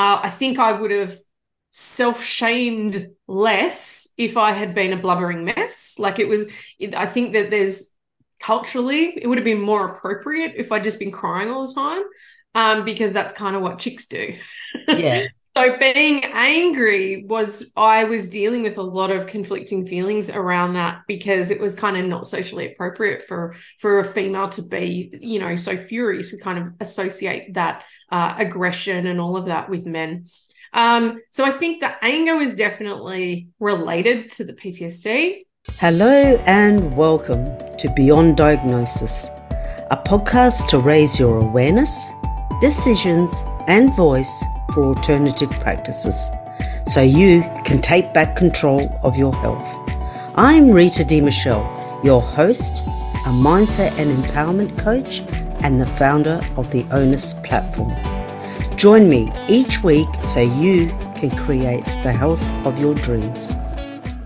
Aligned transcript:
Uh, 0.00 0.18
I 0.22 0.30
think 0.30 0.58
I 0.58 0.72
would 0.72 0.90
have 0.90 1.18
self 1.72 2.24
shamed 2.24 3.06
less 3.28 4.08
if 4.16 4.38
I 4.38 4.52
had 4.52 4.74
been 4.74 4.94
a 4.94 4.96
blubbering 4.96 5.44
mess. 5.44 5.96
Like 5.98 6.18
it 6.18 6.26
was, 6.26 6.50
it, 6.78 6.94
I 6.94 7.04
think 7.04 7.34
that 7.34 7.50
there's 7.50 7.90
culturally, 8.40 9.18
it 9.20 9.26
would 9.26 9.36
have 9.36 9.44
been 9.44 9.60
more 9.60 9.90
appropriate 9.90 10.54
if 10.56 10.72
I'd 10.72 10.84
just 10.84 10.98
been 10.98 11.10
crying 11.12 11.50
all 11.50 11.68
the 11.68 11.74
time 11.74 12.02
um, 12.54 12.86
because 12.86 13.12
that's 13.12 13.34
kind 13.34 13.54
of 13.54 13.60
what 13.60 13.78
chicks 13.78 14.06
do. 14.06 14.36
Yeah. 14.88 15.26
so 15.56 15.76
being 15.78 16.24
angry 16.24 17.24
was, 17.28 17.72
I 17.76 18.04
was 18.04 18.28
dealing 18.28 18.62
with 18.62 18.78
a 18.78 18.82
lot 18.82 19.10
of 19.10 19.26
conflicting 19.26 19.84
feelings 19.84 20.30
around 20.30 20.74
that 20.74 21.02
because 21.08 21.50
it 21.50 21.60
was 21.60 21.74
kind 21.74 21.96
of 21.96 22.06
not 22.06 22.26
socially 22.26 22.72
appropriate 22.72 23.26
for 23.26 23.56
for 23.80 23.98
a 23.98 24.04
female 24.04 24.48
to 24.50 24.62
be, 24.62 25.12
you 25.20 25.40
know, 25.40 25.56
so 25.56 25.76
furious. 25.76 26.30
We 26.30 26.38
kind 26.38 26.58
of 26.58 26.74
associate 26.80 27.54
that 27.54 27.84
uh, 28.10 28.36
aggression 28.38 29.08
and 29.08 29.20
all 29.20 29.36
of 29.36 29.46
that 29.46 29.68
with 29.68 29.86
men. 29.86 30.26
Um, 30.72 31.20
so 31.32 31.44
I 31.44 31.50
think 31.50 31.80
the 31.80 31.92
anger 32.04 32.36
is 32.36 32.56
definitely 32.56 33.48
related 33.58 34.30
to 34.32 34.44
the 34.44 34.52
PTSD. 34.52 35.46
Hello 35.78 36.42
and 36.46 36.96
welcome 36.96 37.44
to 37.76 37.92
Beyond 37.96 38.36
Diagnosis, 38.36 39.26
a 39.90 40.00
podcast 40.06 40.68
to 40.68 40.78
raise 40.78 41.18
your 41.18 41.38
awareness, 41.38 42.12
decisions, 42.60 43.42
and 43.66 43.92
voice 43.94 44.44
for 44.72 44.84
alternative 44.84 45.50
practices 45.60 46.30
so 46.86 47.00
you 47.00 47.42
can 47.64 47.80
take 47.80 48.12
back 48.12 48.36
control 48.36 48.98
of 49.02 49.16
your 49.16 49.34
health. 49.36 49.66
I'm 50.36 50.70
Rita 50.70 51.04
Di 51.04 51.20
Michelle, 51.20 52.00
your 52.04 52.20
host, 52.20 52.82
a 53.26 53.30
mindset 53.30 53.92
and 53.98 54.10
empowerment 54.24 54.78
coach, 54.78 55.20
and 55.62 55.80
the 55.80 55.86
founder 55.86 56.40
of 56.56 56.70
the 56.70 56.84
Onus 56.90 57.34
platform. 57.44 57.94
Join 58.76 59.10
me 59.10 59.32
each 59.48 59.82
week 59.82 60.08
so 60.20 60.40
you 60.40 60.86
can 61.16 61.30
create 61.44 61.84
the 62.02 62.12
health 62.12 62.42
of 62.64 62.78
your 62.78 62.94
dreams. 62.94 63.52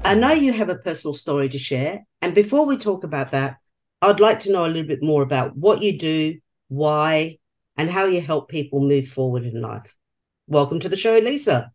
I 0.04 0.14
know 0.14 0.32
you 0.32 0.52
have 0.52 0.68
a 0.68 0.76
personal 0.76 1.14
story 1.14 1.48
to 1.48 1.58
share. 1.58 2.06
And 2.22 2.34
before 2.34 2.64
we 2.66 2.76
talk 2.76 3.04
about 3.04 3.32
that, 3.32 3.56
I'd 4.00 4.20
like 4.20 4.40
to 4.40 4.52
know 4.52 4.64
a 4.64 4.68
little 4.68 4.86
bit 4.86 5.02
more 5.02 5.22
about 5.22 5.56
what 5.56 5.82
you 5.82 5.98
do, 5.98 6.38
why, 6.68 7.38
and 7.76 7.90
how 7.90 8.04
you 8.04 8.20
help 8.20 8.48
people 8.48 8.80
move 8.80 9.08
forward 9.08 9.44
in 9.44 9.60
life. 9.60 9.94
Welcome 10.46 10.80
to 10.80 10.88
the 10.88 10.96
show, 10.96 11.18
Lisa. 11.18 11.72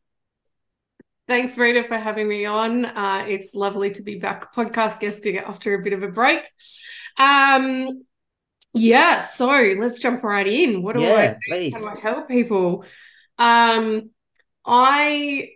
Thanks, 1.28 1.58
Rita, 1.58 1.84
for 1.88 1.98
having 1.98 2.28
me 2.28 2.46
on. 2.46 2.86
Uh, 2.86 3.26
it's 3.28 3.54
lovely 3.54 3.92
to 3.92 4.02
be 4.02 4.18
back 4.20 4.54
podcast 4.54 5.00
guesting 5.00 5.38
after 5.38 5.76
a 5.76 5.84
bit 5.84 5.94
of 5.94 6.02
a 6.02 6.08
break. 6.08 6.50
Um, 7.18 8.02
yeah, 8.74 9.22
so 9.22 9.48
let's 9.78 10.00
jump 10.00 10.24
right 10.24 10.48
in. 10.48 10.82
What 10.82 10.96
do 10.96 11.04
Yeah, 11.04 11.16
I 11.16 11.28
do? 11.28 11.36
please. 11.48 11.74
How 11.74 11.80
do 11.82 11.88
I 11.88 12.00
help 12.02 12.28
people? 12.28 12.86
Um, 13.38 14.10
I, 14.66 15.52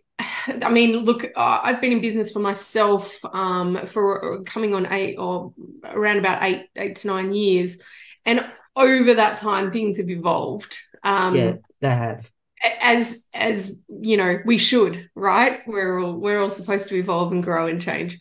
I 0.47 0.69
mean, 0.69 0.97
look, 0.97 1.25
I've 1.35 1.81
been 1.81 1.91
in 1.93 2.01
business 2.01 2.31
for 2.31 2.39
myself 2.39 3.17
um, 3.25 3.85
for 3.87 4.43
coming 4.45 4.75
on 4.75 4.91
eight 4.91 5.15
or 5.17 5.53
around 5.85 6.17
about 6.17 6.43
eight, 6.43 6.67
eight 6.75 6.97
to 6.97 7.07
nine 7.07 7.33
years, 7.33 7.79
and 8.25 8.45
over 8.75 9.15
that 9.15 9.37
time, 9.37 9.71
things 9.71 9.97
have 9.97 10.09
evolved. 10.09 10.77
Um, 11.03 11.35
yeah, 11.35 11.53
they 11.81 11.89
have. 11.89 12.31
As 12.63 13.23
as 13.33 13.75
you 13.89 14.17
know 14.17 14.39
we 14.45 14.57
should 14.57 15.09
right? 15.15 15.59
We're 15.67 15.99
all 15.99 16.13
we're 16.13 16.41
all 16.41 16.51
supposed 16.51 16.89
to 16.89 16.95
evolve 16.95 17.31
and 17.31 17.43
grow 17.43 17.67
and 17.67 17.81
change. 17.81 18.19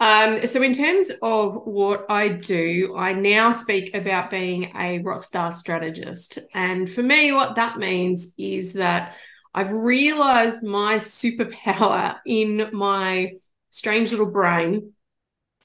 Um 0.00 0.46
so 0.46 0.62
in 0.62 0.74
terms 0.74 1.10
of 1.22 1.62
what 1.64 2.06
i 2.08 2.28
do 2.28 2.94
i 2.96 3.12
now 3.12 3.50
speak 3.50 3.94
about 3.94 4.30
being 4.30 4.70
a 4.76 5.00
rock 5.00 5.24
star 5.24 5.52
strategist. 5.52 6.38
And 6.54 6.88
for 6.88 7.02
me 7.02 7.32
what 7.32 7.56
that 7.56 7.78
means 7.78 8.32
is 8.38 8.74
that 8.74 9.16
i've 9.54 9.72
realized 9.72 10.62
my 10.62 10.96
superpower 10.96 12.16
in 12.26 12.70
my 12.72 13.32
strange 13.70 14.12
little 14.12 14.26
brain 14.26 14.92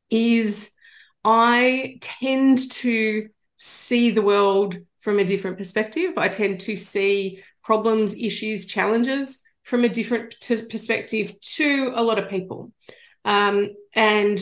is 0.10 0.72
i 1.24 1.98
tend 2.02 2.72
to 2.72 3.30
see 3.58 4.12
the 4.12 4.22
world 4.22 4.78
from 5.00 5.20
a 5.20 5.26
different 5.26 5.58
perspective. 5.58 6.18
I 6.18 6.30
tend 6.30 6.62
to 6.62 6.76
see 6.76 7.44
problems, 7.64 8.16
issues, 8.16 8.66
challenges 8.66 9.40
from 9.64 9.84
a 9.84 9.90
different 9.90 10.36
t- 10.42 10.66
perspective 10.70 11.40
to 11.42 11.92
a 11.96 12.04
lot 12.04 12.20
of 12.20 12.30
people. 12.30 12.72
Um, 13.26 13.70
and 13.94 14.42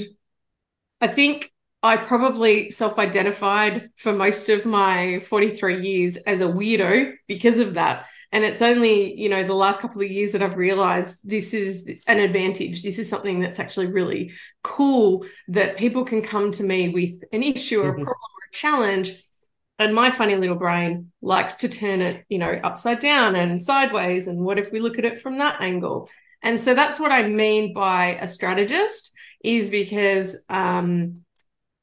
I 1.00 1.08
think 1.08 1.52
I 1.84 1.98
probably 1.98 2.70
self 2.72 3.00
identified 3.00 3.90
for 3.98 4.14
most 4.14 4.50
of 4.50 4.66
my 4.66 5.20
43 5.22 5.88
years 5.88 6.18
as 6.18 6.42
a 6.42 6.46
weirdo 6.48 7.14
because 7.28 7.58
of 7.60 7.74
that. 7.76 8.06
And 8.34 8.46
it's 8.46 8.62
only, 8.62 9.20
you 9.20 9.28
know, 9.28 9.44
the 9.44 9.54
last 9.54 9.82
couple 9.82 10.02
of 10.02 10.10
years 10.10 10.32
that 10.32 10.42
I've 10.42 10.56
realized 10.56 11.18
this 11.24 11.54
is 11.54 11.90
an 12.08 12.20
advantage. 12.20 12.82
This 12.82 12.98
is 12.98 13.10
something 13.10 13.40
that's 13.40 13.60
actually 13.60 13.88
really 13.88 14.32
cool 14.64 15.26
that 15.50 15.76
people 15.76 16.06
can 16.06 16.22
come 16.22 16.52
to 16.54 16.64
me 16.64 16.90
with 16.90 17.22
an 17.34 17.44
issue 17.44 17.82
or 17.82 17.90
a 17.90 17.94
Mhm. 17.94 18.04
problem 18.04 18.08
or 18.08 18.48
a 18.50 18.54
challenge 18.54 19.14
and 19.82 19.96
my 19.96 20.10
funny 20.12 20.36
little 20.36 20.56
brain 20.56 21.12
likes 21.22 21.58
to 21.58 21.70
turn 21.70 22.02
it 22.02 22.26
you 22.30 22.38
know 22.38 22.52
upside 22.64 23.00
down 23.00 23.36
and 23.36 23.60
sideways 23.62 24.28
and 24.28 24.40
what 24.40 24.60
if 24.60 24.72
we 24.72 24.80
look 24.80 24.98
at 24.98 25.06
it 25.06 25.22
from 25.22 25.38
that 25.40 25.62
angle 25.62 26.10
and 26.44 26.60
so 26.60 26.74
that's 26.74 27.00
what 27.00 27.12
i 27.12 27.28
mean 27.28 27.74
by 27.74 28.18
a 28.22 28.28
strategist 28.28 29.14
is 29.44 29.70
because 29.70 30.44
um 30.50 31.22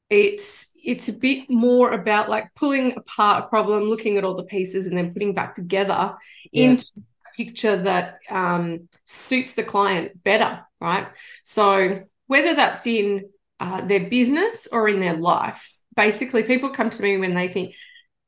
it's 0.09 0.71
it's 0.83 1.09
a 1.09 1.13
bit 1.13 1.49
more 1.49 1.91
about 1.91 2.29
like 2.29 2.53
pulling 2.55 2.95
apart 2.97 3.43
a 3.43 3.47
problem 3.47 3.83
looking 3.83 4.17
at 4.17 4.23
all 4.23 4.35
the 4.35 4.43
pieces 4.43 4.87
and 4.87 4.97
then 4.97 5.13
putting 5.13 5.33
back 5.33 5.53
together 5.55 6.15
Yeah. 6.51 6.71
into 6.71 6.85
a 6.97 7.37
picture 7.37 7.77
that 7.83 8.17
um 8.29 8.87
suits 9.05 9.53
the 9.53 9.63
client 9.63 10.23
better 10.23 10.61
right 10.81 11.07
so 11.43 12.01
whether 12.27 12.55
that's 12.55 12.85
in 12.87 13.25
uh, 13.59 13.81
their 13.81 14.09
business 14.09 14.67
or 14.71 14.87
in 14.87 14.99
their 15.01 15.15
life 15.15 15.73
basically 15.95 16.43
people 16.43 16.69
come 16.69 16.89
to 16.89 17.03
me 17.03 17.17
when 17.17 17.33
they 17.33 17.49
think 17.49 17.75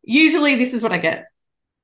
usually 0.03 0.55
this 0.55 0.73
is 0.73 0.83
what 0.83 0.91
I 0.91 0.97
get. 0.97 1.27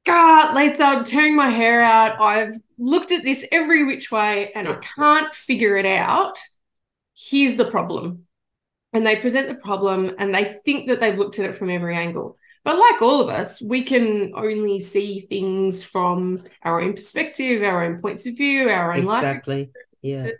God, 0.05 0.55
Lisa, 0.55 0.83
I'm 0.83 1.03
tearing 1.03 1.35
my 1.35 1.50
hair 1.50 1.81
out. 1.81 2.22
I've 2.22 2.53
looked 2.78 3.11
at 3.11 3.23
this 3.23 3.45
every 3.51 3.83
which 3.83 4.09
way 4.09 4.51
and 4.53 4.67
I 4.67 4.75
can't 4.75 5.35
figure 5.35 5.75
it 5.75 5.85
out. 5.85 6.39
Here's 7.13 7.57
the 7.57 7.69
problem. 7.69 8.25
And 8.94 9.05
they 9.05 9.17
present 9.17 9.50
the 9.50 9.55
problem 9.55 10.16
and 10.17 10.33
they 10.33 10.45
think 10.63 10.88
that 10.88 11.01
they've 11.01 11.17
looked 11.17 11.39
at 11.39 11.45
it 11.45 11.55
from 11.55 11.69
every 11.69 11.95
angle. 11.95 12.38
But 12.63 12.78
like 12.78 13.01
all 13.01 13.22
of 13.22 13.29
us, 13.29 13.61
we 13.61 13.83
can 13.83 14.34
only 14.35 14.79
see 14.79 15.22
things 15.22 15.84
from 15.84 16.44
our 16.63 16.81
own 16.81 16.94
perspective, 16.94 17.63
our 17.63 17.84
own 17.84 17.99
points 17.99 18.25
of 18.25 18.38
view, 18.38 18.69
our 18.69 18.94
own 18.94 19.05
life 19.05 19.23
Exactly. 19.23 19.72
Yeah. 20.01 20.31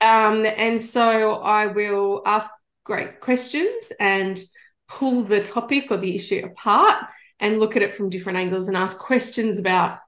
um, 0.00 0.44
and 0.44 0.80
so 0.80 1.34
I 1.34 1.66
will 1.68 2.22
ask 2.26 2.50
great 2.84 3.20
questions 3.20 3.92
and 4.00 4.40
pull 4.88 5.24
the 5.24 5.42
topic 5.42 5.90
or 5.90 5.98
the 5.98 6.16
issue 6.16 6.42
apart 6.44 7.04
and 7.40 7.60
look 7.60 7.76
at 7.76 7.82
it 7.82 7.92
from 7.92 8.10
different 8.10 8.38
angles 8.38 8.68
and 8.68 8.76
ask 8.76 8.98
questions 8.98 9.58
about 9.58 9.98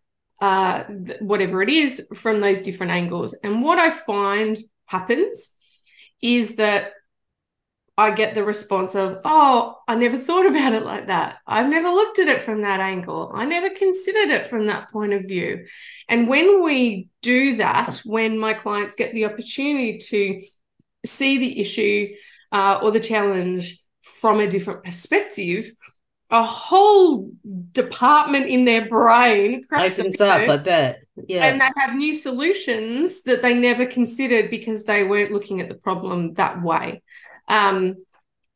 uh, 0.41 0.85
th- 0.85 1.21
whatever 1.21 1.63
it 1.63 1.69
is 1.69 2.07
from 2.15 2.41
those 2.41 2.63
different 2.63 2.93
angles. 2.93 3.35
And 3.45 3.63
what 3.63 3.79
I 3.79 3.91
find 3.91 4.59
happens 4.87 5.53
is 6.23 6.57
that 6.57 6.93
I 7.99 8.13
get 8.13 8.35
the 8.35 8.43
response 8.43 8.95
of, 8.95 9.19
oh, 9.25 9.77
I 9.87 9.95
never 9.95 10.17
thought 10.17 10.47
about 10.47 10.73
it 10.73 10.85
like 10.85 11.09
that. 11.09 11.37
I've 11.47 11.69
never 11.69 11.91
looked 11.91 12.19
at 12.19 12.29
it 12.29 12.43
from 12.43 12.63
that 12.63 12.81
angle. 12.81 13.31
I 13.35 13.45
never 13.45 13.69
considered 13.69 14.31
it 14.31 14.49
from 14.49 14.67
that 14.67 14.91
point 14.91 15.13
of 15.13 15.25
view. 15.25 15.67
And 16.09 16.27
when 16.27 16.65
we 16.65 17.11
do 17.21 17.57
that, 17.57 18.01
when 18.07 18.39
my 18.39 18.55
clients 18.55 18.95
get 18.95 19.13
the 19.13 19.27
opportunity 19.27 19.99
to 19.99 20.43
see 21.05 21.39
the 21.39 21.61
issue 21.61 22.15
uh, 22.53 22.81
or 22.83 22.91
the 22.91 23.01
challenge 23.01 23.83
from 24.03 24.41
a 24.41 24.49
different 24.49 24.85
perspective, 24.85 25.73
a 26.31 26.45
whole 26.45 27.31
department 27.73 28.47
in 28.47 28.65
their 28.65 28.89
brain 28.89 29.63
Opens 29.73 30.21
up, 30.21 30.49
I 30.49 30.57
bet. 30.59 31.03
Yeah. 31.29 31.47
and 31.47 31.61
they 31.61 31.69
have 31.77 31.97
new 31.97 32.15
solutions 32.15 33.23
that 33.23 33.43
they 33.43 33.55
never 33.55 33.85
considered 33.87 34.51
because 34.51 34.85
they 34.85 35.05
weren't 35.05 35.33
looking 35.33 35.61
at 35.61 35.69
the 35.69 35.75
problem 35.75 36.35
that 36.35 36.63
way. 36.63 37.03
Um, 37.49 37.97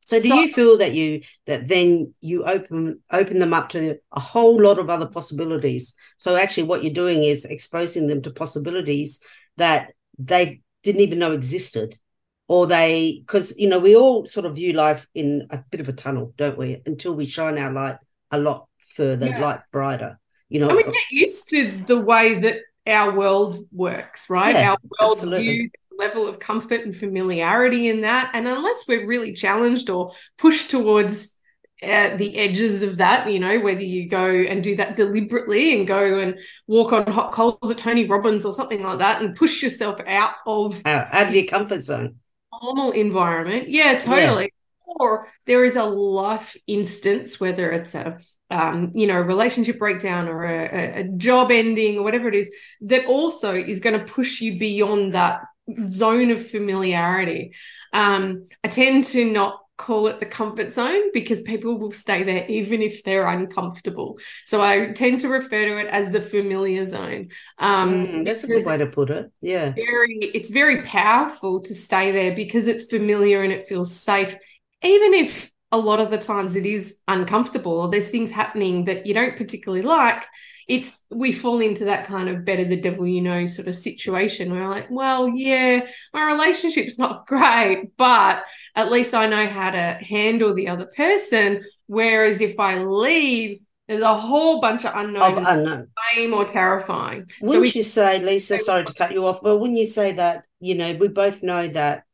So 0.07 0.21
do 0.21 0.29
So- 0.29 0.35
you 0.35 0.49
feel 0.53 0.79
that 0.79 0.93
you 0.93 1.23
that 1.47 1.67
then 1.67 2.13
you 2.21 2.45
open 2.45 3.01
open 3.11 3.39
them 3.39 3.55
up 3.55 3.71
to 3.71 3.97
a 4.13 4.21
whole 4.21 4.61
lot 4.61 4.79
of 4.79 4.91
other 4.91 5.07
possibilities? 5.07 5.95
So 6.19 6.37
actually 6.37 6.65
what 6.65 6.85
you're 6.85 6.93
doing 6.93 7.25
is 7.25 7.47
exposing 7.47 8.07
them 8.07 8.21
to 8.23 8.31
possibilities 8.31 9.21
that 9.57 9.95
they 10.19 10.61
didn't 10.83 11.01
even 11.01 11.19
know 11.19 11.33
existed. 11.33 11.97
Or 12.47 12.67
they 12.67 13.21
because 13.21 13.57
you 13.57 13.69
know, 13.69 13.79
we 13.79 13.97
all 13.97 14.27
sort 14.27 14.45
of 14.47 14.57
view 14.57 14.75
life 14.75 15.07
in 15.15 15.47
a 15.51 15.59
bit 15.71 15.81
of 15.81 15.89
a 15.89 15.93
tunnel, 15.93 16.35
don't 16.37 16.59
we? 16.59 16.83
Until 16.85 17.15
we 17.15 17.27
shine 17.27 17.59
our 17.59 17.73
light 17.73 17.97
a 18.31 18.39
lot 18.39 18.69
further, 18.95 19.29
Yeah. 19.29 19.41
light 19.41 19.61
brighter. 19.73 20.19
You 20.51 20.61
know, 20.61 20.69
and 20.69 20.77
we 20.77 20.85
get 20.85 21.11
used 21.11 21.49
to 21.51 21.83
the 21.87 21.99
way 21.99 22.41
that 22.41 22.57
our 22.87 23.17
world 23.17 23.67
works, 23.73 24.29
right? 24.29 24.55
Yeah, 24.55 24.73
our 24.73 24.79
world 25.01 25.17
absolutely. 25.17 25.43
view, 25.43 25.71
level 25.97 26.29
of 26.29 26.39
comfort 26.39 26.83
and 26.83 26.95
familiarity 26.95 27.89
in 27.89 28.03
that. 28.03 28.31
And 28.35 28.47
unless 28.47 28.85
we're 28.87 29.07
really 29.07 29.33
challenged 29.33 29.89
or 29.89 30.13
pushed 30.37 30.71
towards 30.71 31.35
at 31.83 32.19
the 32.19 32.37
edges 32.37 32.83
of 32.83 32.99
that, 32.99 33.31
you 33.31 33.39
know, 33.39 33.59
whether 33.61 33.83
you 33.83 34.09
go 34.09 34.27
and 34.27 34.63
do 34.63 34.77
that 34.77 34.97
deliberately 34.97 35.77
and 35.77 35.87
go 35.87 36.19
and 36.19 36.37
walk 36.67 36.93
on 36.93 37.07
hot 37.07 37.33
coals 37.33 37.71
at 37.71 37.79
Tony 37.79 38.07
Robbins 38.07 38.45
or 38.45 38.55
something 38.55 38.83
like 38.83 38.99
that 38.99 39.23
and 39.23 39.35
push 39.35 39.63
yourself 39.63 39.99
out 40.07 40.35
of 40.47 40.83
out 40.85 41.29
of 41.29 41.35
your 41.35 41.47
comfort 41.47 41.83
zone. 41.83 42.17
Normal 42.65 42.93
environment. 42.93 43.69
Yeah, 43.69 43.99
totally. 43.99 44.45
Yeah. 44.45 44.95
Or 44.97 45.29
there 45.47 45.65
is 45.65 45.77
a 45.77 45.85
life 45.85 46.57
instance, 46.67 47.41
whether 47.41 47.71
it's 47.71 47.95
a 47.95 48.19
um, 48.51 48.93
you 48.95 49.07
know, 49.07 49.21
relationship 49.21 49.79
breakdown 49.79 50.29
or 50.29 50.45
a, 50.45 51.01
a 51.01 51.05
job 51.17 51.51
ending 51.51 51.99
or 51.99 52.05
whatever 52.05 52.29
it 52.29 52.35
is, 52.35 52.51
that 52.83 53.07
also 53.07 53.55
is 53.55 53.81
going 53.81 53.99
to 53.99 54.13
push 54.13 54.41
you 54.41 54.59
beyond 54.59 55.15
that 55.15 55.41
zone 55.89 56.31
of 56.31 56.47
familiarity. 56.47 57.55
Um, 57.93 58.47
I 58.63 58.69
tend 58.69 59.07
to 59.07 59.25
not 59.25 59.64
call 59.77 60.07
it 60.07 60.21
the 60.21 60.27
comfort 60.27 60.71
zone 60.71 61.11
because 61.13 61.41
people 61.41 61.79
will 61.79 61.93
stay 61.93 62.23
there 62.23 62.47
even 62.49 62.81
if 62.81 63.03
they're 63.03 63.27
uncomfortable. 63.27 64.19
So 64.47 64.63
I 64.63 64.93
tend 64.93 65.21
to 65.21 65.29
refer 65.29 65.65
to 65.65 65.79
it 65.79 65.89
as 65.89 66.13
the 66.13 66.23
familiar 66.23 66.87
zone. 66.87 67.31
Um, 67.59 68.07
mm, 68.07 68.25
that's 68.25 68.45
a 68.45 68.47
good 68.47 68.65
way 68.65 68.77
to 68.77 68.87
put 68.87 69.11
it. 69.11 69.33
Yeah. 69.41 69.73
Very, 69.75 70.19
it's 70.35 70.51
very 70.51 70.83
powerful 70.83 71.61
to 71.63 71.75
stay 71.75 72.13
there 72.13 72.37
because 72.37 72.69
it's 72.69 72.85
familiar 72.85 73.43
and 73.43 73.53
it 73.53 73.67
feels 73.67 73.95
safe, 73.95 74.37
even 74.83 75.13
if 75.13 75.51
a 75.73 75.79
lot 75.79 75.99
of 75.99 76.11
the 76.11 76.19
times 76.19 76.55
it 76.55 76.67
is 76.67 76.99
uncomfortable 77.09 77.81
or 77.81 77.91
there's 77.91 78.09
things 78.09 78.31
happening 78.31 78.85
that 78.85 79.07
you 79.07 79.15
don't 79.15 79.37
particularly 79.37 79.83
like 79.83 80.25
it's 80.69 80.99
we 81.11 81.33
fall 81.33 81.61
into 81.61 81.85
that 81.87 82.07
kind 82.07 82.29
of 82.29 82.45
better 82.45 82.65
the 82.65 82.81
devil 82.81 83.07
you 83.07 83.21
know 83.21 83.47
sort 83.47 83.69
of 83.69 83.77
situation. 83.77 84.53
Where 84.53 84.69
like 84.69 84.91
well 84.91 85.29
yeah 85.29 85.87
my 86.13 86.33
relationship's 86.33 86.99
not 86.99 87.27
great 87.27 87.97
but 87.97 88.43
at 88.75 88.91
least 88.91 89.15
i 89.15 89.27
know 89.27 89.47
how 89.47 89.71
to 89.71 89.99
handle 90.01 90.55
the 90.55 90.69
other 90.69 90.87
person. 90.87 91.65
Whereas 91.87 92.41
if 92.41 92.59
i 92.59 92.79
leave 92.79 93.61
there's 93.89 94.01
a 94.01 94.17
whole 94.17 94.63
bunch 94.63 94.87
of 94.87 94.93
unknowns. 94.95 95.37
Of 95.37 95.45
unknown 95.47 95.89
way 96.17 96.27
more 96.27 96.47
terrifying. 96.47 97.27
Wouldn't 97.43 97.69
so 97.69 97.73
we, 97.73 97.79
you 97.79 97.83
say 97.83 98.21
lisa 98.21 98.59
sorry 98.59 98.85
to 98.85 98.95
cut 98.95 99.13
you 99.13 99.27
off 99.27 99.43
well 99.43 99.59
when 99.59 99.77
you 99.77 99.85
say 99.85 100.13
that 100.13 100.45
you 100.61 100.75
know 100.75 100.95
we 100.95 101.09
both 101.09 101.43
know 101.43 101.69
that 101.69 102.05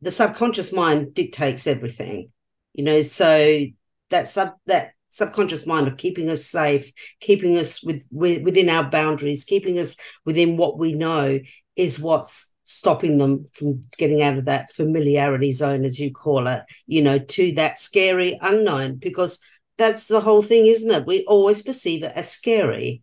the 0.00 0.10
subconscious 0.10 0.72
mind 0.72 1.14
dictates 1.14 1.66
everything 1.66 2.30
you 2.74 2.84
know 2.84 3.02
so 3.02 3.64
that 4.10 4.28
sub 4.28 4.54
that 4.66 4.92
subconscious 5.12 5.66
mind 5.66 5.86
of 5.86 5.96
keeping 5.96 6.28
us 6.28 6.46
safe 6.46 6.92
keeping 7.20 7.58
us 7.58 7.82
with, 7.84 8.04
with 8.10 8.42
within 8.42 8.68
our 8.68 8.88
boundaries 8.88 9.44
keeping 9.44 9.78
us 9.78 9.96
within 10.24 10.56
what 10.56 10.78
we 10.78 10.94
know 10.94 11.38
is 11.76 12.00
what's 12.00 12.50
stopping 12.64 13.18
them 13.18 13.46
from 13.52 13.84
getting 13.98 14.22
out 14.22 14.38
of 14.38 14.46
that 14.46 14.72
familiarity 14.72 15.52
zone 15.52 15.84
as 15.84 16.00
you 16.00 16.10
call 16.10 16.46
it 16.46 16.62
you 16.86 17.02
know 17.02 17.18
to 17.18 17.52
that 17.52 17.76
scary 17.76 18.38
unknown 18.40 18.96
because 18.96 19.38
that's 19.76 20.06
the 20.06 20.20
whole 20.20 20.42
thing 20.42 20.66
isn't 20.66 20.90
it 20.90 21.06
we 21.06 21.24
always 21.24 21.62
perceive 21.62 22.02
it 22.02 22.12
as 22.14 22.30
scary 22.30 23.02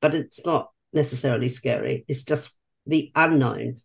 but 0.00 0.14
it's 0.14 0.44
not 0.46 0.70
necessarily 0.92 1.48
scary 1.48 2.04
it's 2.08 2.24
just 2.24 2.56
the 2.86 3.12
unknown 3.14 3.80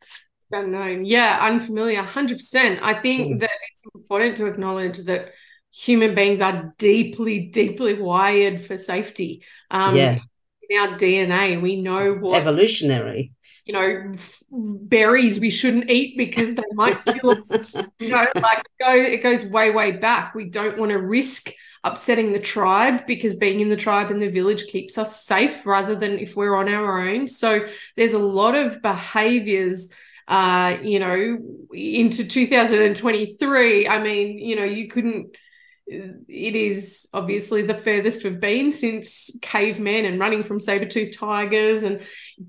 unknown. 0.52 1.06
Yeah, 1.06 1.40
unfamiliar, 1.42 2.02
100%. 2.04 2.80
I 2.82 2.94
think 2.94 3.36
mm. 3.36 3.40
that 3.42 3.52
it's 3.72 3.84
important 3.94 4.38
to 4.38 4.46
acknowledge 4.46 5.00
that 5.00 5.32
human 5.76 6.16
beings 6.16 6.40
are 6.42 6.74
deeply, 6.78 7.42
deeply 7.42 8.00
wired 8.00 8.62
for 8.62 8.78
safety. 8.78 9.44
Um, 9.70 9.96
yeah. 9.96 10.20
In 10.68 10.80
our 10.80 10.98
DNA, 10.98 11.62
we 11.62 11.80
know 11.80 12.14
what 12.14 12.42
evolutionary, 12.42 13.34
you 13.66 13.74
know, 13.74 14.14
f- 14.16 14.42
berries 14.50 15.40
we 15.40 15.52
shouldn't 15.52 15.92
eat 15.92 16.18
because 16.18 16.56
they 16.56 16.64
might 16.74 17.06
kill 17.06 17.32
us. 17.32 17.52
you 18.00 18.10
know, 18.10 18.26
like 18.36 18.60
it, 18.60 18.68
go, 18.80 18.96
it 18.96 19.22
goes 19.22 19.46
way, 19.46 19.70
way 19.70 19.92
back. 19.92 20.34
We 20.34 20.50
don't 20.50 20.80
want 20.80 20.92
to 20.92 20.98
risk 20.98 21.52
upsetting 21.84 22.32
the 22.32 22.40
tribe 22.40 23.06
because 23.06 23.36
being 23.36 23.60
in 23.60 23.70
the 23.70 23.76
tribe 23.76 24.10
and 24.10 24.20
the 24.20 24.32
village 24.32 24.66
keeps 24.66 24.98
us 24.98 25.24
safe 25.24 25.68
rather 25.68 25.96
than 25.96 26.18
if 26.18 26.36
we're 26.36 26.56
on 26.56 26.68
our 26.68 27.08
own. 27.08 27.28
So 27.28 27.68
there's 27.96 28.14
a 28.14 28.20
lot 28.20 28.56
of 28.56 28.82
behaviors 28.82 29.94
uh, 30.28 30.78
you 30.82 30.98
know, 30.98 31.38
into 31.72 32.26
2023. 32.26 33.88
I 33.88 34.02
mean, 34.02 34.40
you 34.40 34.56
know, 34.56 34.64
you 34.64 34.88
couldn't 34.88 35.36
it 35.88 36.56
is 36.56 37.08
obviously 37.14 37.62
the 37.62 37.76
furthest 37.76 38.24
we've 38.24 38.40
been 38.40 38.72
since 38.72 39.30
cavemen 39.42 40.06
and 40.06 40.20
running 40.20 40.42
from 40.42 40.60
saber-toothed 40.60 41.14
tigers 41.14 41.84
and 41.84 42.02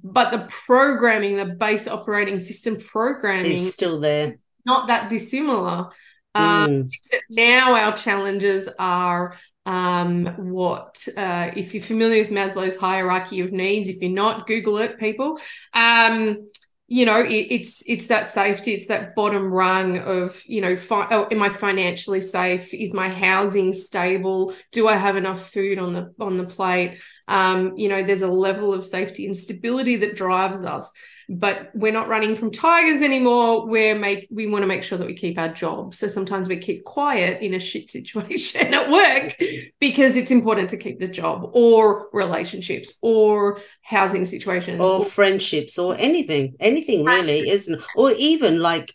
but 0.02 0.30
the 0.30 0.46
programming 0.48 1.36
the 1.36 1.44
base 1.44 1.86
operating 1.86 2.38
system 2.38 2.76
programming 2.78 3.52
is 3.52 3.72
still 3.72 4.00
there. 4.00 4.38
Not 4.64 4.88
that 4.88 5.10
dissimilar. 5.10 5.90
Um, 6.34 6.68
mm. 6.68 6.90
except 6.92 7.24
now 7.30 7.74
our 7.74 7.96
challenges 7.96 8.68
are 8.78 9.36
um, 9.64 10.26
what 10.52 11.06
uh, 11.16 11.50
if 11.56 11.74
you're 11.74 11.82
familiar 11.82 12.22
with 12.22 12.30
maslow's 12.30 12.76
hierarchy 12.76 13.40
of 13.40 13.52
needs 13.52 13.88
if 13.88 14.00
you're 14.00 14.10
not 14.10 14.46
google 14.46 14.78
it 14.78 14.98
people. 14.98 15.38
Um, 15.74 16.48
you 16.88 17.04
know 17.04 17.20
it, 17.20 17.46
it's 17.50 17.82
it's 17.86 18.06
that 18.06 18.28
safety 18.28 18.72
it's 18.72 18.86
that 18.86 19.14
bottom 19.16 19.52
rung 19.52 19.98
of 19.98 20.40
you 20.46 20.60
know 20.60 20.76
fi- 20.76 21.08
oh, 21.10 21.26
am 21.30 21.42
i 21.42 21.48
financially 21.48 22.20
safe? 22.20 22.72
Is 22.72 22.94
my 22.94 23.08
housing 23.08 23.72
stable? 23.72 24.54
Do 24.72 24.86
i 24.86 24.96
have 24.96 25.16
enough 25.16 25.50
food 25.50 25.78
on 25.78 25.92
the 25.92 26.14
on 26.20 26.36
the 26.36 26.46
plate? 26.46 26.98
Um, 27.28 27.76
you 27.76 27.88
know 27.88 28.04
there's 28.04 28.22
a 28.22 28.30
level 28.30 28.72
of 28.72 28.84
safety 28.86 29.26
and 29.26 29.36
stability 29.36 29.96
that 29.96 30.14
drives 30.14 30.64
us 30.64 30.90
but 31.28 31.70
we're 31.74 31.92
not 31.92 32.08
running 32.08 32.36
from 32.36 32.50
tigers 32.50 33.02
anymore. 33.02 33.66
We're 33.66 33.98
make 33.98 34.28
we 34.30 34.46
want 34.46 34.62
to 34.62 34.66
make 34.66 34.82
sure 34.82 34.96
that 34.96 35.06
we 35.06 35.14
keep 35.14 35.38
our 35.38 35.52
job. 35.52 35.94
So 35.94 36.08
sometimes 36.08 36.48
we 36.48 36.58
keep 36.58 36.84
quiet 36.84 37.42
in 37.42 37.54
a 37.54 37.58
shit 37.58 37.90
situation 37.96 38.72
at 38.72 38.90
work 38.90 39.36
because 39.80 40.16
it's 40.16 40.30
important 40.30 40.70
to 40.70 40.76
keep 40.76 41.00
the 41.00 41.08
job 41.08 41.50
or 41.52 42.08
relationships 42.12 42.94
or 43.02 43.60
housing 43.82 44.26
situations 44.26 44.80
or, 44.80 45.00
or 45.00 45.04
friendships 45.04 45.78
or 45.78 45.96
anything. 45.98 46.54
Anything 46.60 47.04
really 47.04 47.48
isn't 47.48 47.82
or 47.96 48.12
even 48.12 48.60
like 48.60 48.92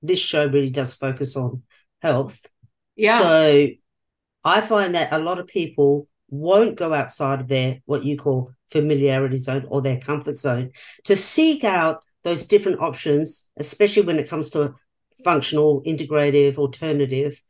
this 0.00 0.18
show 0.18 0.46
really 0.46 0.70
does 0.70 0.94
focus 0.94 1.36
on 1.36 1.62
health. 2.00 2.46
Yeah. 2.96 3.18
So 3.18 3.66
i 4.44 4.60
find 4.60 4.96
that 4.96 5.12
a 5.12 5.18
lot 5.18 5.38
of 5.38 5.46
people 5.46 6.08
won't 6.28 6.76
go 6.76 6.92
outside 6.92 7.40
of 7.40 7.48
their 7.48 7.80
what 7.84 8.04
you 8.04 8.16
call 8.16 8.52
familiarity 8.72 9.36
zone 9.36 9.66
or 9.68 9.82
their 9.82 10.00
comfort 10.00 10.36
zone 10.36 10.70
to 11.04 11.14
seek 11.14 11.62
out 11.64 12.02
those 12.24 12.46
different 12.46 12.80
options, 12.80 13.48
especially 13.56 14.02
when 14.02 14.18
it 14.18 14.28
comes 14.28 14.50
to 14.50 14.62
a 14.62 14.74
functional, 15.24 15.82
integrative, 15.82 16.56
alternative, 16.56 17.40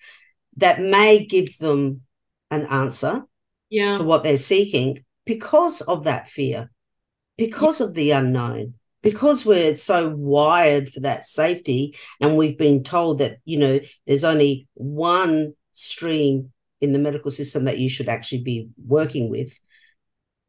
that 0.56 0.80
may 0.80 1.24
give 1.24 1.56
them 1.58 2.02
an 2.50 2.66
answer 2.66 3.22
yeah. 3.70 3.96
to 3.96 4.04
what 4.04 4.22
they're 4.22 4.36
seeking 4.36 5.04
because 5.24 5.80
of 5.82 6.04
that 6.04 6.28
fear, 6.28 6.70
because 7.36 7.80
yeah. 7.80 7.86
of 7.86 7.94
the 7.94 8.10
unknown, 8.10 8.74
because 9.02 9.44
we're 9.44 9.74
so 9.74 10.10
wired 10.10 10.90
for 10.90 11.00
that 11.00 11.24
safety 11.24 11.96
and 12.20 12.36
we've 12.36 12.58
been 12.58 12.82
told 12.82 13.18
that, 13.18 13.38
you 13.44 13.58
know, 13.58 13.80
there's 14.06 14.24
only 14.24 14.68
one 14.74 15.54
stream 15.72 16.52
in 16.80 16.92
the 16.92 16.98
medical 16.98 17.30
system 17.30 17.64
that 17.64 17.78
you 17.78 17.88
should 17.88 18.08
actually 18.08 18.42
be 18.42 18.68
working 18.86 19.30
with 19.30 19.58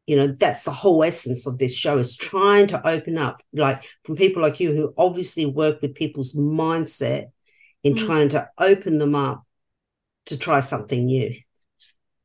you 0.06 0.16
know 0.16 0.26
that's 0.26 0.64
the 0.64 0.70
whole 0.70 1.02
essence 1.02 1.46
of 1.46 1.58
this 1.58 1.74
show 1.74 1.98
is 1.98 2.16
trying 2.16 2.66
to 2.66 2.86
open 2.86 3.16
up 3.18 3.42
like 3.52 3.84
from 4.04 4.16
people 4.16 4.42
like 4.42 4.60
you 4.60 4.74
who 4.74 4.94
obviously 4.98 5.46
work 5.46 5.80
with 5.80 5.94
people's 5.94 6.34
mindset 6.34 7.26
in 7.82 7.94
mm. 7.94 8.06
trying 8.06 8.28
to 8.28 8.48
open 8.58 8.98
them 8.98 9.14
up 9.14 9.44
to 10.26 10.38
try 10.38 10.60
something 10.60 11.06
new. 11.06 11.34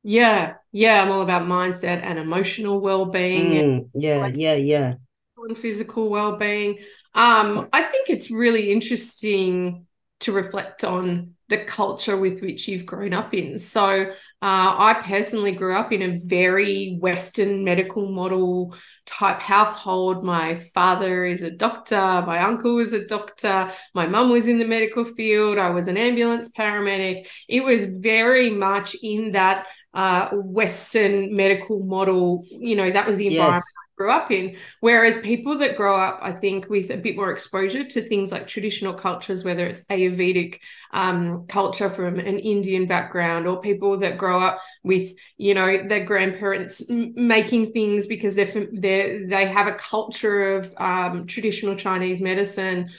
Yeah 0.04 0.56
yeah 0.72 1.02
i'm 1.02 1.12
all 1.12 1.22
about 1.22 1.42
mindset 1.44 2.04
and 2.04 2.20
emotional 2.20 2.80
well-being 2.80 3.52
mm, 3.52 3.60
and 3.60 3.90
yeah 3.96 4.18
like, 4.18 4.36
yeah 4.38 4.54
yeah. 4.54 4.94
and 5.38 5.58
physical 5.58 6.10
well-being. 6.10 6.80
Um 7.16 7.70
i 7.74 7.84
think 7.84 8.10
it's 8.10 8.30
really 8.30 8.72
interesting 8.72 9.88
to 10.22 10.32
reflect 10.32 10.84
on 10.84 11.36
the 11.50 11.58
culture 11.58 12.16
with 12.16 12.42
which 12.42 12.68
you've 12.68 12.86
grown 12.86 13.14
up 13.14 13.34
in. 13.34 13.58
So 13.60 14.12
uh, 14.42 14.74
I 14.78 15.02
personally 15.04 15.52
grew 15.52 15.76
up 15.76 15.92
in 15.92 16.02
a 16.02 16.18
very 16.18 16.98
Western 17.02 17.66
medical 17.66 18.10
model 18.10 18.74
type 19.06 19.42
household. 19.42 20.24
My 20.24 20.56
father 20.74 21.26
is 21.26 21.44
a 21.44 21.52
doctor, 21.52 22.24
my 22.26 22.42
uncle 22.42 22.76
was 22.76 22.94
a 22.94 23.06
doctor, 23.06 23.70
my 23.94 24.08
mum 24.08 24.30
was 24.30 24.46
in 24.46 24.58
the 24.58 24.66
medical 24.66 25.04
field, 25.04 25.58
I 25.58 25.72
was 25.72 25.90
an 25.90 25.98
ambulance 25.98 26.50
paramedic. 26.58 27.28
It 27.50 27.66
was 27.66 27.86
very 27.86 28.50
much 28.50 28.96
in 29.04 29.34
that 29.34 29.68
uh, 29.94 30.30
Western 30.32 31.36
medical 31.36 31.84
model. 31.84 32.46
You 32.50 32.78
know, 32.78 32.92
that 32.92 33.08
was 33.08 33.18
the 33.18 33.28
environment 33.28 33.64
grew 34.00 34.10
up 34.10 34.32
in. 34.32 34.56
Whereas 34.80 35.18
people 35.18 35.58
that 35.58 35.76
grow 35.76 36.00
up, 36.00 36.20
I 36.22 36.32
think, 36.32 36.70
with 36.70 36.90
a 36.90 36.98
bit 36.98 37.18
more 37.18 37.32
exposure 37.32 37.84
to 37.84 38.08
things 38.08 38.32
like 38.32 38.48
traditional 38.48 38.94
cultures, 38.94 39.44
whether 39.44 39.68
it's 39.68 39.84
Ayurvedic 39.86 40.60
um, 40.94 41.46
culture 41.48 41.90
from 41.90 42.18
an 42.18 42.40
Indian 42.40 42.88
background, 42.88 43.46
or 43.46 43.60
people 43.60 44.00
that 44.00 44.18
grow 44.18 44.40
up 44.40 44.62
with, 44.84 45.12
you 45.38 45.54
know, 45.54 45.88
their 45.88 46.06
grandparents 46.06 46.90
m- 46.90 47.14
making 47.16 47.74
things 47.74 48.08
because 48.08 48.36
they're, 48.36 48.68
they 48.72 49.26
they 49.28 49.48
have 49.48 49.68
a 49.68 49.74
culture 49.74 50.56
of 50.56 50.74
um, 50.78 51.28
traditional 51.28 51.76
Chinese 51.76 52.22
medicine. 52.22 52.90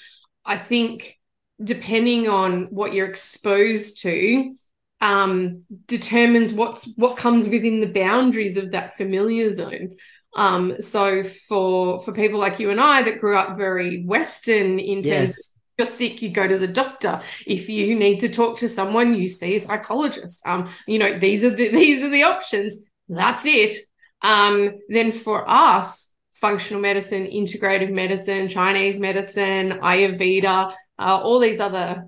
I 0.45 0.59
think 0.59 1.17
depending 1.63 2.29
on 2.29 2.65
what 2.65 2.93
you're 2.93 3.09
exposed 3.09 4.03
to, 4.03 4.55
um, 5.01 5.65
determines 5.87 6.53
what's 6.53 6.85
what 6.97 7.17
comes 7.17 7.49
within 7.49 7.81
the 7.81 7.87
boundaries 7.87 8.57
of 8.57 8.73
that 8.73 8.97
familiar 8.97 9.51
zone. 9.53 9.97
Um, 10.37 10.81
so 10.81 11.25
for 11.25 12.01
for 12.03 12.13
people 12.13 12.39
like 12.39 12.61
you 12.61 12.71
and 12.71 12.81
I 12.81 13.03
that 13.03 13.21
grew 13.21 13.37
up 13.37 13.57
very 13.57 14.05
Western 14.05 14.79
in 14.79 15.03
terms 15.03 15.07
yes. 15.07 15.39
of 15.39 15.45
you're 15.79 15.87
sick, 15.87 16.21
you 16.21 16.31
go 16.31 16.47
to 16.47 16.59
the 16.59 16.69
doctor. 16.69 17.23
If 17.47 17.69
you 17.69 17.95
need 17.95 18.21
to 18.21 18.29
talk 18.29 18.59
to 18.59 18.69
someone, 18.69 19.15
you 19.15 19.29
see 19.29 19.57
a 19.57 19.61
psychologist. 19.61 20.43
Um, 20.47 20.69
you 20.87 20.99
know, 20.99 21.19
these 21.19 21.43
are 21.43 21.51
the 21.51 21.69
these 21.73 22.03
are 22.03 22.11
the 22.11 22.25
options. 22.25 22.79
That's 23.09 23.45
it. 23.45 23.77
Um, 24.23 24.79
then 24.89 25.11
for 25.11 25.49
us, 25.49 26.11
functional 26.35 26.83
medicine, 26.83 27.27
integrative 27.27 27.91
medicine, 27.91 28.49
Chinese 28.49 29.01
medicine, 29.01 29.79
Ayurveda, 29.83 30.75
uh, 30.99 31.21
all 31.23 31.41
these 31.41 31.61
other 31.61 32.07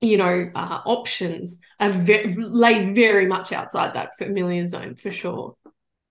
you 0.00 0.16
know 0.16 0.50
uh, 0.54 0.80
options 0.86 1.58
are 1.80 1.90
ve- 1.90 2.34
lay 2.36 2.92
very 2.92 3.26
much 3.26 3.52
outside 3.52 3.94
that 3.94 4.16
familiar 4.16 4.66
zone 4.66 4.94
for 4.94 5.10
sure 5.10 5.56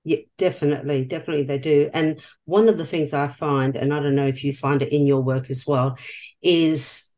yeah 0.08 0.18
definitely 0.38 1.04
definitely 1.06 1.44
they 1.44 1.58
do 1.58 1.90
and 1.94 2.22
one 2.46 2.70
of 2.70 2.78
the 2.78 2.86
things 2.86 3.14
i 3.14 3.28
find 3.28 3.76
and 3.76 3.94
i 3.94 4.00
don't 4.00 4.16
know 4.16 4.28
if 4.28 4.44
you 4.44 4.54
find 4.54 4.82
it 4.82 4.94
in 4.94 5.06
your 5.06 5.22
work 5.22 5.50
as 5.50 5.66
well 5.68 5.98
is 6.42 7.12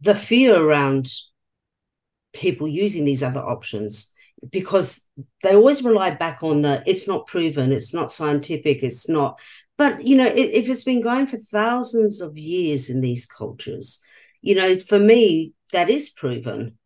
the 0.00 0.14
fear 0.14 0.54
around 0.54 1.10
people 2.32 2.68
using 2.68 3.04
these 3.04 3.22
other 3.22 3.40
options 3.40 4.12
because 4.50 5.02
they 5.42 5.54
always 5.54 5.82
rely 5.82 6.10
back 6.10 6.42
on 6.42 6.60
the 6.62 6.82
it's 6.86 7.08
not 7.08 7.26
proven 7.26 7.72
it's 7.72 7.94
not 7.94 8.12
scientific 8.12 8.82
it's 8.82 9.08
not 9.08 9.40
but 9.78 10.04
you 10.04 10.16
know 10.16 10.26
if 10.26 10.68
it's 10.68 10.84
been 10.84 11.00
going 11.00 11.26
for 11.26 11.38
thousands 11.38 12.20
of 12.20 12.36
years 12.36 12.90
in 12.90 13.00
these 13.00 13.24
cultures 13.24 14.02
you 14.46 14.54
know, 14.54 14.78
for 14.78 15.00
me, 15.00 15.54
that 15.72 15.90
is 15.90 16.08
proven. 16.08 16.78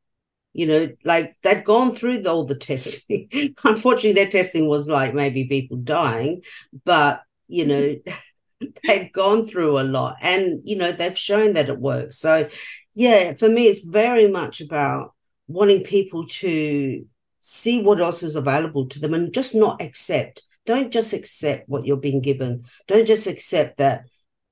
You 0.52 0.66
know, 0.66 0.88
like 1.04 1.36
they've 1.42 1.64
gone 1.64 1.94
through 1.94 2.24
all 2.24 2.44
the 2.44 2.56
testing. 2.56 3.28
Unfortunately, 3.64 4.12
their 4.12 4.28
testing 4.30 4.68
was 4.68 4.88
like 4.88 5.14
maybe 5.14 5.44
people 5.44 5.76
dying, 5.76 6.42
but 6.84 7.22
you 7.48 7.66
know, 7.66 7.82
mm-hmm. 7.82 8.66
they've 8.86 9.12
gone 9.12 9.46
through 9.46 9.80
a 9.80 9.82
lot 9.82 10.16
and 10.20 10.60
you 10.64 10.76
know, 10.76 10.92
they've 10.92 11.18
shown 11.18 11.54
that 11.54 11.68
it 11.68 11.78
works. 11.78 12.18
So 12.18 12.48
yeah, 12.94 13.34
for 13.34 13.48
me, 13.48 13.66
it's 13.66 13.84
very 13.84 14.28
much 14.28 14.60
about 14.60 15.14
wanting 15.46 15.82
people 15.82 16.26
to 16.26 17.04
see 17.40 17.82
what 17.82 18.00
else 18.00 18.22
is 18.22 18.36
available 18.36 18.86
to 18.86 19.00
them 19.00 19.14
and 19.14 19.32
just 19.32 19.54
not 19.54 19.80
accept. 19.80 20.42
Don't 20.66 20.92
just 20.92 21.12
accept 21.12 21.68
what 21.68 21.86
you're 21.86 21.96
being 21.96 22.20
given. 22.20 22.64
Don't 22.86 23.06
just 23.06 23.26
accept 23.26 23.78
that 23.78 24.04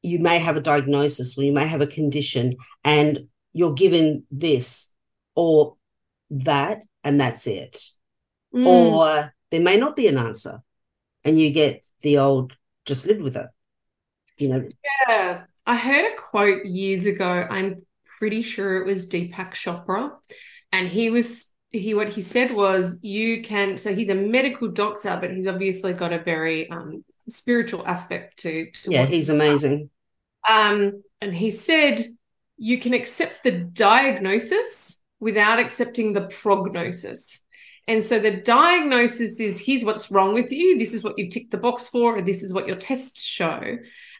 you 0.02 0.18
may 0.18 0.38
have 0.38 0.56
a 0.56 0.60
diagnosis 0.60 1.36
or 1.36 1.44
you 1.44 1.52
may 1.52 1.66
have 1.66 1.80
a 1.80 1.86
condition 1.86 2.56
and 2.84 3.28
you're 3.52 3.74
given 3.74 4.24
this 4.30 4.92
or 5.34 5.76
that 6.30 6.82
and 7.04 7.20
that's 7.20 7.46
it. 7.46 7.80
Mm. 8.54 8.66
or 8.66 9.34
there 9.50 9.60
may 9.60 9.76
not 9.76 9.94
be 9.94 10.06
an 10.06 10.16
answer 10.16 10.62
and 11.22 11.38
you 11.38 11.50
get 11.50 11.84
the 12.00 12.16
old 12.16 12.56
just 12.86 13.06
live 13.06 13.20
with 13.20 13.36
it 13.36 13.46
you 14.38 14.48
know? 14.48 14.68
Yeah. 15.08 15.44
I 15.66 15.76
heard 15.76 16.12
a 16.12 16.16
quote 16.16 16.64
years 16.64 17.04
ago. 17.06 17.46
I'm 17.48 17.82
pretty 18.18 18.42
sure 18.42 18.78
it 18.78 18.86
was 18.86 19.06
deepak 19.06 19.52
chopra. 19.52 20.12
And 20.72 20.88
he 20.88 21.10
was 21.10 21.52
he 21.70 21.92
what 21.92 22.08
he 22.08 22.22
said 22.22 22.54
was 22.54 22.96
you 23.02 23.42
can 23.42 23.76
so 23.76 23.94
he's 23.94 24.08
a 24.08 24.14
medical 24.14 24.68
doctor 24.68 25.18
but 25.20 25.30
he's 25.30 25.46
obviously 25.46 25.92
got 25.92 26.14
a 26.14 26.18
very 26.18 26.70
um 26.70 27.04
spiritual 27.28 27.86
aspect 27.86 28.38
to, 28.38 28.70
to 28.70 28.90
yeah 28.90 29.04
he's 29.04 29.28
amazing. 29.28 29.90
Um 30.48 31.02
and 31.20 31.34
he 31.34 31.50
said 31.50 32.02
you 32.56 32.78
can 32.78 32.94
accept 32.94 33.44
the 33.44 33.50
diagnosis 33.50 34.97
without 35.20 35.58
accepting 35.58 36.12
the 36.12 36.26
prognosis. 36.26 37.40
And 37.86 38.04
so 38.04 38.18
the 38.18 38.36
diagnosis 38.36 39.40
is 39.40 39.58
here's 39.58 39.84
what's 39.84 40.10
wrong 40.10 40.34
with 40.34 40.52
you. 40.52 40.78
This 40.78 40.92
is 40.92 41.02
what 41.02 41.18
you 41.18 41.30
tick 41.30 41.50
the 41.50 41.56
box 41.56 41.88
for. 41.88 42.16
Or 42.16 42.22
this 42.22 42.42
is 42.42 42.52
what 42.52 42.66
your 42.66 42.76
tests 42.76 43.22
show. 43.22 43.78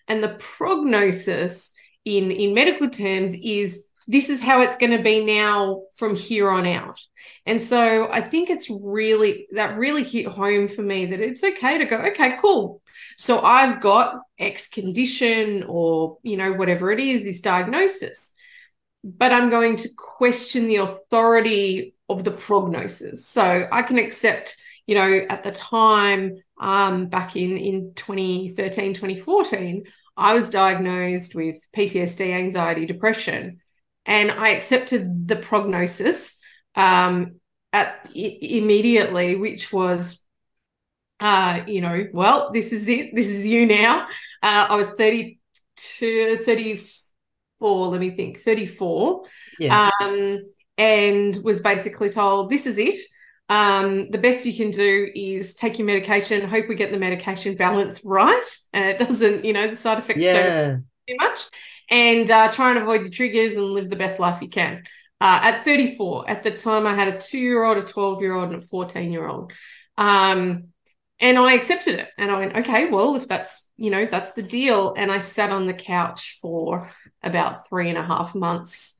And 0.09 0.23
the 0.23 0.37
prognosis 0.39 1.71
in 2.05 2.31
in 2.31 2.55
medical 2.55 2.89
terms 2.89 3.35
is 3.35 3.85
this 4.07 4.31
is 4.31 4.41
how 4.41 4.63
it's 4.63 4.79
going 4.79 4.97
to 4.97 5.03
be 5.03 5.23
now 5.23 5.83
from 5.97 6.17
here 6.17 6.49
on 6.49 6.67
out. 6.67 6.99
And 7.45 7.61
so 7.61 8.09
I 8.11 8.23
think 8.23 8.49
it's 8.49 8.71
really 8.71 9.47
that 9.53 9.77
really 9.77 10.03
hit 10.03 10.27
home 10.27 10.67
for 10.67 10.83
me 10.83 11.05
that 11.07 11.21
it's 11.21 11.45
okay 11.45 11.77
to 11.77 11.85
go, 11.85 11.99
okay, 11.99 12.37
cool. 12.41 12.81
So 13.19 13.43
I've 13.43 13.83
got 13.83 14.17
X 14.39 14.69
condition 14.69 15.65
or, 15.69 16.17
you 16.23 16.39
know, 16.39 16.55
whatever 16.55 16.91
it 16.91 17.01
is, 17.01 17.23
this 17.23 17.43
diagnosis, 17.43 18.33
but 19.05 19.33
I'm 19.33 19.51
going 19.51 19.77
to 19.77 19.89
question 19.97 20.67
the 20.67 20.77
authority 20.77 21.95
of 22.09 22.25
the 22.25 22.33
prognosis. 22.33 23.27
So 23.27 23.69
I 23.71 23.83
can 23.83 23.99
accept, 23.99 24.57
you 24.87 24.95
know, 24.95 25.21
at 25.29 25.43
the 25.43 25.53
time, 25.53 26.39
um, 26.61 27.07
back 27.07 27.37
in, 27.37 27.57
in 27.57 27.93
2013, 27.95 28.95
2014, 28.95 29.85
I 30.17 30.35
was 30.35 30.51
diagnosed 30.51 31.35
with 31.35 31.57
PTSD, 31.73 32.33
anxiety, 32.33 32.87
depression 32.87 33.61
and 34.09 34.33
I 34.33 34.49
accepted 34.51 35.29
the 35.29 35.37
prognosis 35.37 36.37
um, 36.75 37.37
at 37.73 38.09
I- 38.17 38.39
immediately, 38.41 39.37
which 39.37 39.71
was, 39.71 40.25
uh, 41.21 41.61
you 41.67 41.83
know, 41.83 42.07
well, 42.13 42.51
this 42.53 42.73
is 42.73 42.89
it. 42.89 43.15
This 43.15 43.29
is 43.29 43.47
you 43.47 43.67
now. 43.67 44.09
Uh, 44.43 44.67
I 44.71 44.77
was 44.77 44.91
32, 44.93 46.39
34, 46.39 46.87
let 47.61 48.01
me 48.01 48.11
think, 48.11 48.41
34. 48.41 49.25
Yeah. 49.59 49.91
Um, 50.01 50.47
and 50.77 51.37
was 51.43 51.61
basically 51.61 52.11
told, 52.11 52.51
this 52.51 52.67
is 52.67 52.79
it. 52.79 52.95
Um, 53.49 54.11
the 54.11 54.19
best 54.19 54.45
you 54.45 54.55
can 54.55 54.71
do 54.71 55.11
is 55.15 55.55
take 55.55 55.79
your 55.79 55.87
medication. 55.87 56.47
Hope 56.49 56.69
we 56.69 56.75
get 56.75 56.93
the 56.93 56.99
medication 56.99 57.57
balance 57.57 58.05
right, 58.05 58.45
and 58.73 58.85
it 58.85 58.99
doesn't, 58.99 59.45
you 59.45 59.53
know, 59.53 59.69
the 59.69 59.77
side 59.77 59.99
effects 59.99 60.21
yeah. 60.21 60.67
don't 60.67 60.85
too 61.09 61.17
much 61.19 61.49
and 61.91 62.31
uh, 62.31 62.51
try 62.53 62.71
and 62.71 62.79
avoid 62.79 63.03
your 63.03 63.11
triggers 63.11 63.57
and 63.57 63.65
live 63.65 63.91
the 63.91 63.97
best 63.97 64.21
life 64.21 64.43
you 64.43 64.49
can. 64.49 64.83
Uh, 65.21 65.41
at 65.43 65.65
34, 65.65 66.31
at 66.31 66.43
the 66.43 66.51
time, 66.51 66.87
I 66.87 66.95
had 66.95 67.09
a 67.09 67.19
two 67.19 67.39
year 67.39 67.65
old, 67.65 67.79
a 67.79 67.83
12 67.83 68.21
year 68.21 68.35
old, 68.35 68.53
and 68.53 68.63
a 68.63 68.67
14 68.67 69.11
year 69.11 69.27
old. 69.27 69.53
Um, 69.97 70.69
and 71.21 71.37
I 71.37 71.55
accepted 71.55 71.99
it. 71.99 72.09
And 72.17 72.31
I 72.31 72.39
went, 72.39 72.57
okay, 72.59 72.91
well, 72.91 73.17
if 73.17 73.27
that's, 73.27 73.69
you 73.77 73.91
know, 73.91 74.07
that's 74.09 74.33
the 74.33 74.43
deal. 74.43 74.95
And 74.97 75.11
I 75.11 75.19
sat 75.19 75.51
on 75.51 75.67
the 75.67 75.75
couch 75.75 76.39
for 76.41 76.93
about 77.23 77.69
three 77.69 77.89
and 77.89 77.99
a 77.99 78.03
half 78.03 78.35
months 78.35 78.95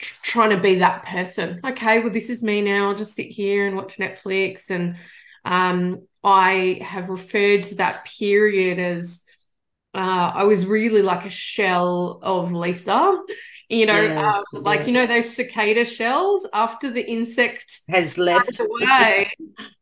trying 0.00 0.50
to 0.50 0.60
be 0.60 0.76
that 0.76 1.04
person. 1.04 1.60
Okay, 1.64 2.00
well, 2.00 2.12
this 2.12 2.30
is 2.30 2.42
me 2.42 2.62
now. 2.62 2.88
I'll 2.88 2.94
just 2.94 3.14
sit 3.14 3.28
here 3.28 3.66
and 3.66 3.76
watch 3.76 3.96
Netflix. 3.98 4.70
And 4.70 4.96
um, 5.44 6.06
I 6.22 6.80
have 6.82 7.08
referred 7.08 7.64
to 7.64 7.74
that 7.76 8.06
period 8.06 8.78
as 8.78 9.22
uh, 9.94 10.32
I 10.34 10.44
was 10.44 10.66
really 10.66 11.02
like 11.02 11.24
a 11.24 11.30
shell 11.30 12.20
of 12.22 12.52
Lisa. 12.52 13.18
You 13.68 13.86
know, 13.86 14.00
yes, 14.00 14.44
um, 14.54 14.62
like 14.62 14.86
you 14.86 14.92
know 14.92 15.06
those 15.06 15.34
cicada 15.34 15.84
shells 15.84 16.46
after 16.52 16.88
the 16.88 17.04
insect 17.04 17.80
has 17.88 18.16
left 18.16 18.60
away, 18.60 19.32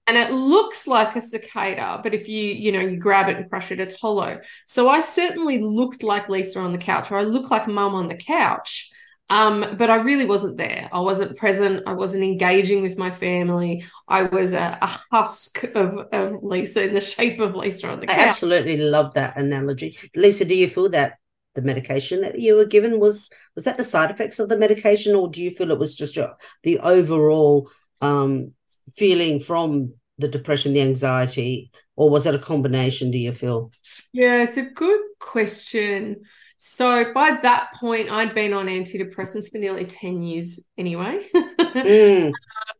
and 0.07 0.17
it 0.17 0.31
looks 0.31 0.87
like 0.87 1.15
a 1.17 1.21
cicada, 1.21 2.01
but 2.03 2.15
if 2.15 2.27
you 2.27 2.45
you 2.45 2.73
know 2.73 2.81
you 2.81 2.97
grab 2.97 3.29
it 3.29 3.37
and 3.37 3.51
crush 3.51 3.71
it, 3.73 3.81
it's 3.81 4.01
hollow. 4.01 4.41
So 4.67 4.89
I 4.89 5.01
certainly 5.01 5.59
looked 5.59 6.03
like 6.03 6.31
Lisa 6.31 6.61
on 6.61 6.73
the 6.73 6.79
couch, 6.79 7.11
or 7.11 7.19
I 7.19 7.25
looked 7.25 7.51
like 7.51 7.69
Mum 7.69 7.95
on 7.95 8.09
the 8.09 8.17
couch. 8.17 8.91
Um, 9.31 9.77
but 9.79 9.91
I 9.91 9.97
really 9.97 10.27
wasn't 10.27 10.59
there. 10.59 10.89
I 10.93 11.01
wasn't 11.01 11.37
present. 11.37 11.83
I 11.87 11.95
wasn't 11.95 12.25
engaging 12.25 12.83
with 12.83 12.99
my 12.99 13.11
family. 13.11 13.85
I 14.07 14.25
was 14.25 14.53
a, 14.53 14.79
a 14.81 14.87
husk 15.11 15.65
of, 15.75 16.09
of 16.13 16.43
Lisa 16.43 16.87
in 16.89 16.95
the 16.95 17.01
shape 17.01 17.41
of 17.41 17.55
Lisa 17.55 17.89
on 17.89 18.01
the 18.01 18.07
couch. 18.07 18.19
I 18.19 18.29
absolutely 18.29 18.77
love 18.77 19.15
that 19.15 19.37
analogy. 19.39 19.97
Lisa, 20.15 20.45
do 20.45 20.55
you 20.55 20.69
feel 20.69 20.91
that 20.91 21.19
the 21.55 21.63
medication 21.63 22.21
that 22.23 22.39
you 22.39 22.57
were 22.57 22.65
given 22.65 23.01
was 23.01 23.31
was 23.55 23.65
that 23.65 23.77
the 23.77 23.85
side 23.85 24.11
effects 24.11 24.39
of 24.39 24.49
the 24.49 24.59
medication, 24.59 25.15
or 25.15 25.29
do 25.29 25.43
you 25.43 25.51
feel 25.51 25.71
it 25.71 25.79
was 25.79 25.97
just 25.97 26.17
your, 26.17 26.37
the 26.63 26.79
overall 26.81 27.71
um, 28.01 28.53
feeling 28.95 29.41
from 29.41 29.95
the 30.19 30.29
depression, 30.29 30.75
the 30.75 30.81
anxiety, 30.81 31.71
or 31.97 32.11
was 32.11 32.27
it 32.27 32.35
a 32.35 32.39
combination? 32.39 33.11
Do 33.11 33.19
you 33.19 33.33
feel? 33.33 33.73
Yeah, 34.13 34.43
it's 34.43 34.57
a 34.57 34.63
good 34.63 35.01
question. 35.19 36.23
So 36.57 37.13
by 37.13 37.33
that 37.43 37.75
point, 37.75 38.11
I'd 38.11 38.35
been 38.35 38.53
on 38.53 38.67
antidepressants 38.67 39.51
for 39.51 39.59
nearly 39.59 39.85
10 39.85 40.23
years 40.23 40.61
anyway. 40.79 41.25
mm. 41.35 42.33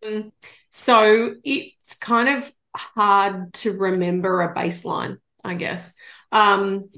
um, 0.05 0.33
so 0.71 1.35
it's 1.45 1.95
kind 1.97 2.39
of 2.39 2.53
hard 2.75 3.53
to 3.55 3.73
remember 3.73 4.43
a 4.43 4.55
baseline, 4.55 5.19
I 5.45 5.55
guess. 5.55 5.95
Um, 6.33 6.91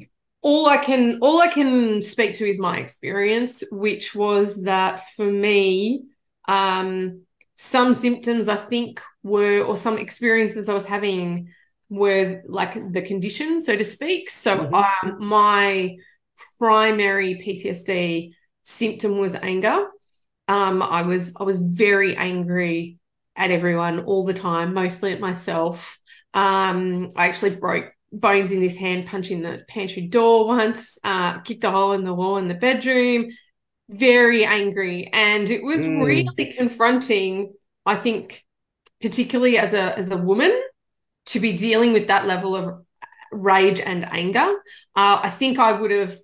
all 0.47 0.69
I 0.69 0.77
can 0.77 1.19
all 1.23 1.41
I 1.41 1.49
can 1.49 2.01
speak 2.03 2.35
to 2.35 2.49
is 2.49 2.57
my 2.57 2.79
experience, 2.79 3.65
which 3.73 4.15
was 4.15 4.63
that 4.63 5.03
for 5.17 5.27
me, 5.27 6.05
um, 6.47 7.23
some 7.57 7.95
symptoms 7.95 8.47
I 8.47 8.55
think 8.55 9.03
were 9.25 9.63
or 9.63 9.77
some 9.77 9.99
experiences 9.99 10.69
I 10.69 10.75
was 10.75 10.87
having 10.87 11.53
were 11.89 12.43
like 12.47 12.75
the 12.93 13.03
condition, 13.03 13.61
so 13.61 13.75
to 13.75 13.83
speak. 13.83 14.31
So 14.31 14.57
mm-hmm. 14.57 15.09
um, 15.09 15.27
my 15.27 15.97
primary 16.61 17.43
PTSD 17.45 18.31
symptom 18.63 19.19
was 19.19 19.35
anger. 19.35 19.89
Um, 20.47 20.81
I 20.81 21.03
was 21.03 21.35
I 21.41 21.43
was 21.43 21.57
very 21.59 22.17
angry 22.17 23.01
at 23.35 23.51
everyone 23.51 24.05
all 24.05 24.25
the 24.25 24.33
time, 24.33 24.75
mostly 24.75 25.13
at 25.13 25.19
myself. 25.19 25.99
Um, 26.35 27.11
I 27.17 27.27
actually 27.27 27.57
broke 27.57 27.96
bones 28.13 28.51
in 28.51 28.61
this 28.61 28.77
hand 28.77 29.07
punching 29.07 29.43
the 29.43 29.65
pantry 29.69 30.07
door 30.07 30.47
once, 30.47 30.99
uh, 31.05 31.41
kicked 31.41 31.65
a 31.65 31.71
hole 31.71 31.93
in 31.93 32.05
the 32.05 32.15
wall 32.15 32.39
in 32.39 32.49
the 32.49 32.55
bedroom, 32.55 33.31
very 33.89 34.45
angry. 34.45 35.09
And 35.13 35.51
it 35.51 35.63
was 35.63 35.81
mm. 35.81 36.05
really 36.05 36.55
confronting, 36.55 37.55
I 37.85 37.97
think, 37.97 38.45
particularly 39.01 39.59
as 39.59 39.75
a 39.75 39.97
as 39.99 40.11
a 40.11 40.17
woman, 40.17 40.59
to 41.27 41.41
be 41.41 41.53
dealing 41.53 41.93
with 41.93 42.09
that 42.09 42.27
level 42.27 42.55
of 42.57 42.85
rage 43.33 43.81
and 43.81 44.05
anger. 44.11 44.55
Uh, 44.95 45.21
I 45.23 45.31
think 45.31 45.59
I 45.59 45.79
would 45.79 45.91
have 45.91 46.17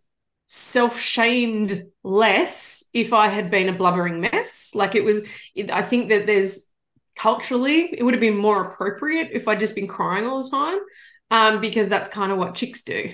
self 0.47 0.99
shamed 0.99 1.85
less 2.03 2.83
if 2.93 3.13
I 3.13 3.29
had 3.29 3.51
been 3.51 3.69
a 3.69 3.73
blubbering 3.73 4.21
mess. 4.21 4.71
Like 4.75 4.95
it 4.95 5.05
was, 5.05 5.27
it, 5.55 5.71
I 5.71 5.83
think 5.83 6.11
that 6.11 6.27
there's 6.27 6.67
culturally, 7.17 7.95
it 7.97 8.03
would 8.03 8.15
have 8.15 8.21
been 8.21 8.37
more 8.37 8.65
appropriate 8.65 9.31
if 9.33 9.49
I'd 9.49 9.61
just 9.61 9.75
been 9.75 9.87
crying 9.87 10.27
all 10.27 10.43
the 10.43 10.51
time 10.51 10.79
um, 11.33 11.63
because 11.63 11.89
that's 11.89 12.11
kind 12.11 12.31
of 12.31 12.37
what 12.37 12.55
chicks 12.55 12.83
do. 12.83 13.11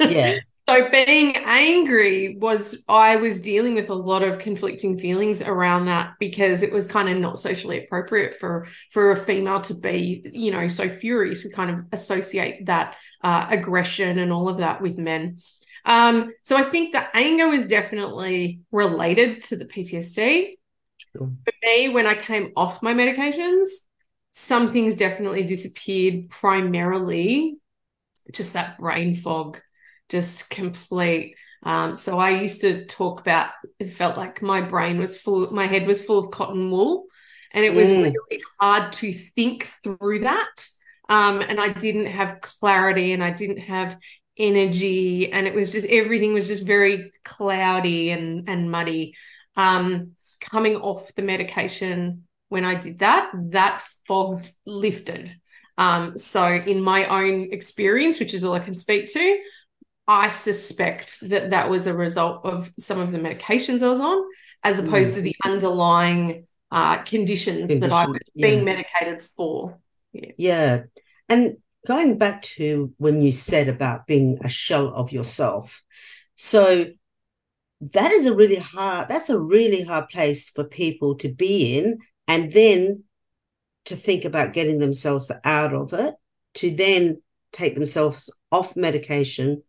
Yeah. 0.00 0.38
so 0.68 0.88
being 0.90 1.36
angry 1.36 2.38
was, 2.40 2.82
I 2.88 3.16
was 3.16 3.42
dealing 3.42 3.74
with 3.74 3.90
a 3.90 3.94
lot 3.94 4.22
of 4.22 4.38
conflicting 4.38 4.98
feelings 4.98 5.42
around 5.42 5.84
that 5.84 6.14
because 6.18 6.62
it 6.62 6.72
was 6.72 6.86
kind 6.86 7.10
of 7.10 7.18
not 7.18 7.38
socially 7.38 7.84
appropriate 7.84 8.40
for 8.40 8.66
for 8.90 9.12
a 9.12 9.16
female 9.16 9.60
to 9.60 9.74
be, 9.74 10.24
you 10.32 10.50
know, 10.50 10.66
so 10.66 10.88
furious. 10.88 11.44
We 11.44 11.50
kind 11.50 11.70
of 11.70 11.84
associate 11.92 12.64
that 12.66 12.96
uh, 13.22 13.46
aggression 13.50 14.18
and 14.18 14.32
all 14.32 14.48
of 14.48 14.58
that 14.58 14.80
with 14.80 14.96
men. 14.96 15.36
Um, 15.84 16.32
so 16.44 16.56
I 16.56 16.62
think 16.62 16.92
the 16.92 17.04
anger 17.14 17.48
was 17.48 17.68
definitely 17.68 18.60
related 18.72 19.42
to 19.44 19.56
the 19.56 19.66
PTSD. 19.66 20.54
Sure. 20.96 21.30
For 21.44 21.52
me, 21.62 21.90
when 21.90 22.06
I 22.06 22.14
came 22.14 22.52
off 22.56 22.82
my 22.82 22.94
medications, 22.94 23.68
some 24.32 24.72
things 24.72 24.96
definitely 24.96 25.44
disappeared, 25.44 26.28
primarily 26.28 27.58
just 28.32 28.52
that 28.52 28.78
brain 28.78 29.14
fog, 29.14 29.60
just 30.08 30.50
complete. 30.50 31.36
Um, 31.62 31.96
so 31.96 32.18
I 32.18 32.40
used 32.40 32.60
to 32.60 32.84
talk 32.86 33.20
about 33.20 33.50
it 33.78 33.92
felt 33.92 34.16
like 34.16 34.42
my 34.42 34.60
brain 34.60 34.98
was 34.98 35.16
full, 35.16 35.52
my 35.52 35.66
head 35.66 35.86
was 35.86 36.04
full 36.04 36.18
of 36.18 36.30
cotton 36.30 36.70
wool, 36.70 37.06
and 37.52 37.64
it 37.64 37.74
was 37.74 37.88
mm. 37.88 38.02
really 38.02 38.42
hard 38.60 38.92
to 38.94 39.12
think 39.12 39.72
through 39.82 40.20
that. 40.20 40.68
Um, 41.08 41.40
and 41.40 41.58
I 41.58 41.72
didn't 41.72 42.06
have 42.06 42.42
clarity 42.42 43.12
and 43.12 43.24
I 43.24 43.30
didn't 43.30 43.60
have 43.60 43.98
energy 44.38 45.32
and 45.32 45.46
it 45.46 45.54
was 45.54 45.72
just 45.72 45.86
everything 45.86 46.32
was 46.32 46.46
just 46.46 46.64
very 46.64 47.10
cloudy 47.24 48.10
and 48.10 48.48
and 48.48 48.70
muddy 48.70 49.14
um 49.56 50.12
coming 50.40 50.76
off 50.76 51.12
the 51.16 51.22
medication 51.22 52.27
when 52.48 52.64
I 52.64 52.74
did 52.74 53.00
that, 53.00 53.30
that 53.50 53.82
fog 54.06 54.44
lifted. 54.66 55.30
Um, 55.76 56.18
so, 56.18 56.44
in 56.44 56.80
my 56.80 57.06
own 57.06 57.52
experience, 57.52 58.18
which 58.18 58.34
is 58.34 58.42
all 58.42 58.54
I 58.54 58.60
can 58.60 58.74
speak 58.74 59.12
to, 59.12 59.38
I 60.08 60.28
suspect 60.28 61.20
that 61.28 61.50
that 61.50 61.70
was 61.70 61.86
a 61.86 61.94
result 61.94 62.44
of 62.44 62.72
some 62.78 62.98
of 62.98 63.12
the 63.12 63.18
medications 63.18 63.82
I 63.82 63.88
was 63.88 64.00
on, 64.00 64.24
as 64.64 64.78
opposed 64.78 65.12
mm. 65.12 65.14
to 65.16 65.20
the 65.20 65.36
underlying 65.44 66.46
uh, 66.70 66.98
conditions 67.02 67.70
Condition, 67.70 67.80
that 67.80 67.92
I 67.92 68.06
was 68.06 68.18
being 68.34 68.64
medicated 68.64 69.22
for. 69.36 69.78
Yeah. 70.12 70.30
yeah. 70.36 70.82
And 71.28 71.58
going 71.86 72.18
back 72.18 72.42
to 72.42 72.92
when 72.96 73.22
you 73.22 73.30
said 73.30 73.68
about 73.68 74.06
being 74.06 74.38
a 74.42 74.48
shell 74.48 74.88
of 74.88 75.12
yourself. 75.12 75.84
So, 76.34 76.86
that 77.80 78.10
is 78.10 78.26
a 78.26 78.34
really 78.34 78.56
hard 78.56 79.08
that's 79.08 79.30
a 79.30 79.38
really 79.38 79.82
hard 79.82 80.08
place 80.08 80.50
for 80.50 80.64
people 80.64 81.14
to 81.14 81.28
be 81.28 81.78
in 81.78 81.98
and 82.28 82.52
then 82.52 83.04
to 83.86 83.96
think 83.96 84.24
about 84.24 84.52
getting 84.52 84.78
themselves 84.78 85.32
out 85.44 85.74
of 85.74 85.92
it 85.94 86.14
to 86.54 86.70
then 86.70 87.20
take 87.52 87.74
themselves 87.74 88.30
off 88.52 88.76
medication 88.76 89.62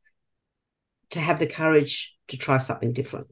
to 1.11 1.19
have 1.19 1.39
the 1.39 1.47
courage 1.47 2.13
to 2.27 2.37
try 2.37 2.57
something 2.57 2.93
different. 2.93 3.27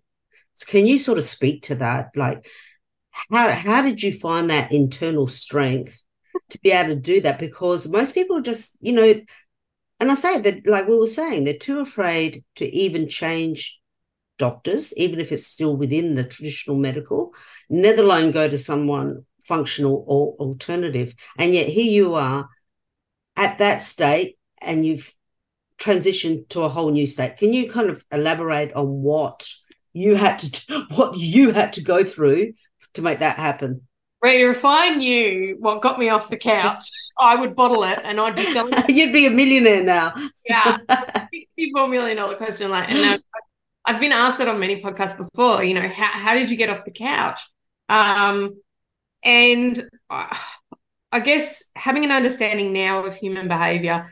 So 0.55 0.65
can 0.65 0.87
you 0.87 0.97
sort 0.97 1.19
of 1.19 1.25
speak 1.25 1.63
to 1.63 1.75
that? 1.75 2.09
Like 2.15 2.49
how 3.11 3.51
how 3.51 3.81
did 3.81 4.01
you 4.01 4.17
find 4.17 4.49
that 4.49 4.71
internal 4.71 5.27
strength 5.27 6.01
to 6.49 6.59
be 6.59 6.71
able 6.71 6.95
to 6.95 6.99
do 6.99 7.21
that? 7.21 7.37
Because 7.37 7.87
most 7.87 8.13
people 8.13 8.41
just 8.41 8.77
you 8.81 8.93
know 8.93 9.13
and 9.99 10.11
i 10.11 10.15
say 10.15 10.39
that 10.39 10.65
like 10.67 10.87
we 10.87 10.97
were 10.97 11.05
saying 11.07 11.43
they're 11.43 11.57
too 11.57 11.79
afraid 11.79 12.43
to 12.55 12.65
even 12.65 13.09
change 13.09 13.79
doctors, 14.37 14.93
even 14.97 15.19
if 15.19 15.31
it's 15.31 15.47
still 15.47 15.75
within 15.75 16.15
the 16.15 16.23
traditional 16.23 16.77
medical, 16.77 17.33
let 17.69 17.99
alone 17.99 18.31
go 18.31 18.47
to 18.47 18.57
someone 18.57 19.25
functional 19.45 20.03
or 20.07 20.35
alternative. 20.39 21.15
And 21.37 21.53
yet 21.53 21.67
here 21.69 21.91
you 21.91 22.15
are 22.15 22.49
at 23.35 23.59
that 23.59 23.81
state 23.81 24.37
and 24.61 24.85
you've 24.85 25.13
transitioned 25.79 26.49
to 26.49 26.63
a 26.63 26.69
whole 26.69 26.91
new 26.91 27.07
state. 27.07 27.37
Can 27.37 27.53
you 27.53 27.69
kind 27.69 27.89
of 27.89 28.03
elaborate 28.11 28.73
on 28.73 28.87
what 29.01 29.49
you 29.93 30.15
had 30.15 30.39
to 30.39 30.85
what 30.95 31.17
you 31.17 31.51
had 31.51 31.73
to 31.73 31.81
go 31.81 32.03
through 32.03 32.53
to 32.93 33.01
make 33.01 33.19
that 33.19 33.37
happen? 33.37 33.87
Rita, 34.23 34.49
if 34.49 34.65
I 34.65 34.95
knew 34.95 35.57
what 35.59 35.83
got 35.83 35.99
me 35.99 36.09
off 36.09 36.29
the 36.29 36.37
couch, 36.37 36.89
I 37.19 37.35
would 37.35 37.55
bottle 37.55 37.83
it 37.83 37.99
and 38.03 38.19
I'd 38.19 38.35
be 38.35 38.43
selling 38.45 38.73
it. 38.73 38.89
You'd 38.89 39.13
be 39.13 39.27
a 39.27 39.29
millionaire 39.29 39.83
now. 39.83 40.13
yeah. 40.47 40.79
$54 41.59 41.89
million 41.89 42.35
question. 42.37 42.71
Like, 42.71 42.89
and 42.89 43.21
I've 43.87 44.01
been 44.01 44.11
asked 44.11 44.37
that 44.39 44.49
on 44.49 44.59
many 44.59 44.81
podcasts 44.81 45.17
before, 45.17 45.63
you 45.63 45.73
know, 45.73 45.87
how, 45.87 46.07
how 46.07 46.33
did 46.33 46.51
you 46.51 46.57
get 46.57 46.69
off 46.69 46.83
the 46.83 46.91
couch? 46.91 47.39
Um, 47.87 48.61
and 49.23 49.89
I, 50.09 50.37
I 51.11 51.21
guess 51.21 51.63
having 51.73 52.03
an 52.03 52.11
understanding 52.11 52.73
now 52.73 53.05
of 53.05 53.15
human 53.15 53.47
behavior, 53.47 54.11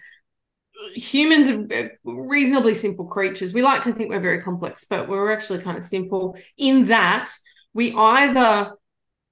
humans 0.93 1.49
are 1.49 1.91
reasonably 2.05 2.73
simple 2.73 3.05
creatures. 3.05 3.53
We 3.53 3.63
like 3.63 3.83
to 3.83 3.91
think 3.91 4.09
we're 4.09 4.21
very 4.21 4.41
complex, 4.41 4.85
but 4.89 5.09
we're 5.09 5.33
actually 5.33 5.61
kind 5.61 5.77
of 5.77 5.83
simple 5.83 6.37
in 6.57 6.87
that 6.87 7.29
we 7.73 7.93
either 7.93 8.71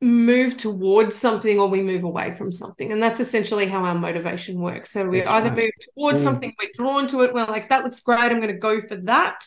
move 0.01 0.57
towards 0.57 1.15
something 1.15 1.57
or 1.57 1.69
we 1.69 1.81
move 1.81 2.03
away 2.03 2.35
from 2.35 2.51
something. 2.51 2.91
And 2.91 3.01
that's 3.01 3.21
essentially 3.21 3.67
how 3.67 3.85
our 3.85 3.95
motivation 3.95 4.59
works. 4.59 4.91
So 4.91 5.07
we 5.07 5.19
that's 5.19 5.29
either 5.29 5.49
right. 5.49 5.57
move 5.57 5.71
towards 5.95 6.19
mm. 6.19 6.23
something, 6.25 6.53
we're 6.61 6.69
drawn 6.73 7.07
to 7.07 7.21
it, 7.21 7.33
we're 7.33 7.45
like, 7.45 7.69
that 7.69 7.85
looks 7.85 8.01
great, 8.01 8.19
I'm 8.19 8.41
going 8.41 8.53
to 8.53 8.59
go 8.59 8.81
for 8.81 8.97
that 8.97 9.45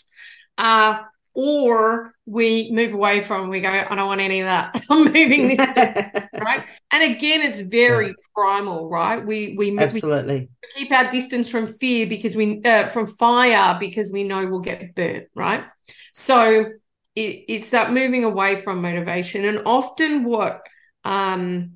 uh, 0.58 1.02
or 1.34 2.12
we 2.24 2.70
move 2.72 2.94
away 2.94 3.20
from 3.20 3.48
we 3.50 3.60
go 3.60 3.68
i 3.68 3.94
don't 3.94 4.06
want 4.06 4.20
any 4.20 4.40
of 4.40 4.46
that. 4.46 4.82
I'm 4.90 5.04
moving 5.04 5.48
this 5.48 5.58
right? 6.38 6.64
And 6.90 7.02
again 7.02 7.42
it's 7.42 7.60
very 7.60 8.08
yeah. 8.08 8.12
primal 8.34 8.88
right? 8.88 9.24
We 9.24 9.54
we 9.56 9.78
absolutely. 9.78 10.48
we 10.62 10.68
keep 10.74 10.92
our 10.92 11.10
distance 11.10 11.48
from 11.48 11.66
fear 11.66 12.06
because 12.06 12.34
we 12.34 12.62
uh, 12.64 12.86
from 12.86 13.06
fire 13.06 13.76
because 13.78 14.10
we 14.10 14.24
know 14.24 14.46
we'll 14.46 14.60
get 14.60 14.94
burnt 14.94 15.26
right? 15.34 15.64
So 16.12 16.70
it, 17.16 17.44
it's 17.48 17.70
that 17.70 17.92
moving 17.92 18.24
away 18.24 18.60
from 18.60 18.82
motivation. 18.82 19.44
And 19.44 19.62
often 19.64 20.22
what 20.22 20.62
um, 21.04 21.72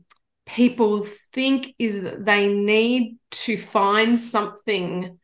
people 0.47 1.07
think 1.33 1.75
is 1.79 2.03
that 2.03 2.25
they 2.25 2.47
need 2.47 3.16
to 3.31 3.57
find 3.57 4.19
something 4.19 5.19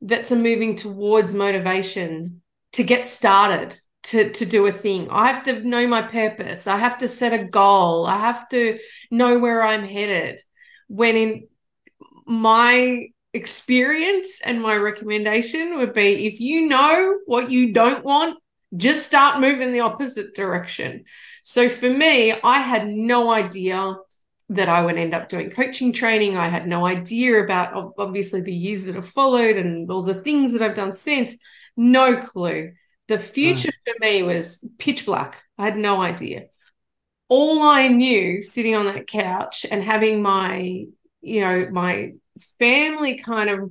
that's 0.00 0.30
a 0.30 0.36
moving 0.36 0.76
towards 0.76 1.34
motivation 1.34 2.41
to 2.72 2.82
get 2.82 3.06
started 3.06 3.78
to 4.04 4.30
to 4.32 4.46
do 4.46 4.66
a 4.66 4.72
thing. 4.72 5.08
I 5.10 5.32
have 5.32 5.44
to 5.44 5.66
know 5.66 5.86
my 5.86 6.02
purpose. 6.02 6.66
I 6.66 6.78
have 6.78 6.98
to 6.98 7.08
set 7.08 7.32
a 7.32 7.44
goal. 7.44 8.06
I 8.06 8.18
have 8.18 8.48
to 8.50 8.78
know 9.10 9.38
where 9.38 9.62
i'm 9.62 9.84
headed. 9.84 10.40
When 10.88 11.16
in 11.16 11.48
my 12.26 13.06
experience 13.32 14.40
and 14.44 14.60
my 14.60 14.76
recommendation 14.76 15.78
would 15.78 15.94
be 15.94 16.26
if 16.26 16.38
you 16.38 16.68
know 16.68 17.18
what 17.24 17.50
you 17.50 17.72
don't 17.72 18.04
want 18.04 18.38
just 18.76 19.06
start 19.06 19.40
moving 19.40 19.72
the 19.72 19.80
opposite 19.80 20.34
direction. 20.34 21.04
So 21.42 21.68
for 21.68 21.88
me 21.88 22.32
i 22.32 22.58
had 22.58 22.88
no 22.88 23.30
idea 23.30 23.96
that 24.54 24.68
I 24.68 24.84
would 24.84 24.96
end 24.96 25.14
up 25.14 25.28
doing 25.28 25.50
coaching 25.50 25.92
training. 25.92 26.36
I 26.36 26.48
had 26.48 26.66
no 26.66 26.84
idea 26.84 27.42
about 27.42 27.94
obviously 27.98 28.42
the 28.42 28.52
years 28.52 28.84
that 28.84 28.94
have 28.94 29.08
followed 29.08 29.56
and 29.56 29.90
all 29.90 30.02
the 30.02 30.14
things 30.14 30.52
that 30.52 30.62
I've 30.62 30.76
done 30.76 30.92
since. 30.92 31.36
No 31.76 32.18
clue. 32.18 32.72
The 33.08 33.18
future 33.18 33.70
mm. 33.70 33.92
for 33.92 33.94
me 34.00 34.22
was 34.22 34.64
pitch 34.78 35.06
black. 35.06 35.42
I 35.58 35.64
had 35.64 35.76
no 35.76 36.00
idea. 36.00 36.46
All 37.28 37.62
I 37.62 37.88
knew 37.88 38.42
sitting 38.42 38.74
on 38.74 38.86
that 38.86 39.06
couch 39.06 39.64
and 39.70 39.82
having 39.82 40.22
my, 40.22 40.84
you 41.20 41.40
know, 41.40 41.68
my 41.70 42.12
family 42.58 43.18
kind 43.18 43.50
of 43.50 43.70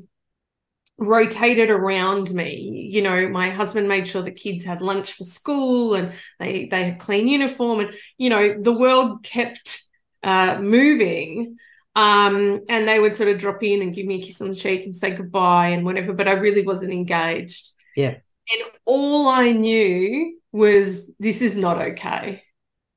rotated 0.98 1.70
around 1.70 2.32
me. 2.32 2.90
You 2.92 3.02
know, 3.02 3.30
my 3.30 3.50
husband 3.50 3.88
made 3.88 4.08
sure 4.08 4.22
the 4.22 4.32
kids 4.32 4.64
had 4.64 4.82
lunch 4.82 5.14
for 5.14 5.24
school 5.24 5.96
and 5.96 6.14
they 6.40 6.66
they 6.66 6.86
had 6.86 7.00
clean 7.00 7.28
uniform 7.28 7.82
and 7.82 7.96
you 8.18 8.30
know, 8.30 8.60
the 8.60 8.74
world 8.74 9.24
kept 9.24 9.84
uh 10.24 10.60
moving 10.62 11.58
um, 11.96 12.62
and 12.70 12.88
they 12.88 13.00
would 13.00 13.16
sort 13.16 13.30
of 13.30 13.38
drop 13.38 13.62
in 13.64 13.82
and 13.82 13.94
give 13.94 14.06
me 14.06 14.20
a 14.20 14.22
kiss 14.22 14.42
on 14.42 14.50
the 14.50 14.56
cheek 14.56 14.86
and 14.86 14.96
say 14.96 15.12
goodbye 15.12 15.70
and 15.70 15.86
whatever, 15.86 16.14
but 16.14 16.28
I 16.28 16.34
really 16.34 16.66
wasn't 16.66 16.94
engaged. 16.94 17.72
Yeah. 17.96 18.18
And 18.54 18.72
all 18.86 19.28
I 19.28 19.52
knew 19.52 20.40
was 20.52 21.10
this 21.20 21.42
is 21.42 21.56
not 21.56 21.78
okay. 21.82 22.44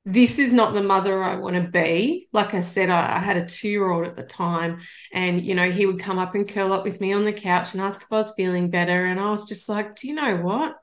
this 0.06 0.38
is 0.38 0.52
not 0.52 0.74
the 0.74 0.82
mother 0.82 1.22
I 1.22 1.36
want 1.36 1.56
to 1.56 1.62
be. 1.70 2.28
Like 2.32 2.52
I 2.54 2.60
said, 2.60 2.90
I, 2.90 3.16
I 3.16 3.18
had 3.20 3.36
a 3.38 3.46
two 3.46 3.68
year 3.68 3.90
old 3.90 4.06
at 4.06 4.16
the 4.16 4.22
time, 4.22 4.80
and 5.12 5.42
you 5.44 5.54
know, 5.54 5.70
he 5.70 5.86
would 5.86 5.98
come 6.00 6.18
up 6.18 6.34
and 6.34 6.48
curl 6.48 6.72
up 6.72 6.84
with 6.84 7.00
me 7.00 7.12
on 7.14 7.24
the 7.24 7.32
couch 7.32 7.72
and 7.72 7.80
ask 7.82 8.02
if 8.02 8.12
I 8.12 8.16
was 8.18 8.32
feeling 8.36 8.70
better. 8.70 9.06
And 9.06 9.18
I 9.18 9.30
was 9.30 9.46
just 9.46 9.68
like, 9.68 9.96
do 9.96 10.08
you 10.08 10.14
know 10.14 10.36
what? 10.36 10.76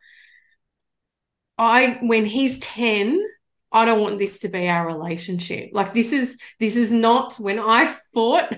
I, 1.58 2.00
when 2.02 2.26
he's 2.26 2.60
10, 2.60 3.24
I 3.71 3.86
don't 3.86 4.02
want 4.02 4.19
this 4.19 4.39
to 4.39 4.50
be 4.50 4.67
our 4.67 4.86
relationship. 4.88 5.69
Like 5.74 5.93
this 5.93 6.12
is 6.12 6.38
this 6.60 6.76
is 6.76 6.91
not 6.91 7.36
when 7.36 7.60
I 7.60 7.95
fought 8.13 8.52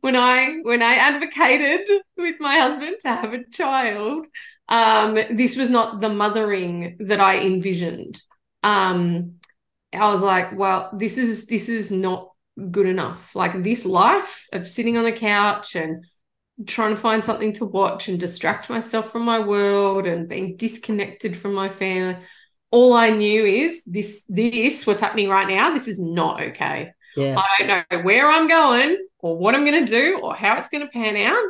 when 0.00 0.16
I 0.16 0.58
when 0.62 0.82
I 0.82 0.94
advocated 0.94 1.88
with 2.16 2.36
my 2.40 2.56
husband 2.56 2.96
to 3.02 3.08
have 3.08 3.32
a 3.32 3.44
child, 3.50 4.26
um, 4.68 5.14
this 5.30 5.56
was 5.56 5.70
not 5.70 6.00
the 6.00 6.08
mothering 6.08 6.96
that 7.00 7.20
I 7.20 7.40
envisioned. 7.40 8.22
Um, 8.62 9.34
I 9.92 10.12
was 10.12 10.22
like, 10.22 10.56
well, 10.56 10.90
this 10.96 11.18
is 11.18 11.46
this 11.46 11.68
is 11.68 11.90
not 11.90 12.30
good 12.70 12.86
enough. 12.86 13.34
Like 13.34 13.62
this 13.62 13.84
life 13.84 14.46
of 14.52 14.66
sitting 14.66 14.96
on 14.96 15.04
the 15.04 15.12
couch 15.12 15.74
and 15.74 16.04
trying 16.66 16.94
to 16.94 17.00
find 17.00 17.24
something 17.24 17.52
to 17.54 17.64
watch 17.64 18.08
and 18.08 18.20
distract 18.20 18.70
myself 18.70 19.10
from 19.10 19.22
my 19.22 19.40
world 19.40 20.06
and 20.06 20.28
being 20.28 20.56
disconnected 20.56 21.36
from 21.36 21.54
my 21.54 21.68
family. 21.68 22.16
All 22.70 22.94
I 22.94 23.10
knew 23.10 23.44
is 23.44 23.82
this 23.84 24.24
this 24.28 24.86
what's 24.86 25.00
happening 25.00 25.28
right 25.28 25.48
now. 25.48 25.74
This 25.74 25.88
is 25.88 26.00
not 26.00 26.40
okay. 26.40 26.92
Yeah. 27.16 27.38
I 27.38 27.66
don't 27.66 27.86
know 27.90 28.02
where 28.04 28.30
I'm 28.30 28.48
going 28.48 28.96
or 29.18 29.36
what 29.36 29.54
I'm 29.54 29.64
going 29.64 29.84
to 29.84 29.92
do 29.92 30.20
or 30.22 30.34
how 30.34 30.56
it's 30.56 30.68
going 30.68 30.84
to 30.84 30.90
pan 30.90 31.16
out, 31.16 31.44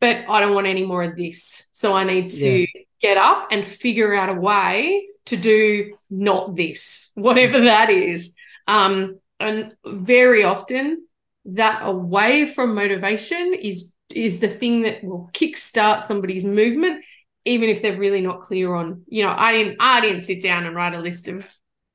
but 0.00 0.24
I 0.28 0.40
don't 0.40 0.54
want 0.54 0.66
any 0.66 0.84
more 0.84 1.02
of 1.02 1.16
this. 1.16 1.66
So 1.72 1.92
I 1.92 2.04
need 2.04 2.30
to 2.30 2.60
yeah. 2.60 2.66
get 3.00 3.16
up 3.16 3.48
and 3.50 3.64
figure 3.64 4.14
out 4.14 4.28
a 4.28 4.40
way 4.40 5.06
to 5.26 5.36
do 5.36 5.96
not 6.10 6.56
this, 6.56 7.10
whatever 7.14 7.60
that 7.60 7.90
is. 7.90 8.32
Um, 8.66 9.18
and 9.38 9.74
very 9.84 10.44
often 10.44 11.06
that 11.46 11.80
away 11.82 12.46
from 12.46 12.74
motivation 12.74 13.54
is 13.54 13.94
is 14.10 14.40
the 14.40 14.48
thing 14.48 14.82
that 14.82 15.04
will 15.04 15.30
kickstart 15.32 16.02
somebody's 16.02 16.44
movement, 16.44 17.04
even 17.44 17.68
if 17.68 17.80
they're 17.80 17.98
really 17.98 18.20
not 18.20 18.42
clear 18.42 18.74
on, 18.74 19.02
you 19.06 19.22
know, 19.22 19.32
I 19.36 19.52
didn't 19.52 19.76
I 19.80 20.00
didn't 20.00 20.20
sit 20.20 20.42
down 20.42 20.66
and 20.66 20.74
write 20.74 20.94
a 20.94 21.00
list 21.00 21.28
of 21.28 21.48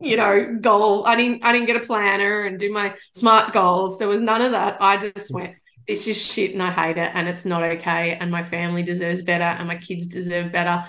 you 0.05 0.17
know, 0.17 0.57
goal. 0.61 1.05
I 1.05 1.15
didn't 1.15 1.43
I 1.43 1.51
didn't 1.51 1.67
get 1.67 1.77
a 1.77 1.85
planner 1.85 2.43
and 2.43 2.59
do 2.59 2.71
my 2.71 2.95
smart 3.13 3.53
goals. 3.53 3.97
There 3.97 4.07
was 4.07 4.21
none 4.21 4.41
of 4.41 4.51
that. 4.51 4.77
I 4.81 4.97
just 4.97 5.31
went, 5.31 5.55
it's 5.87 6.05
just 6.05 6.31
shit 6.31 6.53
and 6.53 6.63
I 6.63 6.71
hate 6.71 6.97
it 6.97 7.11
and 7.13 7.27
it's 7.27 7.45
not 7.45 7.63
okay. 7.63 8.17
And 8.19 8.31
my 8.31 8.43
family 8.43 8.83
deserves 8.83 9.21
better 9.21 9.43
and 9.43 9.67
my 9.67 9.77
kids 9.77 10.07
deserve 10.07 10.51
better. 10.51 10.85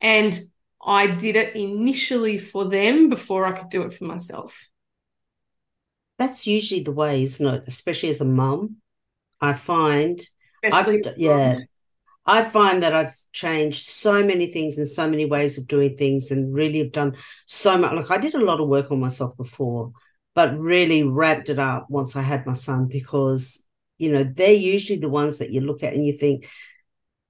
And 0.00 0.38
I 0.82 1.08
did 1.08 1.36
it 1.36 1.56
initially 1.56 2.38
for 2.38 2.68
them 2.68 3.10
before 3.10 3.44
I 3.44 3.52
could 3.52 3.68
do 3.68 3.82
it 3.82 3.92
for 3.92 4.04
myself. 4.04 4.68
That's 6.18 6.46
usually 6.46 6.82
the 6.82 6.92
way, 6.92 7.22
isn't 7.22 7.46
it? 7.46 7.64
Especially 7.66 8.10
as 8.10 8.20
a 8.20 8.26
mum. 8.26 8.76
I 9.40 9.54
find 9.54 10.20
I've, 10.62 11.02
yeah, 11.16 11.60
I 12.26 12.44
find 12.44 12.82
that 12.82 12.94
I've 12.94 13.14
changed 13.32 13.86
so 13.86 14.24
many 14.24 14.46
things 14.46 14.78
and 14.78 14.88
so 14.88 15.08
many 15.08 15.24
ways 15.24 15.58
of 15.58 15.66
doing 15.66 15.96
things 15.96 16.30
and 16.30 16.54
really 16.54 16.78
have 16.78 16.92
done 16.92 17.16
so 17.46 17.78
much. 17.78 17.92
Like 17.92 18.10
I 18.10 18.18
did 18.18 18.34
a 18.34 18.44
lot 18.44 18.60
of 18.60 18.68
work 18.68 18.90
on 18.90 19.00
myself 19.00 19.36
before, 19.36 19.92
but 20.34 20.58
really 20.58 21.02
wrapped 21.02 21.48
it 21.48 21.58
up 21.58 21.86
once 21.88 22.16
I 22.16 22.22
had 22.22 22.46
my 22.46 22.52
son 22.52 22.86
because, 22.86 23.64
you 23.98 24.12
know, 24.12 24.22
they're 24.24 24.52
usually 24.52 24.98
the 24.98 25.08
ones 25.08 25.38
that 25.38 25.50
you 25.50 25.60
look 25.60 25.82
at 25.82 25.94
and 25.94 26.06
you 26.06 26.16
think, 26.16 26.48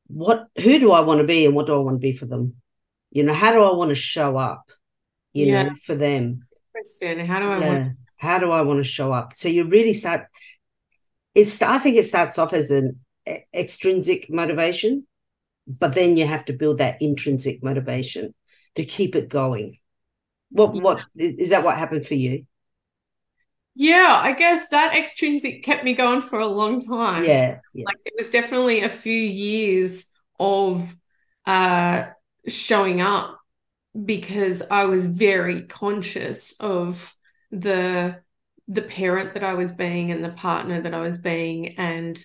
what, 0.08 0.48
who 0.60 0.78
do 0.78 0.92
I 0.92 1.00
want 1.00 1.20
to 1.20 1.26
be 1.26 1.46
and 1.46 1.54
what 1.54 1.66
do 1.66 1.74
I 1.74 1.78
want 1.78 1.94
to 1.94 2.06
be 2.06 2.12
for 2.12 2.26
them? 2.26 2.56
You 3.10 3.22
know, 3.22 3.32
how 3.32 3.52
do 3.52 3.62
I 3.62 3.72
want 3.74 3.90
to 3.90 3.94
show 3.94 4.36
up, 4.36 4.68
you 5.32 5.46
yeah. 5.46 5.62
know, 5.62 5.74
for 5.84 5.94
them? 5.94 6.46
Question. 6.72 7.24
How 7.26 7.38
do 7.38 7.48
I 7.48 7.58
yeah. 7.58 7.72
want? 7.72 7.92
How 8.16 8.38
do 8.38 8.50
I 8.50 8.62
want 8.62 8.78
to 8.78 8.84
show 8.84 9.12
up? 9.12 9.34
So 9.34 9.48
you 9.48 9.64
really 9.64 9.92
start, 9.92 10.26
it's, 11.34 11.62
I 11.62 11.78
think 11.78 11.96
it 11.96 12.04
starts 12.04 12.38
off 12.38 12.52
as 12.52 12.70
an 12.70 13.00
extrinsic 13.54 14.30
motivation, 14.30 15.06
but 15.66 15.94
then 15.94 16.16
you 16.16 16.26
have 16.26 16.44
to 16.46 16.52
build 16.52 16.78
that 16.78 17.00
intrinsic 17.00 17.62
motivation 17.62 18.34
to 18.74 18.84
keep 18.84 19.14
it 19.14 19.28
going. 19.28 19.76
What 20.50 20.74
yeah. 20.74 20.82
what 20.82 21.00
is 21.16 21.50
that 21.50 21.64
what 21.64 21.76
happened 21.76 22.06
for 22.06 22.14
you? 22.14 22.46
Yeah, 23.74 24.20
I 24.22 24.32
guess 24.32 24.68
that 24.70 24.96
extrinsic 24.96 25.62
kept 25.62 25.84
me 25.84 25.94
going 25.94 26.22
for 26.22 26.38
a 26.38 26.46
long 26.46 26.84
time. 26.84 27.24
Yeah, 27.24 27.58
yeah. 27.72 27.84
Like 27.86 27.98
it 28.04 28.14
was 28.16 28.30
definitely 28.30 28.82
a 28.82 28.88
few 28.88 29.12
years 29.18 30.06
of 30.38 30.94
uh 31.46 32.04
showing 32.46 33.00
up 33.00 33.38
because 34.04 34.62
I 34.70 34.84
was 34.84 35.04
very 35.06 35.62
conscious 35.62 36.54
of 36.60 37.14
the 37.50 38.20
the 38.68 38.82
parent 38.82 39.34
that 39.34 39.42
I 39.42 39.54
was 39.54 39.72
being 39.72 40.12
and 40.12 40.24
the 40.24 40.30
partner 40.30 40.80
that 40.80 40.94
I 40.94 41.00
was 41.00 41.18
being 41.18 41.76
and 41.76 42.20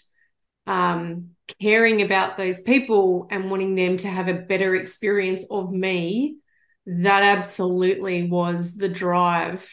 um, 0.67 1.32
caring 1.62 2.01
about 2.01 2.38
those 2.38 2.62
people 2.62 3.28
and 3.30 3.49
wanting 3.51 3.75
them 3.75 3.97
to 3.97 4.08
have 4.08 4.28
a 4.28 4.34
better 4.34 4.75
experience 4.75 5.45
of 5.49 5.71
me, 5.71 6.38
that 6.86 7.23
absolutely 7.23 8.30
was 8.30 8.75
the 8.75 8.89
drive 8.89 9.69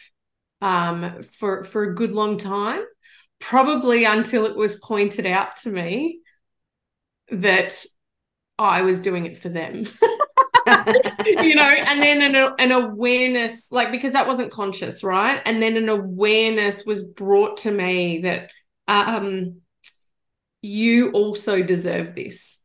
um, 0.61 1.23
for 1.23 1.63
for 1.63 1.83
a 1.83 1.95
good 1.95 2.11
long 2.11 2.37
time. 2.37 2.83
Probably 3.39 4.05
until 4.05 4.45
it 4.45 4.55
was 4.55 4.79
pointed 4.79 5.25
out 5.25 5.57
to 5.57 5.69
me 5.69 6.19
that 7.29 7.83
I 8.57 8.81
was 8.83 9.01
doing 9.01 9.25
it 9.25 9.37
for 9.37 9.49
them. 9.49 9.85
you 11.41 11.55
know, 11.55 11.63
and 11.63 12.01
then 12.01 12.35
an, 12.35 12.53
an 12.57 12.71
awareness, 12.71 13.71
like 13.71 13.91
because 13.91 14.13
that 14.13 14.27
wasn't 14.27 14.51
conscious, 14.51 15.03
right? 15.03 15.41
And 15.45 15.61
then 15.61 15.75
an 15.75 15.89
awareness 15.89 16.85
was 16.85 17.03
brought 17.03 17.57
to 17.57 17.71
me 17.71 18.21
that 18.21 18.49
um 18.87 19.61
you 20.63 21.11
also 21.11 21.61
deserve 21.61 22.15
this. 22.15 22.59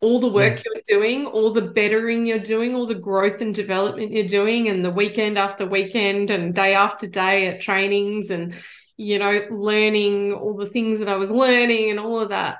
All 0.00 0.18
the 0.18 0.28
work 0.28 0.56
yeah. 0.56 0.62
you're 0.64 1.00
doing, 1.00 1.26
all 1.26 1.52
the 1.52 1.62
bettering 1.62 2.26
you're 2.26 2.38
doing, 2.38 2.74
all 2.74 2.86
the 2.86 2.94
growth 2.94 3.40
and 3.40 3.54
development 3.54 4.12
you're 4.12 4.26
doing, 4.26 4.68
and 4.68 4.84
the 4.84 4.90
weekend 4.90 5.36
after 5.36 5.66
weekend 5.66 6.30
and 6.30 6.54
day 6.54 6.74
after 6.74 7.06
day 7.06 7.48
at 7.48 7.60
trainings 7.60 8.30
and, 8.30 8.54
you 8.96 9.18
know, 9.18 9.46
learning 9.50 10.32
all 10.32 10.56
the 10.56 10.66
things 10.66 11.00
that 11.00 11.08
I 11.08 11.16
was 11.16 11.30
learning 11.30 11.90
and 11.90 12.00
all 12.00 12.20
of 12.20 12.30
that, 12.30 12.58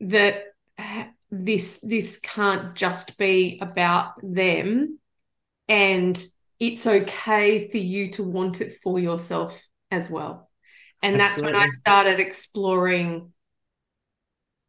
that 0.00 0.44
this 1.30 1.80
this 1.82 2.18
can't 2.20 2.74
just 2.74 3.18
be 3.18 3.58
about 3.60 4.12
them 4.22 4.98
and 5.68 6.24
it's 6.58 6.86
okay 6.86 7.68
for 7.68 7.76
you 7.76 8.10
to 8.12 8.22
want 8.22 8.60
it 8.60 8.78
for 8.82 8.98
yourself 8.98 9.62
as 9.90 10.08
well 10.08 10.48
and 11.02 11.20
Absolutely. 11.20 11.52
that's 11.52 11.60
when 11.60 11.68
i 11.68 11.70
started 11.70 12.20
exploring 12.20 13.32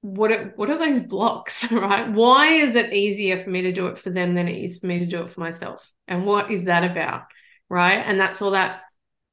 what 0.01 0.31
are, 0.31 0.53
what 0.55 0.69
are 0.69 0.77
those 0.77 0.99
blocks 0.99 1.69
right? 1.71 2.11
Why 2.11 2.49
is 2.53 2.75
it 2.75 2.93
easier 2.93 3.43
for 3.43 3.49
me 3.49 3.63
to 3.63 3.73
do 3.73 3.87
it 3.87 3.97
for 3.97 4.09
them 4.09 4.35
than 4.35 4.47
it 4.47 4.63
is 4.63 4.77
for 4.77 4.87
me 4.87 4.99
to 4.99 5.05
do 5.05 5.21
it 5.23 5.29
for 5.29 5.39
myself? 5.39 5.91
And 6.07 6.25
what 6.25 6.51
is 6.51 6.65
that 6.65 6.89
about 6.89 7.23
right? 7.69 7.97
And 7.97 8.19
that's 8.19 8.41
all 8.41 8.51
that 8.51 8.81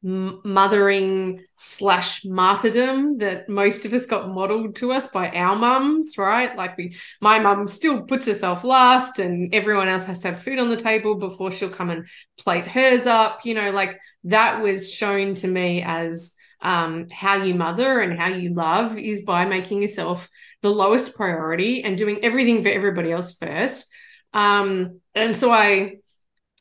mothering 0.03 1.43
slash 1.57 2.25
martyrdom 2.25 3.19
that 3.19 3.49
most 3.49 3.85
of 3.85 3.93
us 3.93 4.07
got 4.07 4.29
modeled 4.29 4.77
to 4.77 4.93
us 4.93 5.09
by 5.09 5.31
our 5.31 5.57
mums 5.57 6.17
right? 6.19 6.57
Like 6.57 6.77
we 6.77 6.97
my 7.21 7.41
mum 7.41 7.67
still 7.67 8.03
puts 8.03 8.27
herself 8.27 8.63
last 8.63 9.19
and 9.19 9.53
everyone 9.55 9.89
else 9.89 10.05
has 10.05 10.21
to 10.21 10.29
have 10.29 10.43
food 10.43 10.59
on 10.59 10.69
the 10.69 10.77
table 10.77 11.17
before 11.17 11.51
she'll 11.51 11.71
come 11.71 11.91
and 11.91 12.07
plate 12.39 12.69
hers 12.69 13.07
up 13.07 13.41
you 13.45 13.55
know? 13.55 13.71
Like 13.71 13.99
that 14.25 14.63
was 14.63 14.93
shown 14.93 15.35
to 15.37 15.49
me 15.49 15.83
as 15.83 16.35
um, 16.61 17.09
how 17.11 17.43
you 17.43 17.55
mother 17.55 18.01
and 18.01 18.19
how 18.19 18.29
you 18.29 18.55
love 18.55 18.99
is 18.99 19.23
by 19.23 19.45
making 19.45 19.83
yourself 19.83 20.29
the 20.67 20.75
lowest 20.75 21.15
priority 21.15 21.85
and 21.85 21.97
doing 21.97 22.25
everything 22.25 22.63
for 22.63 22.69
everybody 22.69 23.13
else 23.13 23.37
first. 23.37 23.87
Um, 24.33 25.01
and 25.15 25.37
so 25.37 25.53
I, 25.53 25.97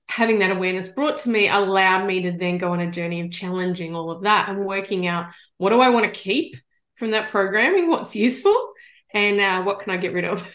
having 0.07 0.39
that 0.39 0.51
awareness 0.51 0.87
brought 0.87 1.17
to 1.19 1.29
me, 1.29 1.49
allowed 1.49 2.05
me 2.05 2.21
to 2.23 2.31
then 2.31 2.59
go 2.59 2.73
on 2.73 2.79
a 2.79 2.91
journey 2.91 3.21
of 3.21 3.31
challenging 3.31 3.95
all 3.95 4.11
of 4.11 4.23
that 4.23 4.47
and 4.49 4.65
working 4.65 5.07
out 5.07 5.31
what 5.57 5.71
do 5.71 5.81
I 5.81 5.89
want 5.89 6.05
to 6.05 6.11
keep 6.11 6.55
from 6.97 7.11
that 7.11 7.31
programming, 7.31 7.89
what's 7.89 8.15
useful, 8.15 8.73
and 9.13 9.39
uh, 9.39 9.63
what 9.63 9.79
can 9.79 9.91
I 9.91 9.97
get 9.97 10.13
rid 10.13 10.25
of. 10.25 10.47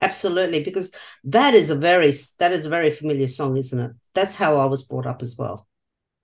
Absolutely, 0.00 0.62
because 0.62 0.92
that 1.24 1.54
is 1.54 1.70
a 1.70 1.74
very 1.74 2.12
that 2.38 2.52
is 2.52 2.66
a 2.66 2.70
very 2.70 2.90
familiar 2.90 3.28
song, 3.28 3.56
isn't 3.56 3.80
it? 3.80 3.92
That's 4.14 4.34
how 4.34 4.58
I 4.58 4.66
was 4.66 4.84
brought 4.84 5.06
up 5.06 5.22
as 5.22 5.36
well. 5.38 5.66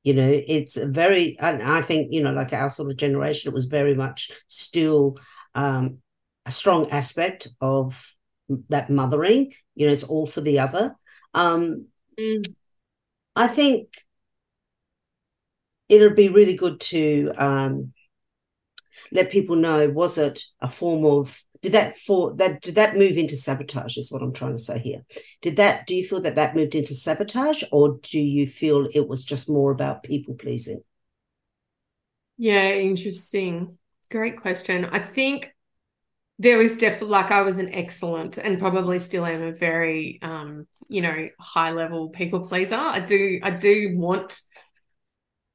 You 0.02 0.14
know, 0.14 0.30
it's 0.30 0.76
a 0.76 0.86
very, 0.86 1.38
and 1.38 1.62
I 1.62 1.80
think 1.82 2.12
you 2.12 2.22
know, 2.22 2.32
like 2.32 2.52
our 2.52 2.70
sort 2.70 2.90
of 2.90 2.96
generation, 2.96 3.50
it 3.50 3.54
was 3.54 3.64
very 3.64 3.94
much 3.94 4.30
still 4.48 5.16
um, 5.54 5.98
a 6.46 6.52
strong 6.52 6.90
aspect 6.90 7.48
of 7.60 8.14
that 8.68 8.90
mothering. 8.90 9.52
You 9.74 9.86
know, 9.86 9.92
it's 9.92 10.04
all 10.04 10.26
for 10.26 10.40
the 10.40 10.60
other. 10.60 10.96
Um, 11.32 11.86
mm. 12.18 12.44
I 13.34 13.48
think 13.48 13.88
it'll 15.88 16.14
be 16.14 16.28
really 16.28 16.54
good 16.54 16.80
to 16.80 17.32
um, 17.36 17.92
let 19.10 19.30
people 19.30 19.56
know 19.56 19.88
was 19.88 20.18
it 20.18 20.44
a 20.60 20.68
form 20.68 21.04
of 21.04 21.42
did 21.62 21.72
that 21.72 21.96
for 21.96 22.34
that 22.34 22.60
did 22.60 22.74
that 22.74 22.96
move 22.96 23.16
into 23.16 23.36
sabotage 23.36 23.96
is 23.96 24.12
what 24.12 24.22
i'm 24.22 24.32
trying 24.32 24.56
to 24.56 24.62
say 24.62 24.78
here 24.78 25.02
did 25.40 25.56
that 25.56 25.86
do 25.86 25.94
you 25.94 26.06
feel 26.06 26.20
that 26.20 26.36
that 26.36 26.54
moved 26.54 26.74
into 26.74 26.94
sabotage 26.94 27.62
or 27.72 27.98
do 28.02 28.18
you 28.18 28.46
feel 28.46 28.86
it 28.94 29.08
was 29.08 29.24
just 29.24 29.48
more 29.48 29.70
about 29.70 30.02
people 30.02 30.34
pleasing 30.34 30.82
yeah 32.36 32.70
interesting 32.72 33.78
great 34.10 34.40
question 34.40 34.84
i 34.84 34.98
think 34.98 35.53
there 36.38 36.58
was 36.58 36.76
definitely 36.76 37.08
like 37.08 37.30
i 37.30 37.42
was 37.42 37.58
an 37.58 37.72
excellent 37.72 38.38
and 38.38 38.58
probably 38.58 38.98
still 38.98 39.24
am 39.24 39.42
a 39.42 39.52
very 39.52 40.18
um 40.22 40.66
you 40.88 41.00
know 41.00 41.28
high 41.38 41.70
level 41.70 42.08
people 42.10 42.46
pleaser. 42.46 42.76
I 42.76 43.00
do 43.04 43.40
i 43.42 43.50
do 43.50 43.96
want 43.96 44.40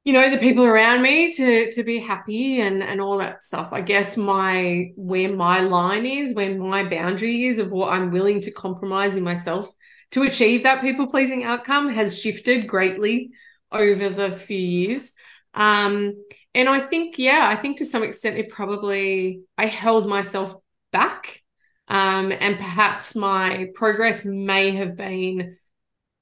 you 0.04 0.12
know 0.12 0.30
the 0.30 0.38
people 0.38 0.64
around 0.64 1.02
me 1.02 1.32
to 1.34 1.72
to 1.72 1.82
be 1.82 1.98
happy 1.98 2.60
and 2.60 2.82
and 2.82 3.00
all 3.00 3.18
that 3.18 3.42
stuff. 3.42 3.70
I 3.72 3.80
guess 3.82 4.16
my 4.16 4.90
where 4.96 5.34
my 5.34 5.60
line 5.60 6.06
is 6.06 6.34
where 6.34 6.56
my 6.56 6.88
boundary 6.88 7.44
is 7.44 7.58
of 7.58 7.70
what 7.70 7.92
i'm 7.92 8.10
willing 8.10 8.40
to 8.42 8.50
compromise 8.50 9.16
in 9.16 9.22
myself 9.22 9.70
to 10.12 10.22
achieve 10.22 10.64
that 10.64 10.80
people 10.80 11.06
pleasing 11.06 11.44
outcome 11.44 11.88
has 11.92 12.20
shifted 12.20 12.66
greatly 12.66 13.30
over 13.70 14.08
the 14.08 14.32
few 14.32 14.58
years. 14.58 15.12
Um 15.54 16.14
and 16.52 16.68
i 16.68 16.80
think 16.80 17.16
yeah 17.16 17.48
i 17.48 17.54
think 17.54 17.78
to 17.78 17.86
some 17.86 18.02
extent 18.02 18.36
it 18.36 18.48
probably 18.48 19.42
i 19.56 19.66
held 19.66 20.08
myself 20.08 20.54
back 20.92 21.42
um 21.88 22.32
and 22.32 22.56
perhaps 22.56 23.14
my 23.14 23.68
progress 23.74 24.24
may 24.24 24.70
have 24.72 24.96
been 24.96 25.56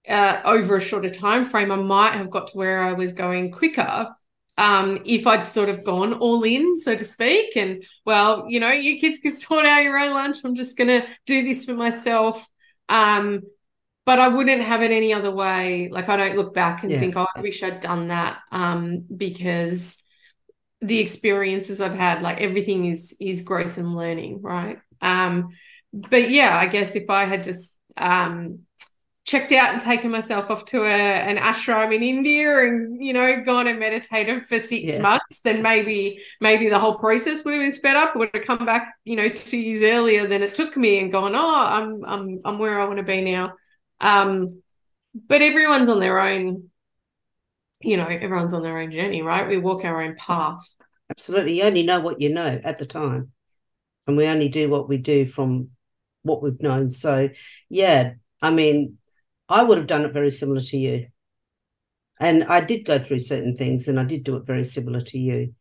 uh, 0.08 0.40
over 0.44 0.76
a 0.76 0.80
shorter 0.80 1.10
time 1.10 1.44
frame, 1.44 1.70
I 1.70 1.76
might 1.76 2.14
have 2.14 2.30
got 2.30 2.48
to 2.48 2.56
where 2.56 2.82
I 2.82 2.94
was 2.94 3.12
going 3.12 3.50
quicker 3.50 4.08
um, 4.56 5.02
if 5.04 5.26
I'd 5.26 5.46
sort 5.46 5.68
of 5.68 5.84
gone 5.84 6.14
all 6.14 6.42
in, 6.42 6.76
so 6.78 6.96
to 6.96 7.04
speak. 7.04 7.56
And 7.56 7.84
well, 8.04 8.46
you 8.48 8.58
know, 8.58 8.70
you 8.70 8.98
kids 8.98 9.18
can 9.18 9.30
sort 9.32 9.66
out 9.66 9.82
your 9.82 9.98
own 9.98 10.12
lunch. 10.12 10.38
I'm 10.44 10.56
just 10.56 10.76
going 10.76 10.88
to 10.88 11.06
do 11.26 11.44
this 11.44 11.64
for 11.64 11.74
myself. 11.74 12.48
Um, 12.88 13.42
but 14.04 14.18
I 14.18 14.28
wouldn't 14.28 14.62
have 14.62 14.80
it 14.82 14.90
any 14.90 15.12
other 15.12 15.30
way. 15.30 15.90
Like 15.92 16.08
I 16.08 16.16
don't 16.16 16.36
look 16.36 16.54
back 16.54 16.82
and 16.82 16.90
yeah. 16.90 16.98
think, 16.98 17.14
oh, 17.16 17.26
I 17.36 17.40
wish 17.40 17.62
I'd 17.62 17.80
done 17.80 18.08
that 18.08 18.38
um, 18.50 19.04
because 19.14 20.02
the 20.80 20.98
experiences 20.98 21.80
I've 21.80 21.94
had, 21.94 22.22
like 22.22 22.40
everything 22.40 22.86
is 22.86 23.16
is 23.20 23.42
growth 23.42 23.78
and 23.78 23.94
learning, 23.94 24.42
right? 24.42 24.78
Um, 25.00 25.50
but 25.92 26.30
yeah, 26.30 26.56
I 26.56 26.66
guess 26.66 26.94
if 26.94 27.10
I 27.10 27.24
had 27.24 27.42
just 27.42 27.76
um, 27.96 28.60
checked 29.24 29.52
out 29.52 29.72
and 29.72 29.80
taken 29.80 30.10
myself 30.10 30.50
off 30.50 30.64
to 30.64 30.82
a, 30.82 30.86
an 30.86 31.36
ashram 31.36 31.94
in 31.94 32.02
India 32.02 32.64
and 32.64 33.04
you 33.04 33.12
know 33.12 33.42
gone 33.44 33.66
and 33.66 33.78
meditated 33.78 34.46
for 34.46 34.58
six 34.58 34.92
yeah. 34.92 35.02
months, 35.02 35.40
then 35.40 35.62
maybe 35.62 36.22
maybe 36.40 36.68
the 36.68 36.78
whole 36.78 36.98
process 36.98 37.44
would 37.44 37.54
have 37.54 37.62
been 37.62 37.72
sped 37.72 37.96
up. 37.96 38.16
Would 38.16 38.30
have 38.32 38.44
come 38.44 38.64
back, 38.64 38.94
you 39.04 39.16
know, 39.16 39.28
two 39.28 39.58
years 39.58 39.82
earlier 39.82 40.26
than 40.26 40.42
it 40.42 40.54
took 40.54 40.76
me, 40.76 40.98
and 40.98 41.12
gone, 41.12 41.34
oh, 41.34 41.64
I'm 41.66 42.04
I'm 42.04 42.40
I'm 42.44 42.58
where 42.58 42.80
I 42.80 42.84
want 42.86 42.98
to 42.98 43.02
be 43.02 43.20
now. 43.20 43.54
Um, 44.00 44.62
but 45.26 45.42
everyone's 45.42 45.88
on 45.88 46.00
their 46.00 46.20
own. 46.20 46.70
You 47.80 47.96
know, 47.96 48.06
everyone's 48.06 48.54
on 48.54 48.62
their 48.62 48.78
own 48.78 48.90
journey, 48.90 49.22
right? 49.22 49.48
We 49.48 49.58
walk 49.58 49.84
our 49.84 50.02
own 50.02 50.16
path. 50.16 50.62
Absolutely, 51.10 51.58
you 51.58 51.62
only 51.62 51.82
know 51.84 52.00
what 52.00 52.20
you 52.20 52.28
know 52.28 52.60
at 52.62 52.78
the 52.78 52.86
time, 52.86 53.32
and 54.06 54.16
we 54.16 54.26
only 54.26 54.48
do 54.48 54.68
what 54.68 54.88
we 54.88 54.98
do 54.98 55.26
from 55.26 55.70
what 56.22 56.42
we've 56.42 56.60
known. 56.60 56.90
So, 56.90 57.28
yeah, 57.68 58.14
I 58.42 58.50
mean, 58.50 58.98
I 59.48 59.62
would 59.62 59.78
have 59.78 59.86
done 59.86 60.04
it 60.04 60.12
very 60.12 60.30
similar 60.30 60.60
to 60.60 60.76
you. 60.76 61.06
And 62.20 62.44
I 62.44 62.60
did 62.60 62.84
go 62.84 62.98
through 62.98 63.20
certain 63.20 63.54
things 63.54 63.86
and 63.86 63.98
I 63.98 64.04
did 64.04 64.24
do 64.24 64.36
it 64.36 64.46
very 64.46 64.64
similar 64.64 65.00
to 65.00 65.18
you. 65.18 65.54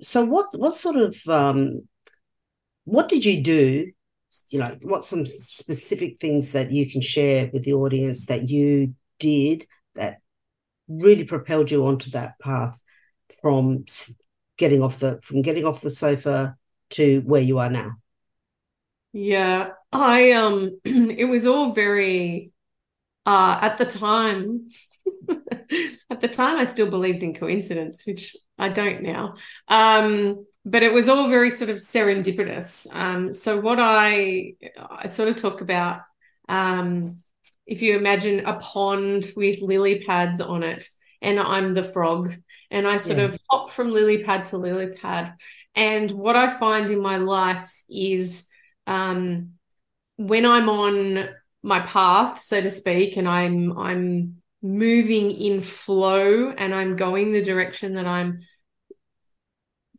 So 0.00 0.24
what 0.24 0.46
what 0.58 0.74
sort 0.74 0.96
of 0.96 1.16
um 1.28 1.88
what 2.84 3.08
did 3.08 3.24
you 3.24 3.42
do? 3.42 3.92
You 4.50 4.58
know, 4.58 4.76
what 4.82 5.04
some 5.04 5.24
specific 5.26 6.18
things 6.18 6.52
that 6.52 6.72
you 6.72 6.90
can 6.90 7.00
share 7.00 7.48
with 7.52 7.62
the 7.62 7.74
audience 7.74 8.26
that 8.26 8.48
you 8.48 8.94
did 9.20 9.66
that 9.94 10.21
really 10.88 11.24
propelled 11.24 11.70
you 11.70 11.86
onto 11.86 12.10
that 12.10 12.38
path 12.38 12.80
from 13.40 13.84
getting 14.56 14.82
off 14.82 14.98
the 14.98 15.20
from 15.22 15.42
getting 15.42 15.64
off 15.64 15.80
the 15.80 15.90
sofa 15.90 16.56
to 16.90 17.20
where 17.20 17.42
you 17.42 17.58
are 17.58 17.70
now? 17.70 17.92
Yeah, 19.12 19.72
I 19.92 20.32
um 20.32 20.80
it 20.84 21.28
was 21.28 21.46
all 21.46 21.72
very 21.72 22.52
uh, 23.26 23.58
at 23.62 23.78
the 23.78 23.84
time, 23.84 24.68
at 26.10 26.20
the 26.20 26.28
time, 26.28 26.56
I 26.56 26.64
still 26.64 26.90
believed 26.90 27.22
in 27.22 27.34
coincidence, 27.34 28.04
which 28.06 28.36
I 28.58 28.68
don't 28.68 29.02
now. 29.02 29.36
Um, 29.68 30.46
but 30.64 30.82
it 30.82 30.92
was 30.92 31.08
all 31.08 31.28
very 31.28 31.50
sort 31.50 31.70
of 31.70 31.76
serendipitous. 31.76 32.86
Um, 32.92 33.32
so 33.32 33.60
what 33.60 33.78
I 33.80 34.54
I 34.78 35.08
sort 35.08 35.28
of 35.28 35.36
talk 35.36 35.60
about, 35.60 36.02
um, 36.48 37.22
if 37.66 37.82
you 37.82 37.96
imagine 37.96 38.44
a 38.44 38.58
pond 38.58 39.30
with 39.36 39.60
lily 39.60 40.00
pads 40.00 40.40
on 40.40 40.62
it, 40.62 40.88
and 41.20 41.38
I'm 41.38 41.74
the 41.74 41.84
frog, 41.84 42.34
and 42.70 42.86
I 42.86 42.96
sort 42.96 43.18
yeah. 43.18 43.24
of 43.24 43.38
hop 43.48 43.70
from 43.70 43.92
lily 43.92 44.24
pad 44.24 44.46
to 44.46 44.58
lily 44.58 44.88
pad. 44.88 45.34
And 45.74 46.10
what 46.10 46.36
I 46.36 46.48
find 46.58 46.90
in 46.90 47.00
my 47.00 47.18
life 47.18 47.70
is 47.88 48.46
um, 48.86 49.52
when 50.16 50.44
I'm 50.44 50.68
on 50.68 51.28
my 51.62 51.80
path, 51.80 52.42
so 52.42 52.60
to 52.60 52.70
speak, 52.70 53.16
and 53.16 53.28
I'm 53.28 53.78
I'm 53.78 54.42
moving 54.62 55.30
in 55.32 55.60
flow 55.60 56.50
and 56.50 56.74
I'm 56.74 56.96
going 56.96 57.32
the 57.32 57.42
direction 57.42 57.94
that 57.94 58.06
I'm, 58.06 58.40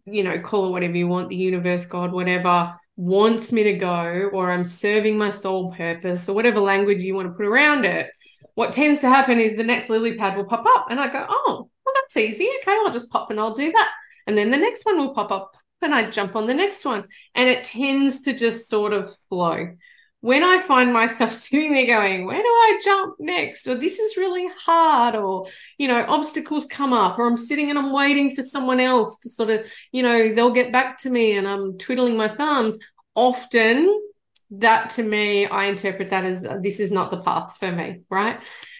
you 0.05 0.23
know, 0.23 0.39
call 0.39 0.67
it 0.67 0.71
whatever 0.71 0.95
you 0.95 1.07
want, 1.07 1.29
the 1.29 1.35
universe, 1.35 1.85
God, 1.85 2.13
whatever 2.13 2.79
wants 2.95 3.51
me 3.51 3.63
to 3.63 3.73
go, 3.73 4.29
or 4.33 4.51
I'm 4.51 4.65
serving 4.65 5.17
my 5.17 5.29
soul 5.29 5.73
purpose, 5.73 6.29
or 6.29 6.33
whatever 6.33 6.59
language 6.59 7.03
you 7.03 7.15
want 7.15 7.27
to 7.27 7.33
put 7.33 7.45
around 7.45 7.85
it. 7.85 8.09
What 8.55 8.73
tends 8.73 8.99
to 9.01 9.09
happen 9.09 9.39
is 9.39 9.57
the 9.57 9.63
next 9.63 9.89
lily 9.89 10.15
pad 10.15 10.37
will 10.37 10.45
pop 10.45 10.65
up, 10.65 10.87
and 10.89 10.99
I 10.99 11.11
go, 11.11 11.25
oh, 11.27 11.69
well, 11.85 11.95
that's 11.95 12.17
easy. 12.17 12.49
Okay, 12.61 12.71
I'll 12.71 12.91
just 12.91 13.09
pop 13.09 13.31
and 13.31 13.39
I'll 13.39 13.53
do 13.53 13.71
that. 13.71 13.91
And 14.27 14.37
then 14.37 14.51
the 14.51 14.57
next 14.57 14.85
one 14.85 14.97
will 14.97 15.13
pop 15.13 15.31
up, 15.31 15.51
and 15.81 15.93
I 15.93 16.09
jump 16.09 16.35
on 16.35 16.47
the 16.47 16.53
next 16.53 16.85
one. 16.85 17.05
And 17.35 17.49
it 17.49 17.63
tends 17.63 18.21
to 18.21 18.33
just 18.33 18.69
sort 18.69 18.93
of 18.93 19.15
flow 19.29 19.69
when 20.23 20.41
I 20.41 20.61
find 20.61 20.93
myself 20.93 21.33
sitting 21.43 21.73
there 21.73 21.85
going, 21.85 22.25
where 22.25 22.41
do 22.41 22.47
I 22.47 22.79
jump 22.81 23.15
next? 23.19 23.67
Or 23.67 23.75
this 23.75 23.99
is 23.99 24.15
really 24.15 24.47
hard, 24.57 25.15
or, 25.15 25.47
you 25.77 25.89
know, 25.89 26.05
obstacles 26.07 26.65
come 26.65 26.93
up, 26.93 27.19
or 27.19 27.27
I'm 27.27 27.37
sitting 27.37 27.69
and 27.69 27.77
I'm 27.77 27.91
waiting 27.91 28.33
for 28.33 28.41
someone 28.41 28.79
else 28.79 29.19
to 29.19 29.29
sort 29.29 29.49
of, 29.49 29.65
you 29.91 30.01
know, 30.01 30.33
they'll 30.33 30.53
get 30.53 30.71
back 30.71 30.97
to 30.99 31.09
me 31.09 31.33
and 31.33 31.45
I'm 31.45 31.77
twiddling 31.77 32.15
my 32.15 32.29
thumbs. 32.29 32.77
Often, 33.15 33.99
that 34.51 34.91
to 34.91 35.03
me, 35.03 35.45
I 35.45 35.65
interpret 35.65 36.11
that 36.11 36.23
as 36.23 36.41
this 36.61 36.79
is 36.79 36.93
not 36.93 37.11
the 37.11 37.21
path 37.21 37.57
for 37.57 37.69
me, 37.69 38.03
right? 38.09 38.39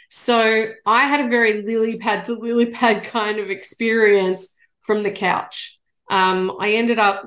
So 0.09 0.67
I 0.85 1.07
had 1.07 1.25
a 1.25 1.29
very 1.29 1.63
lily 1.63 1.97
pad 1.97 2.23
to 2.25 2.35
lily 2.35 2.67
pad 2.67 3.03
kind 3.17 3.39
of 3.39 3.49
experience 3.49 4.47
from 4.83 5.03
the 5.03 5.11
couch. 5.11 5.77
Um, 6.09 6.55
I 6.57 6.75
ended 6.75 6.99
up 6.99 7.25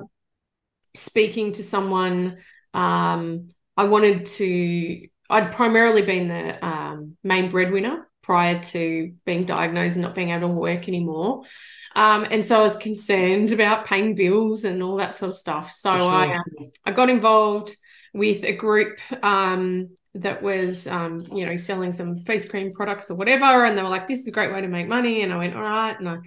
speaking 0.95 1.51
to 1.53 1.63
someone 1.63 2.37
um, 2.73 3.49
I 3.77 3.85
wanted 3.85 4.25
to, 4.25 5.07
I'd 5.29 5.51
primarily 5.51 6.01
been 6.01 6.27
the 6.27 6.65
um, 6.65 7.17
main 7.23 7.51
breadwinner 7.51 8.07
prior 8.23 8.59
to 8.59 9.13
being 9.25 9.45
diagnosed 9.45 9.95
and 9.95 10.03
not 10.03 10.15
being 10.15 10.31
able 10.31 10.49
to 10.49 10.53
work 10.53 10.87
anymore. 10.87 11.43
Um, 11.95 12.27
and 12.29 12.45
so 12.45 12.59
I 12.59 12.63
was 12.63 12.77
concerned 12.77 13.51
about 13.51 13.85
paying 13.85 14.15
bills 14.15 14.65
and 14.65 14.83
all 14.83 14.97
that 14.97 15.15
sort 15.15 15.29
of 15.29 15.37
stuff. 15.37 15.71
So 15.71 15.95
sure. 15.95 16.11
I, 16.11 16.35
um, 16.35 16.71
I 16.85 16.91
got 16.91 17.09
involved 17.09 17.75
with 18.13 18.43
a 18.43 18.53
group 18.53 18.99
um, 19.23 19.89
that 20.15 20.43
was, 20.43 20.87
um, 20.87 21.25
you 21.31 21.45
know, 21.45 21.57
selling 21.57 21.91
some 21.91 22.19
face 22.19 22.47
cream 22.49 22.73
products 22.73 23.09
or 23.09 23.15
whatever. 23.15 23.65
And 23.65 23.77
they 23.77 23.83
were 23.83 23.89
like, 23.89 24.07
this 24.07 24.19
is 24.19 24.27
a 24.27 24.31
great 24.31 24.51
way 24.51 24.61
to 24.61 24.67
make 24.67 24.87
money. 24.87 25.21
And 25.21 25.31
I 25.31 25.37
went, 25.37 25.55
all 25.55 25.61
right. 25.61 25.97
And 25.97 26.09
I 26.09 26.17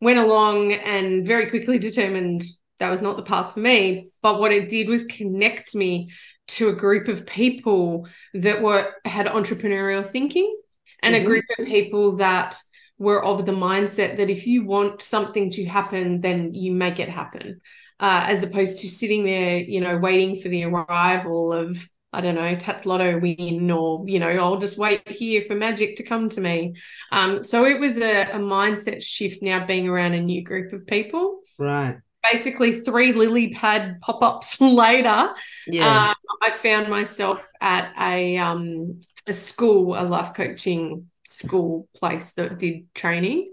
went 0.00 0.18
along 0.18 0.72
and 0.72 1.26
very 1.26 1.48
quickly 1.50 1.78
determined 1.78 2.44
that 2.80 2.90
was 2.90 3.02
not 3.02 3.16
the 3.16 3.22
path 3.22 3.54
for 3.54 3.60
me. 3.60 4.08
But 4.22 4.40
what 4.40 4.52
it 4.52 4.68
did 4.68 4.88
was 4.88 5.04
connect 5.04 5.74
me 5.74 6.10
to 6.46 6.68
a 6.68 6.74
group 6.74 7.08
of 7.08 7.26
people 7.26 8.08
that 8.34 8.62
were 8.62 8.92
had 9.04 9.26
entrepreneurial 9.26 10.06
thinking 10.06 10.56
and 11.02 11.14
mm-hmm. 11.14 11.24
a 11.24 11.26
group 11.26 11.44
of 11.58 11.66
people 11.66 12.16
that 12.16 12.56
were 12.98 13.24
of 13.24 13.46
the 13.46 13.52
mindset 13.52 14.16
that 14.18 14.30
if 14.30 14.46
you 14.46 14.64
want 14.64 15.02
something 15.02 15.50
to 15.50 15.64
happen 15.64 16.20
then 16.20 16.54
you 16.54 16.72
make 16.72 17.00
it 17.00 17.08
happen 17.08 17.60
uh, 18.00 18.24
as 18.28 18.42
opposed 18.42 18.78
to 18.78 18.90
sitting 18.90 19.24
there 19.24 19.58
you 19.58 19.80
know 19.80 19.96
waiting 19.96 20.40
for 20.40 20.48
the 20.48 20.64
arrival 20.64 21.52
of 21.52 21.88
I 22.12 22.20
don't 22.20 22.36
know, 22.36 22.54
Tattslotto 22.54 23.20
win, 23.20 23.68
or 23.72 24.04
you 24.06 24.20
know, 24.20 24.28
I'll 24.28 24.60
just 24.60 24.78
wait 24.78 25.08
here 25.08 25.42
for 25.48 25.56
magic 25.56 25.96
to 25.96 26.04
come 26.04 26.28
to 26.28 26.40
me. 26.40 26.76
Um, 27.10 27.42
so 27.42 27.66
it 27.66 27.80
was 27.80 27.98
a, 27.98 28.30
a 28.30 28.38
mindset 28.38 29.02
shift 29.02 29.42
now 29.42 29.66
being 29.66 29.88
around 29.88 30.14
a 30.14 30.20
new 30.20 30.44
group 30.44 30.72
of 30.72 30.86
people. 30.86 31.40
Right 31.58 31.96
basically 32.30 32.80
three 32.80 33.12
lily 33.12 33.54
pad 33.54 34.00
pop-ups 34.00 34.60
later 34.60 35.30
yeah. 35.66 36.08
Um, 36.08 36.14
i 36.42 36.50
found 36.50 36.88
myself 36.88 37.40
at 37.60 37.92
a 38.00 38.36
um 38.38 39.00
a 39.26 39.32
school 39.32 39.94
a 39.94 40.02
life 40.02 40.34
coaching 40.34 41.10
school 41.28 41.88
place 41.94 42.32
that 42.34 42.58
did 42.58 42.92
training 42.94 43.50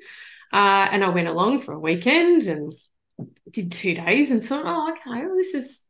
uh, 0.53 0.87
and 0.91 1.03
i 1.03 1.09
went 1.09 1.27
along 1.27 1.61
for 1.61 1.73
a 1.73 1.79
weekend 1.79 2.43
and 2.43 2.73
did 3.49 3.71
two 3.71 3.93
days 3.93 4.31
and 4.31 4.43
thought 4.43 4.63
oh 4.65 4.91
okay 4.91 5.25
well, 5.25 5.37
this 5.37 5.53
is 5.53 5.83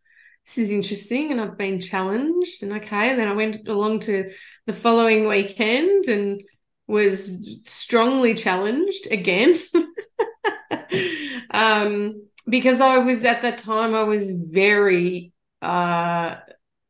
this 0.46 0.58
is 0.58 0.72
interesting, 0.72 1.32
and 1.32 1.40
I've 1.40 1.58
been 1.58 1.80
challenged. 1.80 2.64
And 2.64 2.74
okay, 2.74 3.12
and 3.12 3.20
then 3.20 3.28
I 3.28 3.34
went 3.34 3.68
along 3.68 4.02
to 4.02 4.32
the 4.66 4.74
following 4.74 5.28
weekend 5.28 6.06
and 6.06 6.42
was 6.88 7.62
strongly 7.66 8.34
challenged 8.34 9.08
again. 9.12 9.58
um, 11.52 12.28
because 12.48 12.82
I 12.82 12.98
was 12.98 13.26
at 13.26 13.42
that 13.42 13.58
time, 13.58 13.94
I 13.94 14.04
was 14.04 14.32
very, 14.32 15.34
uh, 15.62 16.36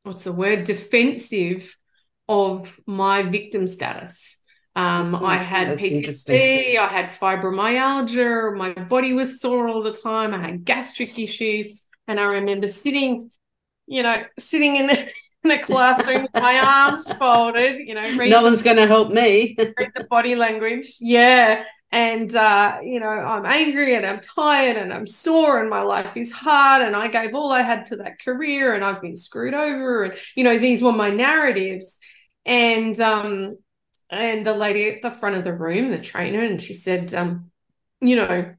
what's 0.03 0.23
the 0.23 0.31
word, 0.31 0.63
defensive 0.63 1.77
of 2.27 2.79
my 2.85 3.23
victim 3.23 3.67
status. 3.67 4.37
Um, 4.75 5.13
mm-hmm. 5.13 5.25
I 5.25 5.37
had 5.37 5.69
That's 5.69 5.83
PTSD, 5.83 6.77
I 6.77 6.87
had 6.87 7.09
fibromyalgia, 7.09 8.55
my 8.55 8.73
body 8.73 9.13
was 9.13 9.41
sore 9.41 9.67
all 9.67 9.83
the 9.83 9.93
time, 9.93 10.33
I 10.33 10.39
had 10.39 10.63
gastric 10.63 11.19
issues. 11.19 11.67
And 12.07 12.19
I 12.19 12.23
remember 12.23 12.67
sitting, 12.67 13.31
you 13.87 14.03
know, 14.03 14.23
sitting 14.39 14.77
in 14.77 14.87
the, 14.87 14.99
in 15.43 15.49
the 15.49 15.59
classroom 15.59 16.23
with 16.23 16.33
my 16.33 16.59
arms 16.59 17.11
folded, 17.13 17.79
you 17.85 17.95
know, 17.95 18.09
no 18.15 18.43
one's 18.43 18.63
going 18.63 18.77
to 18.77 18.87
help 18.87 19.11
me. 19.11 19.55
read 19.57 19.91
the 19.95 20.05
body 20.05 20.35
language. 20.35 20.97
Yeah 20.99 21.65
and 21.91 22.33
uh, 22.35 22.79
you 22.83 22.99
know 22.99 23.07
i'm 23.07 23.45
angry 23.45 23.95
and 23.95 24.05
i'm 24.05 24.21
tired 24.21 24.77
and 24.77 24.93
i'm 24.93 25.05
sore 25.05 25.59
and 25.59 25.69
my 25.69 25.81
life 25.81 26.15
is 26.15 26.31
hard. 26.31 26.81
And 26.81 26.95
i 26.95 27.07
gave 27.07 27.35
all 27.35 27.51
i 27.51 27.61
had 27.61 27.87
to 27.87 27.97
that 27.97 28.21
career 28.21 28.73
and 28.73 28.83
i've 28.83 29.01
been 29.01 29.15
screwed 29.15 29.53
over. 29.53 30.03
And 30.05 30.13
you 30.35 30.43
know 30.43 30.57
these 30.57 30.81
were 30.81 30.93
my 30.93 31.09
narratives. 31.09 31.97
And 32.45 32.99
um 32.99 33.57
and 34.09 34.45
the 34.45 34.53
lady 34.53 34.89
at 34.89 35.01
the 35.01 35.11
front 35.11 35.35
of 35.35 35.43
the 35.43 35.53
room 35.53 35.91
the 35.91 35.99
trainer 35.99 36.43
and 36.43 36.61
she 36.61 36.73
said 36.73 37.13
um 37.13 37.51
you 37.99 38.15
know 38.15 38.27
are 38.27 38.57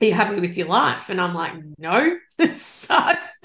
you 0.00 0.12
happy 0.12 0.40
with 0.40 0.56
your 0.56 0.68
life? 0.68 1.08
And 1.08 1.20
i'm 1.20 1.34
like 1.34 1.54
no 1.78 2.16
it 2.38 2.56
sucks. 2.56 3.38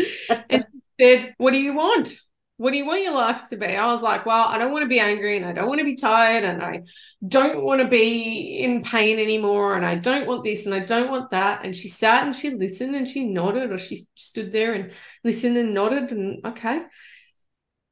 And 0.50 0.65
she 0.72 0.82
said 1.00 1.36
what 1.38 1.52
do 1.52 1.60
you 1.60 1.74
want 1.74 2.20
what 2.58 2.72
do 2.72 2.78
you 2.78 2.86
want 2.86 3.04
your 3.04 3.13
life 3.13 3.44
to 3.50 3.58
be? 3.58 3.65
I 3.65 3.91
was 3.91 4.02
like, 4.02 4.26
well, 4.26 4.48
I 4.48 4.58
don't 4.58 4.72
want 4.72 4.84
to 4.84 4.89
be 4.89 5.00
angry 5.00 5.36
and 5.36 5.46
I 5.46 5.52
don't 5.52 5.68
want 5.68 5.80
to 5.80 5.86
be 5.86 5.98
tired 5.98 6.46
and 6.46 6.63
I 6.63 6.84
don't 7.28 7.63
want 7.65 7.82
to 7.82 7.88
be 7.88 8.60
in 8.60 8.82
pain 8.82 9.20
anymore 9.20 9.76
and 9.76 9.86
I 9.86 9.96
don't 9.96 10.26
want 10.26 10.46
this 10.46 10.65
and 10.65 10.74
I 10.74 10.80
don't 10.80 11.10
want 11.10 11.32
that. 11.32 11.65
And 11.65 11.76
she 11.76 11.89
sat 11.89 12.26
and 12.26 12.34
she 12.36 12.52
listened 12.52 12.96
and 12.96 13.06
she 13.06 13.28
nodded 13.28 13.72
or 13.72 13.78
she 13.78 14.08
stood 14.15 14.54
there 14.54 14.74
and 14.74 14.94
listened 15.24 15.58
and 15.58 15.74
nodded 15.74 16.12
and 16.12 16.46
okay. 16.46 16.84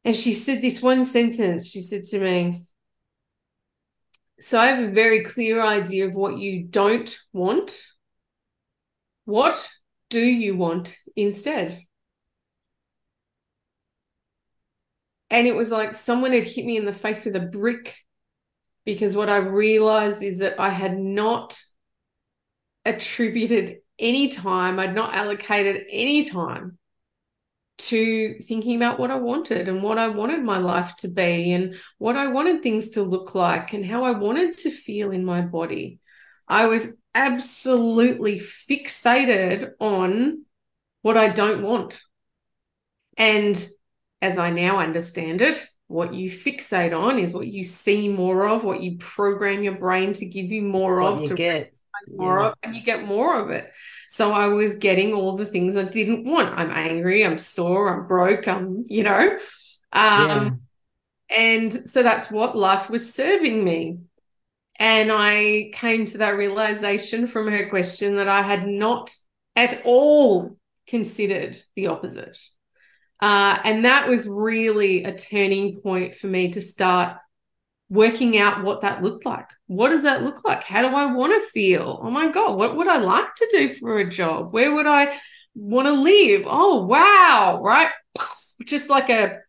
And 0.05 0.15
she 0.15 0.33
said 0.33 0.61
this 0.61 0.81
one 0.81 1.03
sentence. 1.03 1.67
She 1.67 1.81
said 1.81 2.03
to 2.05 2.19
me, 2.19 2.63
So 4.39 4.57
I 4.57 4.67
have 4.67 4.83
a 4.83 4.91
very 4.91 5.25
clear 5.25 5.61
idea 5.61 6.07
of 6.07 6.13
what 6.13 6.37
you 6.37 6.63
don't 6.63 7.13
want. 7.33 7.77
What 9.25 9.69
do 10.09 10.21
you 10.21 10.55
want 10.55 10.95
instead? 11.17 11.83
And 15.33 15.47
it 15.47 15.55
was 15.55 15.71
like 15.71 15.95
someone 15.95 16.31
had 16.31 16.43
hit 16.43 16.63
me 16.63 16.77
in 16.77 16.85
the 16.85 16.93
face 16.93 17.25
with 17.25 17.35
a 17.35 17.39
brick 17.39 17.97
because 18.85 19.15
what 19.15 19.29
I 19.29 19.37
realized 19.37 20.21
is 20.21 20.37
that 20.39 20.59
I 20.59 20.69
had 20.69 20.95
not 20.95 21.59
attributed 22.85 23.77
any 23.97 24.27
time, 24.27 24.79
I'd 24.79 24.93
not 24.93 25.15
allocated 25.15 25.87
any 25.89 26.23
time 26.23 26.77
to 27.79 28.35
thinking 28.43 28.75
about 28.75 28.99
what 28.99 29.09
I 29.09 29.15
wanted 29.15 29.67
and 29.67 29.81
what 29.81 29.97
I 29.97 30.09
wanted 30.09 30.43
my 30.43 30.59
life 30.59 30.95
to 30.97 31.07
be 31.07 31.51
and 31.51 31.77
what 31.97 32.15
I 32.15 32.27
wanted 32.27 32.61
things 32.61 32.91
to 32.91 33.01
look 33.01 33.33
like 33.33 33.73
and 33.73 33.83
how 33.83 34.03
I 34.03 34.11
wanted 34.11 34.57
to 34.57 34.69
feel 34.69 35.09
in 35.09 35.25
my 35.25 35.41
body. 35.41 35.99
I 36.47 36.67
was 36.67 36.93
absolutely 37.15 38.39
fixated 38.39 39.71
on 39.79 40.45
what 41.01 41.17
I 41.17 41.29
don't 41.29 41.63
want. 41.63 41.99
And 43.17 43.67
as 44.23 44.37
I 44.37 44.51
now 44.51 44.79
understand 44.79 45.41
it, 45.41 45.67
what 45.87 46.13
you 46.13 46.29
fixate 46.29 46.97
on 46.97 47.19
is 47.19 47.33
what 47.33 47.45
you 47.45 47.65
see 47.65 48.07
more 48.07 48.47
of, 48.47 48.63
what 48.63 48.81
you 48.81 48.97
program 48.97 49.63
your 49.63 49.75
brain 49.75 50.13
to 50.13 50.25
give 50.25 50.45
you 50.45 50.61
more 50.61 51.01
of, 51.01 51.21
you 51.21 51.27
to 51.27 51.35
get 51.35 51.73
more 52.07 52.39
yeah. 52.39 52.47
of, 52.47 52.53
and 52.63 52.73
you 52.73 52.81
get 52.81 53.05
more 53.05 53.37
of 53.37 53.49
it. 53.49 53.69
So 54.07 54.31
I 54.31 54.47
was 54.47 54.75
getting 54.75 55.13
all 55.13 55.35
the 55.35 55.45
things 55.45 55.75
I 55.75 55.83
didn't 55.83 56.23
want. 56.23 56.57
I'm 56.57 56.71
angry, 56.71 57.25
I'm 57.25 57.37
sore, 57.37 57.93
I'm 57.93 58.07
broke, 58.07 58.47
I'm, 58.47 58.85
you 58.87 59.03
know. 59.03 59.37
Um, 59.91 60.61
yeah. 61.29 61.37
and 61.37 61.89
so 61.89 62.01
that's 62.01 62.31
what 62.31 62.55
life 62.55 62.89
was 62.89 63.13
serving 63.13 63.61
me. 63.61 63.99
And 64.79 65.11
I 65.11 65.69
came 65.73 66.05
to 66.05 66.19
that 66.19 66.37
realization 66.37 67.27
from 67.27 67.51
her 67.51 67.67
question 67.67 68.15
that 68.15 68.29
I 68.29 68.41
had 68.41 68.65
not 68.65 69.13
at 69.57 69.81
all 69.83 70.57
considered 70.87 71.61
the 71.75 71.87
opposite. 71.87 72.39
Uh, 73.19 73.57
and 73.63 73.85
that 73.85 74.07
was 74.07 74.27
really 74.27 75.03
a 75.03 75.15
turning 75.15 75.79
point 75.79 76.15
for 76.15 76.27
me 76.27 76.51
to 76.51 76.61
start 76.61 77.17
working 77.89 78.37
out 78.37 78.63
what 78.63 78.81
that 78.81 79.03
looked 79.03 79.25
like. 79.25 79.47
What 79.67 79.89
does 79.89 80.03
that 80.03 80.23
look 80.23 80.43
like? 80.43 80.63
How 80.63 80.81
do 80.81 80.95
I 80.95 81.13
want 81.13 81.33
to 81.33 81.49
feel? 81.49 81.99
Oh 82.01 82.09
my 82.09 82.29
God, 82.31 82.57
what 82.57 82.75
would 82.75 82.87
I 82.87 82.97
like 82.97 83.35
to 83.35 83.47
do 83.51 83.73
for 83.75 83.99
a 83.99 84.09
job? 84.09 84.51
Where 84.51 84.73
would 84.73 84.87
I 84.87 85.17
want 85.55 85.87
to 85.87 85.93
live? 85.93 86.43
Oh, 86.45 86.85
wow, 86.85 87.59
right? 87.63 87.89
Just 88.65 88.89
like 88.89 89.09
a 89.09 89.39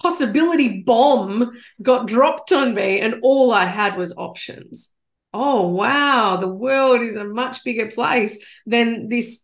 possibility 0.00 0.82
bomb 0.82 1.52
got 1.82 2.06
dropped 2.06 2.52
on 2.52 2.74
me, 2.74 3.00
and 3.00 3.16
all 3.22 3.52
I 3.52 3.66
had 3.66 3.96
was 3.96 4.12
options. 4.16 4.90
Oh, 5.34 5.68
wow, 5.68 6.36
the 6.36 6.48
world 6.48 7.02
is 7.02 7.16
a 7.16 7.24
much 7.24 7.64
bigger 7.64 7.90
place 7.90 8.38
than 8.64 9.08
this 9.08 9.40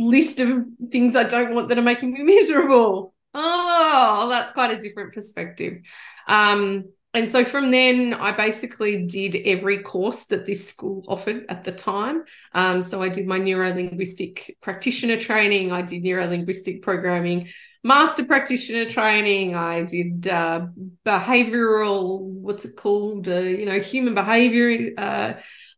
list 0.00 0.40
of 0.40 0.64
things 0.90 1.14
I 1.14 1.24
don't 1.24 1.54
want 1.54 1.68
that 1.68 1.78
are 1.78 1.82
making 1.82 2.12
me 2.12 2.22
miserable. 2.24 3.14
Oh, 3.32 4.26
that's 4.28 4.52
quite 4.52 4.72
a 4.72 4.78
different 4.78 5.14
perspective. 5.14 5.82
Um, 6.26 6.86
and 7.12 7.28
so 7.28 7.44
from 7.44 7.72
then, 7.72 8.14
I 8.14 8.30
basically 8.32 9.04
did 9.06 9.34
every 9.44 9.80
course 9.82 10.26
that 10.26 10.46
this 10.46 10.68
school 10.68 11.04
offered 11.08 11.44
at 11.48 11.64
the 11.64 11.72
time. 11.72 12.22
Um, 12.52 12.84
so 12.84 13.02
I 13.02 13.08
did 13.08 13.26
my 13.26 13.38
neuro 13.38 13.74
linguistic 13.74 14.56
practitioner 14.60 15.16
training, 15.16 15.72
I 15.72 15.82
did 15.82 16.04
neuro 16.04 16.26
linguistic 16.26 16.82
programming, 16.82 17.48
master 17.82 18.24
practitioner 18.24 18.88
training, 18.88 19.56
I 19.56 19.84
did 19.84 20.28
uh, 20.28 20.66
behavioral, 21.04 22.20
what's 22.20 22.64
it 22.64 22.76
called? 22.76 23.26
Uh, 23.26 23.40
you 23.40 23.66
know, 23.66 23.80
human 23.80 24.14
behavior 24.14 24.92
uh, 24.96 25.32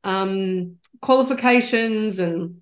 um, 0.05 0.77
qualifications 1.01 2.19
and 2.19 2.62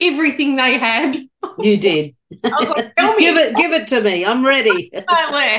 everything 0.00 0.56
they 0.56 0.78
had. 0.78 1.16
You 1.58 1.78
did. 1.78 2.14
I 2.44 2.50
was 2.60 2.68
like, 2.68 2.94
tell 2.96 3.14
me. 3.14 3.20
give 3.20 3.36
it, 3.36 3.56
give 3.56 3.72
it 3.72 3.88
to 3.88 4.02
me. 4.02 4.26
I'm 4.26 4.44
ready. 4.44 4.90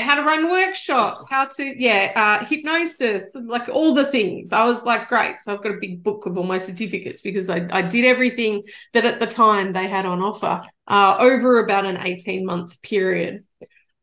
how 0.00 0.14
to 0.14 0.22
run 0.22 0.48
workshops, 0.48 1.24
how 1.28 1.46
to, 1.46 1.82
yeah, 1.82 2.12
uh, 2.14 2.44
hypnosis, 2.44 3.34
like 3.34 3.68
all 3.68 3.94
the 3.94 4.04
things. 4.12 4.52
I 4.52 4.64
was 4.64 4.84
like, 4.84 5.08
great. 5.08 5.40
So 5.40 5.52
I've 5.52 5.62
got 5.62 5.72
a 5.72 5.78
big 5.80 6.04
book 6.04 6.26
of 6.26 6.38
all 6.38 6.44
my 6.44 6.58
certificates 6.58 7.20
because 7.20 7.50
I, 7.50 7.66
I 7.72 7.82
did 7.82 8.04
everything 8.04 8.62
that 8.92 9.04
at 9.04 9.18
the 9.18 9.26
time 9.26 9.72
they 9.72 9.88
had 9.88 10.06
on 10.06 10.22
offer 10.22 10.62
uh, 10.86 11.16
over 11.18 11.64
about 11.64 11.84
an 11.84 11.96
18 12.00 12.44
month 12.44 12.80
period. 12.82 13.44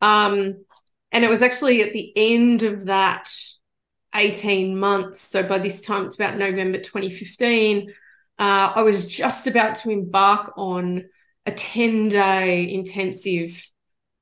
Um, 0.02 0.66
and 1.12 1.24
it 1.24 1.30
was 1.30 1.42
actually 1.44 1.82
at 1.82 1.94
the 1.94 2.12
end 2.16 2.64
of 2.64 2.86
that 2.86 3.30
18 4.14 4.78
months. 4.78 5.22
So 5.22 5.44
by 5.44 5.60
this 5.60 5.82
time, 5.82 6.06
it's 6.06 6.16
about 6.16 6.38
November 6.38 6.80
2015 6.80 7.94
uh, 8.38 8.74
I 8.76 8.82
was 8.84 9.08
just 9.08 9.48
about 9.48 9.76
to 9.76 9.90
embark 9.90 10.54
on 10.58 11.06
a 11.46 11.52
10 11.52 12.10
day 12.10 12.74
intensive 12.74 13.72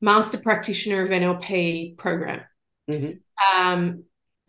master 0.02 0.38
practitioner 0.38 1.02
of 1.02 1.10
NLP 1.10 1.98
program. 1.98 2.42
Mm-hmm. 2.90 3.60
Um, 3.60 4.04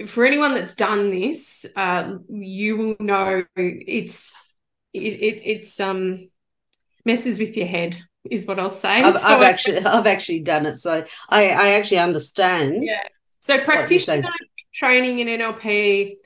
for 0.07 0.27
anyone 0.27 0.55
that's 0.55 0.74
done 0.74 1.11
this, 1.11 1.64
uh, 1.77 2.16
you 2.29 2.77
will 2.77 2.96
know 2.98 3.44
it's 3.57 4.35
it, 4.92 5.00
it, 5.00 5.42
it's 5.44 5.81
um 5.81 6.29
messes 7.05 7.38
with 7.38 7.57
your 7.57 7.66
head 7.66 7.96
is 8.31 8.46
what 8.46 8.59
I'll 8.59 8.70
say. 8.70 9.03
I've, 9.03 9.14
so 9.14 9.20
I've 9.20 9.42
actually 9.42 9.79
I've 9.85 10.07
actually 10.07 10.40
done 10.40 10.66
it, 10.66 10.77
so 10.77 11.05
I 11.29 11.50
I 11.50 11.68
actually 11.72 11.98
understand. 11.98 12.85
Yeah. 12.85 13.03
So 13.40 13.61
practitioner 13.61 14.29
training 14.74 15.20
in 15.20 15.29
NLP 15.29 16.16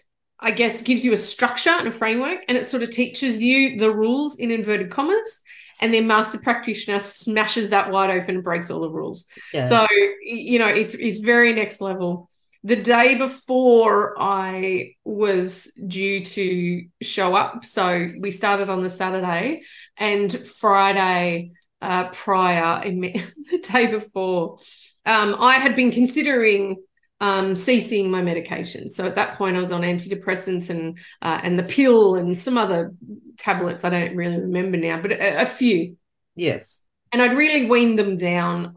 I 0.40 0.52
guess, 0.52 0.82
gives 0.82 1.04
you 1.04 1.12
a 1.12 1.16
structure 1.16 1.70
and 1.70 1.88
a 1.88 1.92
framework, 1.92 2.44
and 2.48 2.56
it 2.56 2.66
sort 2.66 2.82
of 2.82 2.90
teaches 2.90 3.42
you 3.42 3.78
the 3.78 3.90
rules 3.90 4.36
in 4.36 4.50
inverted 4.50 4.90
commas. 4.90 5.42
And 5.80 5.94
then 5.94 6.08
master 6.08 6.38
practitioner 6.38 6.98
smashes 6.98 7.70
that 7.70 7.90
wide 7.90 8.10
open 8.10 8.36
and 8.36 8.44
breaks 8.44 8.70
all 8.70 8.80
the 8.80 8.90
rules. 8.90 9.26
Yeah. 9.52 9.66
So 9.66 9.86
you 10.22 10.58
know, 10.58 10.66
it's 10.66 10.94
it's 10.94 11.18
very 11.18 11.52
next 11.52 11.80
level. 11.80 12.28
The 12.64 12.76
day 12.76 13.14
before 13.16 14.16
I 14.18 14.94
was 15.04 15.72
due 15.86 16.24
to 16.24 16.84
show 17.00 17.34
up, 17.34 17.64
so 17.64 18.10
we 18.18 18.32
started 18.32 18.68
on 18.68 18.82
the 18.82 18.90
Saturday, 18.90 19.62
and 19.96 20.46
Friday 20.46 21.52
uh, 21.80 22.10
prior, 22.10 22.82
the 22.90 23.58
day 23.62 23.86
before, 23.86 24.58
um, 25.06 25.36
I 25.38 25.54
had 25.54 25.76
been 25.76 25.92
considering 25.92 26.82
um, 27.20 27.56
ceasing 27.56 28.10
my 28.10 28.22
medication. 28.22 28.88
So 28.88 29.04
at 29.04 29.16
that 29.16 29.36
point, 29.36 29.56
I 29.56 29.60
was 29.60 29.72
on 29.72 29.82
antidepressants 29.82 30.70
and 30.70 30.98
uh, 31.20 31.40
and 31.42 31.58
the 31.58 31.64
pill 31.64 32.14
and 32.14 32.36
some 32.38 32.56
other 32.56 32.94
tablets. 33.36 33.84
I 33.84 33.90
don't 33.90 34.16
really 34.16 34.38
remember 34.38 34.76
now, 34.76 35.00
but 35.00 35.12
a, 35.12 35.42
a 35.42 35.46
few. 35.46 35.96
Yes. 36.36 36.84
And 37.12 37.22
I'd 37.22 37.36
really 37.36 37.66
weaned 37.66 37.98
them 37.98 38.18
down 38.18 38.74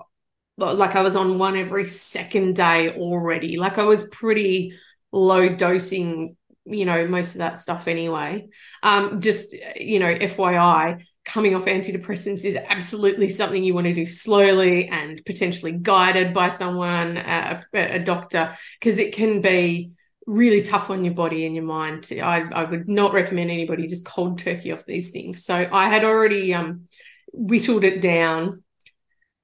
like 0.58 0.96
I 0.96 1.02
was 1.02 1.16
on 1.16 1.40
one 1.40 1.56
every 1.56 1.88
second 1.88 2.56
day 2.56 2.90
already. 2.92 3.58
Like 3.58 3.78
I 3.78 3.84
was 3.84 4.04
pretty 4.08 4.74
low 5.12 5.50
dosing, 5.50 6.38
you 6.66 6.86
know, 6.86 7.08
most 7.08 7.34
of 7.34 7.40
that 7.40 7.60
stuff 7.60 7.88
anyway. 7.88 8.48
Um, 8.84 9.22
just, 9.22 9.54
you 9.76 10.00
know, 10.00 10.14
FYI, 10.14 11.04
coming 11.24 11.56
off 11.56 11.66
antidepressants 11.66 12.44
is 12.46 12.56
absolutely 12.56 13.30
something 13.30 13.64
you 13.64 13.74
want 13.74 13.86
to 13.86 13.94
do 13.94 14.06
slowly 14.06 14.88
and 14.88 15.24
potentially 15.26 15.72
guided 15.72 16.34
by 16.34 16.50
someone, 16.50 17.18
a, 17.18 17.64
a 17.74 18.00
doctor, 18.00 18.58
because 18.80 18.98
it 18.98 19.14
can 19.14 19.42
be 19.42 19.92
really 20.26 20.62
tough 20.62 20.90
on 20.90 21.04
your 21.04 21.14
body 21.14 21.46
and 21.46 21.56
your 21.56 21.66
mind. 21.66 22.08
I, 22.12 22.42
I 22.54 22.64
would 22.64 22.88
not 22.88 23.14
recommend 23.14 23.52
anybody 23.52 23.88
just 23.88 24.06
cold 24.06 24.40
turkey 24.40 24.72
off 24.72 24.86
these 24.86 25.12
things. 25.12 25.46
So 25.46 25.68
I 25.72 25.90
had 25.90 26.04
already 26.04 26.54
um, 26.54 26.88
whittled 27.34 27.84
it 27.84 28.02
down. 28.02 28.64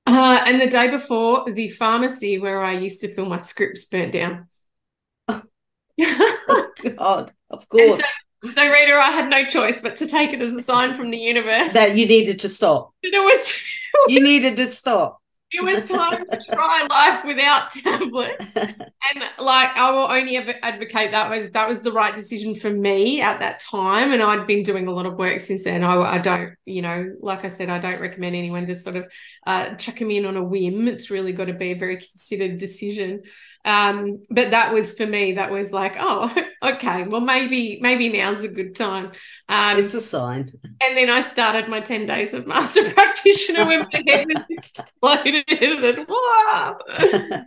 Uh, 0.06 0.42
and 0.46 0.62
the 0.62 0.68
day 0.68 0.90
before, 0.90 1.52
the 1.52 1.70
pharmacy 1.70 2.40
where 2.40 2.64
I 2.64 2.74
used 2.74 3.02
to 3.02 3.14
fill 3.14 3.26
my 3.26 3.40
scripts 3.40 3.86
burnt 3.86 4.14
down. 4.14 4.48
oh, 5.28 6.68
God, 6.98 7.34
of 7.50 7.68
course. 7.68 8.02
So, 8.44 8.70
Rita, 8.70 8.94
I 8.94 9.12
had 9.12 9.30
no 9.30 9.46
choice 9.46 9.82
but 9.82 9.96
to 9.98 10.08
take 10.08 10.32
it 10.32 10.42
as 10.42 10.56
a 10.56 10.62
sign 10.62 10.96
from 10.96 11.10
the 11.10 11.18
universe. 11.18 11.74
That 11.74 11.96
you 11.98 12.06
needed 12.08 12.40
to 12.42 12.50
stop. 12.50 12.94
It 13.02 13.18
was, 13.18 13.50
it 13.50 13.98
was 14.06 14.14
you 14.14 14.24
needed 14.24 14.58
to 14.58 14.72
stop. 14.72 15.20
it 15.52 15.64
was 15.64 15.86
time 15.86 16.24
to 16.26 16.42
try 16.52 16.86
life 16.90 17.24
without 17.26 17.72
tablets. 17.72 18.56
And 18.56 19.24
like 19.40 19.70
i 19.78 19.92
will 19.92 20.12
only 20.12 20.36
ever 20.36 20.54
advocate 20.62 21.12
that 21.12 21.30
was 21.30 21.52
that 21.54 21.70
was 21.70 21.82
the 21.82 21.92
right 21.94 22.14
decision 22.14 22.54
for 22.54 22.70
me 22.70 23.22
at 23.22 23.40
that 23.40 23.60
time. 23.62 24.12
And 24.12 24.22
i'd 24.22 24.46
been 24.46 24.64
doing 24.64 24.88
a 24.88 24.92
lot 24.92 25.06
of 25.06 25.16
work 25.16 25.40
since 25.42 25.64
then. 25.64 25.84
I, 25.84 25.96
I 25.96 26.18
don't 26.18 26.54
you 26.66 26.82
know 26.82 27.16
like 27.22 27.46
i 27.46 27.50
said 27.50 27.70
i 27.70 27.80
don't 27.80 28.02
recommend 28.02 28.36
anyone 28.36 28.68
just 28.68 28.84
sort 28.84 28.98
of 28.98 29.08
uh, 29.46 29.76
chuck 29.76 30.00
them 30.00 30.12
in 30.12 30.26
on 30.26 30.36
a 30.36 30.44
whim. 30.44 30.88
It's 30.88 31.10
really 31.10 31.32
got 31.32 31.46
to 31.46 31.54
be 31.54 31.72
a 31.72 31.78
very 31.78 31.98
considered 31.98 32.58
decision 32.58 33.22
um, 33.68 34.24
but 34.30 34.52
that 34.52 34.74
was 34.74 34.94
for 34.94 35.06
me 35.06 35.34
that 35.34 35.52
was 35.52 35.72
like 35.74 35.98
oh 36.00 36.34
okay 36.64 37.04
well 37.04 37.20
maybe 37.20 37.80
maybe 37.82 38.10
now's 38.10 38.44
a 38.44 38.48
good 38.48 38.74
time 38.76 39.12
um, 39.50 39.78
it's 39.78 39.94
a 39.94 40.02
sign 40.02 40.52
and 40.82 40.98
then 40.98 41.10
i 41.10 41.20
started 41.20 41.68
my 41.68 41.82
10 41.82 42.06
days 42.06 42.34
of 42.34 42.48
master 42.48 42.90
practitioner 42.94 43.68
when 43.68 43.80
my 43.92 44.04
head 44.08 44.28
was 44.30 44.44
exploded 44.50 45.44
and 45.50 46.08
wow. 46.10 46.78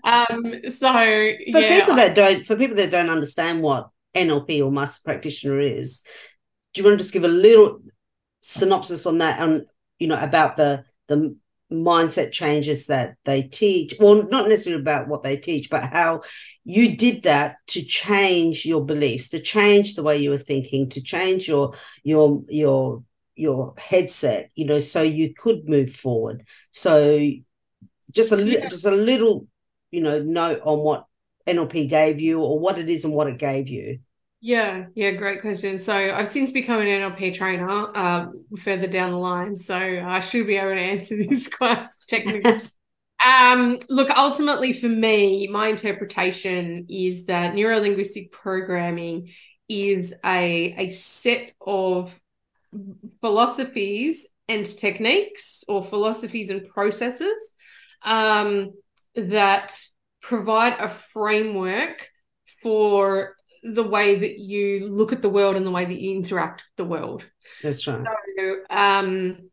um 0.05 0.69
so 0.69 0.93
for 0.93 1.61
yeah, 1.61 1.81
people 1.81 1.97
that 1.97 2.15
don't 2.15 2.45
for 2.45 2.55
people 2.55 2.77
that 2.77 2.91
don't 2.91 3.09
understand 3.09 3.63
what 3.63 3.89
nlp 4.15 4.63
or 4.65 4.71
master 4.71 5.01
practitioner 5.03 5.59
is 5.59 6.03
do 6.75 6.81
you 6.81 6.87
want 6.87 6.99
to 6.99 7.03
just 7.03 7.15
give 7.15 7.25
a 7.25 7.29
little 7.29 7.81
synopsis 8.41 9.07
on 9.07 9.19
that 9.19 9.41
and 9.41 9.67
you 9.99 10.07
know 10.07 10.23
about 10.23 10.57
the 10.57 10.85
the 11.09 11.35
mindset 11.71 12.33
changes 12.33 12.87
that 12.87 13.17
they 13.25 13.43
teach 13.43 13.95
well 14.01 14.25
not 14.29 14.49
necessarily 14.49 14.81
about 14.81 15.07
what 15.07 15.23
they 15.23 15.37
teach 15.37 15.71
but 15.71 15.85
how 15.85 16.21
you 16.65 16.97
did 16.97 17.23
that 17.23 17.57
to 17.67 17.83
change 17.83 18.67
your 18.67 18.85
beliefs 18.85 19.29
to 19.29 19.41
change 19.41 19.95
the 19.95 20.03
way 20.03 20.19
you 20.19 20.31
were 20.31 20.39
thinking 20.39 20.89
to 20.89 21.01
change 21.01 21.47
your 21.47 21.75
your 22.03 22.43
your 22.49 23.05
your 23.37 23.75
headset 23.79 24.51
you 24.55 24.65
know 24.67 24.81
so 24.81 25.03
you 25.03 25.33
could 25.33 25.69
move 25.69 25.91
forward 25.91 26.45
so 26.73 27.31
just 28.11 28.33
a 28.33 28.37
little 28.37 28.63
yeah. 28.63 28.69
just 28.69 28.85
a 28.85 28.91
little 28.91 29.47
you 29.91 30.01
know 30.01 30.21
note 30.21 30.61
on 30.65 30.79
what 30.81 31.07
nlp 31.47 31.89
gave 31.89 32.21
you 32.21 32.43
or 32.43 32.59
what 32.59 32.79
it 32.79 32.91
is 32.91 33.05
and 33.05 33.15
what 33.15 33.29
it 33.29 33.39
gave 33.39 33.69
you 33.69 34.01
yeah, 34.41 34.87
yeah, 34.95 35.11
great 35.13 35.43
question. 35.43 35.77
So 35.77 35.95
I've 35.95 36.29
since 36.29 36.51
become 36.51 36.81
an 36.81 36.87
NLP 36.87 37.35
trainer 37.35 37.69
uh, 37.69 38.29
further 38.59 38.87
down 38.87 39.11
the 39.11 39.19
line, 39.19 39.55
so 39.55 39.77
I 39.77 40.21
should 40.21 40.47
be 40.47 40.57
able 40.57 40.75
to 40.75 40.81
answer 40.81 41.17
this 41.29 41.47
quite 41.49 41.87
technically. 42.09 42.61
um, 43.25 43.79
look, 43.91 44.09
ultimately 44.11 44.73
for 44.73 44.89
me, 44.89 45.47
my 45.49 45.69
interpretation 45.69 46.87
is 46.89 47.27
that 47.27 47.55
neuro 47.55 47.81
linguistic 47.81 48.33
programming 48.33 49.31
is 49.69 50.15
a 50.25 50.75
a 50.79 50.89
set 50.89 51.53
of 51.61 52.19
philosophies 53.21 54.27
and 54.49 54.65
techniques, 54.65 55.65
or 55.69 55.85
philosophies 55.85 56.49
and 56.49 56.67
processes 56.67 57.53
um, 58.03 58.73
that 59.15 59.79
provide 60.23 60.77
a 60.79 60.89
framework 60.89 62.09
for 62.63 63.37
the 63.63 63.83
way 63.83 64.19
that 64.19 64.39
you 64.39 64.87
look 64.87 65.13
at 65.13 65.23
the 65.23 65.29
world 65.29 65.57
and 65.57 65.67
the 65.67 65.71
way 65.71 65.85
that 65.85 66.01
you 66.01 66.17
interact 66.17 66.63
with 66.63 66.77
the 66.77 66.91
world. 66.91 67.25
That's 67.63 67.87
right. 67.87 68.07
So, 68.39 68.57
um, 68.71 69.51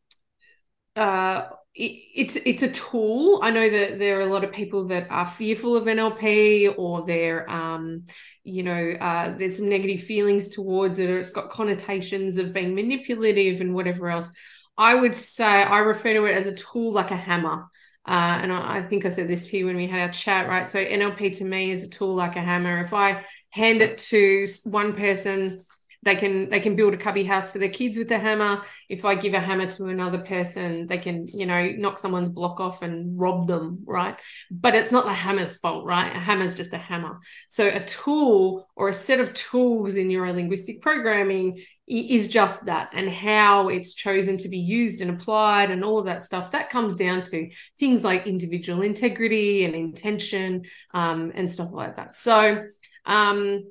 uh, 0.95 1.49
it, 1.75 2.01
it's 2.15 2.35
it's 2.37 2.63
a 2.63 2.71
tool. 2.71 3.39
I 3.43 3.51
know 3.51 3.69
that 3.69 3.99
there 3.99 4.17
are 4.17 4.21
a 4.21 4.33
lot 4.33 4.43
of 4.43 4.51
people 4.51 4.87
that 4.87 5.07
are 5.11 5.25
fearful 5.25 5.75
of 5.75 5.85
NLP, 5.85 6.73
or 6.77 7.05
they're, 7.05 7.49
um, 7.49 8.05
you 8.43 8.63
know, 8.63 8.95
uh, 8.99 9.37
there's 9.37 9.57
some 9.57 9.69
negative 9.69 10.03
feelings 10.03 10.49
towards 10.49 10.99
it, 10.99 11.09
or 11.09 11.19
it's 11.19 11.31
got 11.31 11.51
connotations 11.51 12.37
of 12.37 12.53
being 12.53 12.73
manipulative 12.73 13.61
and 13.61 13.75
whatever 13.75 14.09
else. 14.09 14.29
I 14.77 14.95
would 14.95 15.15
say 15.15 15.45
I 15.45 15.79
refer 15.79 16.13
to 16.13 16.25
it 16.25 16.35
as 16.35 16.47
a 16.47 16.55
tool 16.55 16.91
like 16.91 17.11
a 17.11 17.15
hammer. 17.15 17.67
Uh, 18.07 18.39
and 18.41 18.53
I, 18.53 18.77
I, 18.77 18.83
think 18.83 19.05
I 19.05 19.09
said 19.09 19.27
this 19.27 19.49
to 19.49 19.57
you 19.57 19.65
when 19.65 19.75
we 19.75 19.85
had 19.85 19.99
our 19.99 20.11
chat, 20.13 20.47
right? 20.47 20.69
So 20.69 20.79
NLP 20.79 21.37
to 21.39 21.43
me 21.43 21.71
is 21.71 21.83
a 21.83 21.89
tool 21.89 22.15
like 22.15 22.37
a 22.37 22.41
hammer. 22.41 22.79
If 22.79 22.93
I 22.93 23.25
hand 23.49 23.81
it 23.81 23.97
to 23.97 24.47
one 24.63 24.93
person. 24.93 25.63
They 26.03 26.15
can 26.15 26.49
they 26.49 26.59
can 26.59 26.75
build 26.75 26.93
a 26.93 26.97
cubby 26.97 27.23
house 27.23 27.51
for 27.51 27.57
their 27.57 27.69
kids 27.69 27.97
with 27.97 28.07
the 28.07 28.19
hammer. 28.19 28.61
If 28.87 29.03
i 29.03 29.15
give 29.15 29.33
a 29.33 29.39
hammer 29.39 29.69
to 29.71 29.87
another 29.87 30.19
person 30.19 30.87
they 30.87 30.99
can 30.99 31.27
you 31.27 31.45
know 31.45 31.71
knock 31.71 31.97
someone's 31.99 32.29
block 32.29 32.59
off 32.59 32.81
and 32.81 33.19
rob 33.19 33.47
them 33.47 33.79
right? 33.85 34.15
But 34.51 34.75
it's 34.75 34.91
not 34.91 35.05
the 35.05 35.13
hammer's 35.13 35.57
fault 35.57 35.85
right? 35.85 36.15
A 36.15 36.19
hammer's 36.19 36.55
just 36.55 36.71
a 36.73 36.77
hammer. 36.77 37.19
So 37.49 37.67
a 37.67 37.83
tool 37.83 38.69
or 38.75 38.89
a 38.89 38.93
set 38.93 39.19
of 39.19 39.33
tools 39.33 39.95
in 39.95 40.07
neuro 40.07 40.31
linguistic 40.31 40.81
programming 40.81 41.61
is 41.87 42.27
just 42.27 42.65
that. 42.65 42.89
And 42.93 43.09
how 43.09 43.69
it's 43.69 43.93
chosen 43.93 44.37
to 44.39 44.49
be 44.49 44.57
used 44.57 44.99
and 44.99 45.09
applied 45.09 45.71
and 45.71 45.83
all 45.83 45.97
of 45.97 46.05
that 46.05 46.21
stuff 46.21 46.51
that 46.51 46.69
comes 46.69 46.97
down 46.97 47.23
to 47.25 47.49
things 47.79 48.03
like 48.03 48.27
individual 48.27 48.81
integrity 48.81 49.63
and 49.63 49.73
intention 49.73 50.63
um, 50.93 51.31
and 51.33 51.49
stuff 51.49 51.69
like 51.71 51.95
that. 51.95 52.17
So 52.17 52.65
um, 53.07 53.63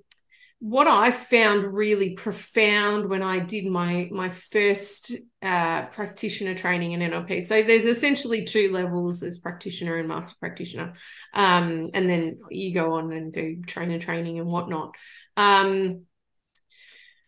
what 0.59 0.89
I 0.89 1.11
found 1.11 1.75
really 1.75 2.15
profound 2.15 3.09
when 3.09 3.23
I 3.23 3.41
did 3.41 3.67
my 3.67 4.09
my 4.11 4.31
first 4.31 5.13
uh, 5.43 5.87
practitioner 5.87 6.55
training 6.55 6.93
in 6.93 7.01
NLP. 7.01 7.45
So 7.45 7.63
there's 7.63 7.85
essentially 7.85 8.45
two 8.45 8.73
levels: 8.73 9.23
as 9.23 9.39
practitioner 9.39 9.97
and 9.97 10.09
master 10.09 10.35
practitioner, 10.41 10.95
um, 11.35 11.91
and 11.93 12.09
then 12.09 12.39
you 12.51 12.73
go 12.75 12.95
on 12.95 13.13
and 13.13 13.33
do 13.33 13.63
trainer 13.67 13.99
training 13.99 14.41
and 14.41 14.49
whatnot. 14.49 14.95
Um, 15.37 16.07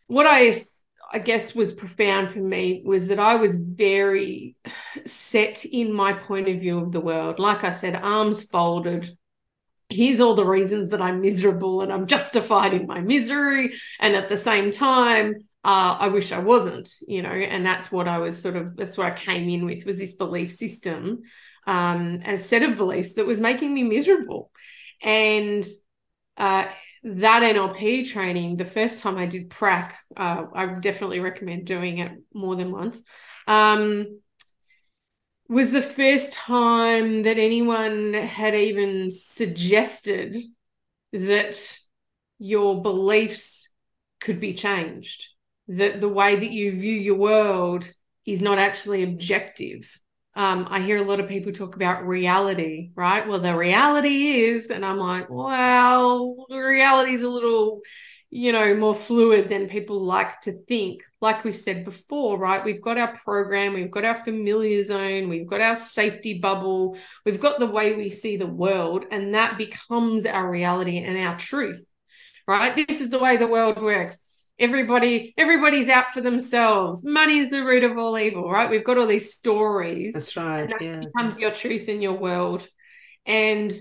what 0.07 0.27
I 0.27 0.55
I 1.13 1.19
guess 1.19 1.55
was 1.55 1.73
profound 1.73 2.33
for 2.33 2.41
me 2.41 2.83
was 2.85 3.09
that 3.09 3.19
I 3.19 3.37
was 3.37 3.59
very 3.59 4.57
set 5.07 5.65
in 5.65 5.93
my 5.93 6.13
point 6.13 6.49
of 6.49 6.61
view 6.61 6.79
of 6.79 6.93
the 6.93 7.01
world. 7.01 7.39
Like 7.39 7.65
I 7.65 7.71
said, 7.71 7.95
arms 7.95 8.43
folded, 8.45 9.09
here's 9.89 10.21
all 10.21 10.35
the 10.35 10.45
reasons 10.45 10.91
that 10.91 11.01
I'm 11.01 11.21
miserable 11.21 11.83
and 11.83 11.93
I'm 11.93 12.07
justified 12.07 12.75
in 12.75 12.87
my 12.87 13.01
misery. 13.01 13.75
And 14.01 14.15
at 14.15 14.29
the 14.29 14.37
same 14.37 14.71
time, 14.71 15.35
uh, 15.65 15.97
I 16.01 16.09
wish 16.09 16.33
I 16.33 16.39
wasn't, 16.39 16.93
you 17.07 17.23
know, 17.23 17.31
and 17.31 17.65
that's 17.65 17.91
what 17.91 18.07
I 18.07 18.19
was 18.19 18.41
sort 18.41 18.57
of, 18.57 18.77
that's 18.77 18.97
what 18.97 19.07
I 19.07 19.17
came 19.17 19.49
in 19.49 19.65
with 19.65 19.85
was 19.85 19.99
this 19.99 20.15
belief 20.15 20.53
system 20.53 21.23
um, 21.69 22.23
a 22.25 22.39
set 22.39 22.63
of 22.63 22.79
beliefs 22.79 23.13
that 23.15 23.27
was 23.27 23.39
making 23.39 23.73
me 23.73 23.83
miserable. 23.83 24.51
And 25.03 25.65
uh, 26.39 26.65
that 27.05 27.43
NLP 27.43 28.11
training, 28.11 28.57
the 28.57 28.65
first 28.65 29.01
time 29.01 29.19
I 29.19 29.27
did 29.27 29.51
prac, 29.51 29.99
uh, 30.17 30.47
I 30.55 30.67
definitely 30.81 31.21
recommend 31.21 31.67
doing 31.67 31.99
it 31.99 32.13
more 32.33 32.57
than 32.57 32.73
once. 32.73 33.03
Um, 33.47 34.21
was 35.49 35.71
the 35.71 35.83
first 35.83 36.33
time 36.33 37.23
that 37.23 37.39
anyone 37.39 38.13
had 38.13 38.55
even 38.55 39.11
suggested 39.11 40.37
that 41.13 41.79
your 42.39 42.83
beliefs 42.83 43.69
could 44.21 44.41
be 44.41 44.55
changed, 44.55 45.29
that 45.69 46.01
the 46.01 46.09
way 46.09 46.37
that 46.37 46.51
you 46.51 46.73
view 46.73 46.93
your 46.93 47.17
world 47.17 47.91
is 48.27 48.43
not 48.43 48.59
actually 48.59 49.03
objective. 49.03 49.99
Um, 50.35 50.69
I 50.71 50.83
hear 50.83 50.99
a 50.99 51.03
lot 51.03 51.19
of 51.19 51.29
people 51.29 51.51
talk 51.51 51.77
about 51.77 52.07
reality, 52.07 52.91
right? 52.95 53.27
Well, 53.27 53.41
the 53.41 53.57
reality 53.57 54.43
is, 54.43 54.71
and 54.71 54.85
I'm 54.85 54.99
like, 54.99 55.29
well, 55.31 56.47
reality 56.51 57.13
is 57.13 57.23
a 57.23 57.29
little 57.29 57.81
you 58.31 58.53
know, 58.53 58.75
more 58.75 58.95
fluid 58.95 59.49
than 59.49 59.69
people 59.69 60.05
like 60.05 60.41
to 60.43 60.53
think. 60.53 61.03
Like 61.21 61.45
we 61.45 61.53
said 61.53 61.85
before, 61.85 62.39
right? 62.39 62.65
We've 62.65 62.83
got 62.83 62.99
our 62.99 63.17
program, 63.17 63.75
we've 63.75 63.91
got 63.91 64.05
our 64.05 64.15
familiar 64.15 64.83
zone, 64.83 65.29
we've 65.29 65.47
got 65.47 65.61
our 65.61 65.75
safety 65.75 66.39
bubble, 66.39 66.97
we've 67.25 67.41
got 67.41 67.59
the 67.59 67.67
way 67.67 67.97
we 67.97 68.11
see 68.11 68.37
the 68.37 68.47
world, 68.47 69.07
and 69.11 69.35
that 69.35 69.57
becomes 69.57 70.27
our 70.27 70.49
reality 70.49 70.99
and 70.99 71.17
our 71.19 71.39
truth, 71.39 71.85
right? 72.47 72.77
This 72.77 73.01
is 73.01 73.11
the 73.11 73.19
way 73.19 73.37
the 73.37 73.47
world 73.47 73.81
works. 73.81 74.19
Everybody, 74.61 75.35
everybody's 75.39 75.89
out 75.89 76.11
for 76.11 76.21
themselves. 76.21 77.05
Money 77.05 77.39
is 77.39 77.51
the 77.51 77.65
root 77.65 77.85
of 77.85 77.97
all 77.97 78.19
evil, 78.19 78.51
right? 78.51 78.69
We've 78.69 78.85
got 78.85 78.99
all 78.99 79.07
these 79.07 79.33
stories. 79.33 80.15
That's 80.15 80.37
right. 80.37 80.69
that 80.69 80.83
yeah. 80.83 81.01
becomes 81.01 81.39
your 81.39 81.53
truth 81.53 81.89
in 81.89 82.03
your 82.03 82.19
world. 82.19 82.67
And 83.25 83.73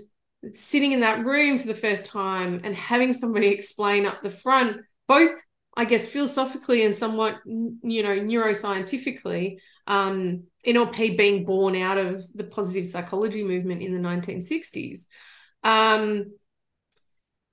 sitting 0.56 0.92
in 0.92 1.02
that 1.02 1.26
room 1.26 1.60
for 1.60 1.68
the 1.68 1.76
first 1.76 2.06
time 2.06 2.62
and 2.64 2.76
having 2.76 3.14
somebody 3.14 3.48
explain 3.48 4.06
up 4.06 4.22
the 4.22 4.30
front, 4.30 4.82
both, 5.08 5.32
I 5.76 5.86
guess, 5.86 6.08
philosophically 6.08 6.84
and 6.84 6.94
somewhat, 6.94 7.36
you 7.46 8.04
know, 8.04 8.18
neuroscientifically, 8.18 9.58
um, 9.88 10.44
NLP 10.66 11.18
being 11.18 11.46
born 11.46 11.76
out 11.76 11.98
of 11.98 12.22
the 12.36 12.44
positive 12.44 12.90
psychology 12.90 13.44
movement 13.44 13.82
in 13.82 13.94
the 13.94 14.08
1960s. 14.08 15.06
Um, 15.64 16.32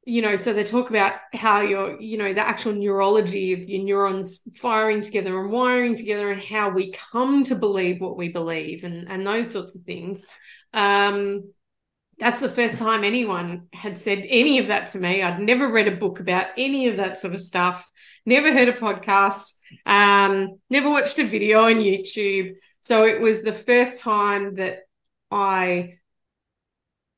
you 0.06 0.20
know, 0.20 0.36
so 0.36 0.52
they 0.52 0.64
talk 0.64 0.90
about 0.90 1.14
how 1.32 1.62
your, 1.62 2.00
you 2.00 2.18
know, 2.18 2.34
the 2.34 2.46
actual 2.46 2.72
neurology 2.72 3.54
of 3.54 3.68
your 3.68 3.82
neurons 3.82 4.40
firing 4.56 5.00
together 5.00 5.40
and 5.40 5.50
wiring 5.50 5.94
together 5.94 6.30
and 6.30 6.42
how 6.42 6.68
we 6.70 6.92
come 6.92 7.44
to 7.44 7.54
believe 7.54 8.00
what 8.00 8.16
we 8.16 8.28
believe 8.28 8.84
and, 8.84 9.08
and 9.08 9.26
those 9.26 9.50
sorts 9.50 9.74
of 9.74 9.82
things. 9.82 10.24
Um, 10.74 11.52
that's 12.18 12.40
the 12.40 12.48
first 12.48 12.78
time 12.78 13.04
anyone 13.04 13.68
had 13.72 13.98
said 13.98 14.24
any 14.28 14.58
of 14.58 14.68
that 14.68 14.88
to 14.88 14.98
me. 14.98 15.22
I'd 15.22 15.40
never 15.40 15.70
read 15.70 15.88
a 15.88 15.96
book 15.96 16.20
about 16.20 16.46
any 16.56 16.88
of 16.88 16.96
that 16.98 17.18
sort 17.18 17.34
of 17.34 17.40
stuff, 17.40 17.88
never 18.24 18.52
heard 18.52 18.68
a 18.68 18.72
podcast, 18.72 19.54
um, 19.86 20.58
never 20.70 20.90
watched 20.90 21.18
a 21.18 21.26
video 21.26 21.64
on 21.64 21.74
YouTube. 21.74 22.54
So 22.80 23.04
it 23.04 23.20
was 23.20 23.42
the 23.42 23.52
first 23.52 23.98
time 23.98 24.56
that 24.56 24.80
I 25.30 25.98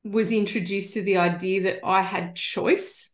was 0.03 0.31
introduced 0.31 0.93
to 0.93 1.01
the 1.01 1.17
idea 1.17 1.63
that 1.63 1.79
I 1.85 2.01
had 2.01 2.35
choice 2.35 3.11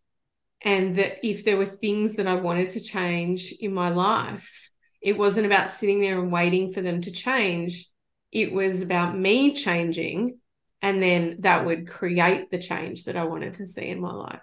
and 0.61 0.95
that 0.95 1.25
if 1.27 1.43
there 1.43 1.57
were 1.57 1.65
things 1.65 2.13
that 2.13 2.27
I 2.27 2.36
wanted 2.36 2.71
to 2.71 2.79
change 2.79 3.53
in 3.59 3.73
my 3.73 3.89
life, 3.89 4.69
it 5.01 5.17
wasn't 5.17 5.45
about 5.45 5.71
sitting 5.71 5.99
there 5.99 6.19
and 6.19 6.31
waiting 6.31 6.71
for 6.71 6.81
them 6.81 7.01
to 7.01 7.11
change. 7.11 7.89
It 8.31 8.53
was 8.53 8.81
about 8.81 9.17
me 9.17 9.53
changing, 9.53 10.39
and 10.84 11.01
then 11.01 11.38
that 11.39 11.65
would 11.65 11.88
create 11.88 12.51
the 12.51 12.59
change 12.59 13.05
that 13.05 13.15
I 13.15 13.23
wanted 13.23 13.53
to 13.55 13.65
see 13.65 13.88
in 13.88 14.01
my 14.01 14.11
life. 14.11 14.41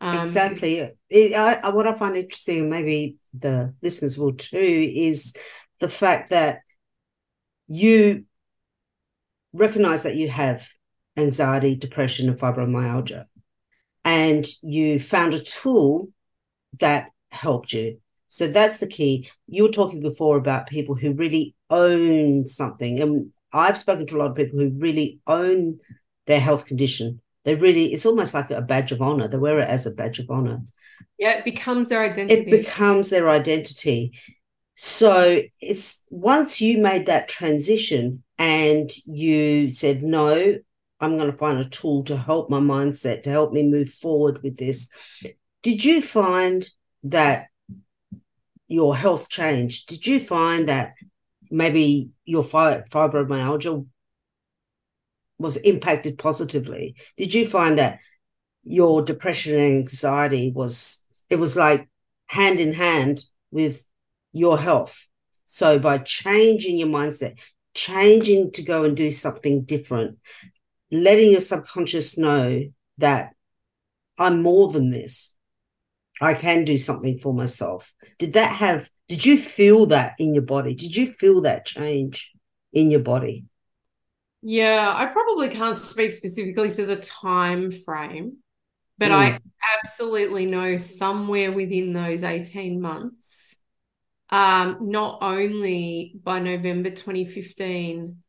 Um, 0.00 0.18
exactly. 0.18 0.90
It, 1.08 1.32
I, 1.32 1.70
what 1.70 1.86
I 1.86 1.94
find 1.94 2.16
interesting, 2.16 2.68
maybe 2.68 3.16
the 3.32 3.72
listeners 3.80 4.18
will 4.18 4.34
too, 4.34 4.58
is 4.58 5.34
the 5.78 5.88
fact 5.88 6.30
that 6.30 6.58
you 7.68 8.24
recognize 9.52 10.02
that 10.02 10.16
you 10.16 10.28
have 10.28 10.68
anxiety, 11.16 11.76
depression, 11.76 12.28
and 12.28 12.38
fibromyalgia. 12.38 13.26
And 14.04 14.44
you 14.62 14.98
found 14.98 15.34
a 15.34 15.40
tool 15.40 16.08
that 16.80 17.10
helped 17.30 17.72
you. 17.72 18.00
So 18.26 18.48
that's 18.48 18.78
the 18.78 18.88
key. 18.88 19.30
You 19.46 19.62
were 19.62 19.68
talking 19.68 20.00
before 20.00 20.36
about 20.36 20.66
people 20.66 20.96
who 20.96 21.12
really 21.12 21.54
own 21.70 22.44
something. 22.44 23.00
And 23.00 23.30
I've 23.52 23.78
spoken 23.78 24.06
to 24.06 24.16
a 24.16 24.18
lot 24.18 24.30
of 24.30 24.36
people 24.36 24.58
who 24.58 24.70
really 24.78 25.20
own 25.26 25.78
their 26.26 26.40
health 26.40 26.66
condition. 26.66 27.20
They 27.44 27.54
really, 27.54 27.92
it's 27.92 28.06
almost 28.06 28.34
like 28.34 28.50
a 28.50 28.60
badge 28.60 28.92
of 28.92 29.00
honor. 29.00 29.28
They 29.28 29.38
wear 29.38 29.60
it 29.60 29.68
as 29.68 29.86
a 29.86 29.92
badge 29.92 30.18
of 30.18 30.30
honor. 30.30 30.62
Yeah, 31.18 31.38
it 31.38 31.44
becomes 31.44 31.88
their 31.88 32.02
identity. 32.02 32.40
It 32.40 32.50
becomes 32.50 33.08
their 33.10 33.30
identity. 33.30 34.18
So 34.74 35.42
it's 35.60 36.02
once 36.10 36.60
you 36.60 36.78
made 36.78 37.06
that 37.06 37.28
transition 37.28 38.22
and 38.38 38.90
you 39.06 39.70
said, 39.70 40.02
no, 40.02 40.58
I'm 41.00 41.16
going 41.16 41.30
to 41.30 41.36
find 41.36 41.58
a 41.58 41.68
tool 41.68 42.02
to 42.04 42.16
help 42.16 42.50
my 42.50 42.60
mindset, 42.60 43.22
to 43.22 43.30
help 43.30 43.52
me 43.52 43.62
move 43.62 43.90
forward 43.90 44.42
with 44.42 44.56
this. 44.56 44.88
Did 45.62 45.84
you 45.84 46.02
find 46.02 46.68
that 47.04 47.46
your 48.68 48.96
health 48.96 49.28
changed? 49.28 49.88
Did 49.88 50.06
you 50.06 50.20
find 50.20 50.68
that 50.68 50.94
maybe 51.50 52.10
your 52.24 52.42
fibromyalgia 52.42 53.86
was 55.38 55.56
impacted 55.58 56.18
positively? 56.18 56.96
Did 57.16 57.34
you 57.34 57.46
find 57.46 57.78
that 57.78 58.00
your 58.62 59.02
depression 59.02 59.54
and 59.54 59.74
anxiety 59.74 60.50
was 60.54 61.04
it 61.28 61.36
was 61.36 61.56
like 61.56 61.88
hand 62.26 62.60
in 62.60 62.72
hand 62.72 63.24
with 63.50 63.84
your 64.32 64.58
health? 64.58 65.06
So 65.44 65.78
by 65.78 65.98
changing 65.98 66.78
your 66.78 66.88
mindset, 66.88 67.38
changing 67.74 68.52
to 68.52 68.62
go 68.62 68.84
and 68.84 68.96
do 68.96 69.10
something 69.10 69.62
different, 69.62 70.18
letting 70.90 71.32
your 71.32 71.40
subconscious 71.40 72.18
know 72.18 72.64
that 72.98 73.32
I'm 74.18 74.42
more 74.42 74.68
than 74.68 74.90
this. 74.90 75.34
I 76.20 76.34
can 76.34 76.64
do 76.64 76.78
something 76.78 77.18
for 77.18 77.34
myself. 77.34 77.92
Did 78.18 78.32
that 78.34 78.50
have, 78.50 78.90
did 79.08 79.24
you 79.24 79.38
feel 79.38 79.86
that 79.86 80.14
in 80.18 80.34
your 80.34 80.42
body? 80.42 80.74
Did 80.74 80.96
you 80.96 81.12
feel 81.12 81.42
that 81.42 81.66
change 81.66 82.32
in 82.72 82.90
your 82.90 83.00
body? 83.00 83.44
Yeah, 84.42 84.92
I 84.94 85.06
probably 85.06 85.48
can't 85.48 85.76
speak 85.76 86.12
specifically 86.12 86.70
to 86.72 86.86
the 86.86 86.96
time 86.96 87.70
frame, 87.72 88.38
but 88.98 89.10
mm. 89.10 89.14
I 89.14 89.40
absolutely 89.78 90.46
know 90.46 90.76
somewhere 90.76 91.52
within 91.52 91.92
those 91.92 92.22
18 92.22 92.80
months, 92.80 93.56
um, 94.30 94.78
not 94.82 95.18
only 95.22 96.14
by 96.22 96.38
November 96.38 96.90
2015 96.90 98.22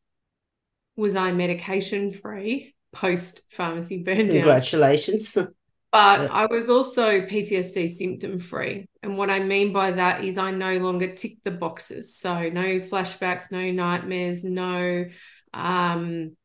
was 0.96 1.14
I 1.14 1.30
medication 1.30 2.12
free 2.12 2.74
post 2.92 3.42
pharmacy 3.52 4.02
burn 4.02 4.26
down. 4.26 4.30
Congratulations. 4.30 5.36
But 5.90 6.30
I 6.30 6.46
was 6.46 6.68
also 6.68 7.22
PTSD 7.22 7.88
symptom 7.88 8.38
free. 8.38 8.86
And 9.02 9.16
what 9.16 9.30
I 9.30 9.38
mean 9.40 9.72
by 9.72 9.92
that 9.92 10.22
is 10.22 10.36
I 10.36 10.50
no 10.50 10.76
longer 10.78 11.14
tick 11.14 11.38
the 11.44 11.50
boxes. 11.50 12.16
So 12.16 12.50
no 12.50 12.80
flashbacks, 12.80 13.50
no 13.50 13.70
nightmares, 13.70 14.44
no 14.44 15.06
um 15.54 16.36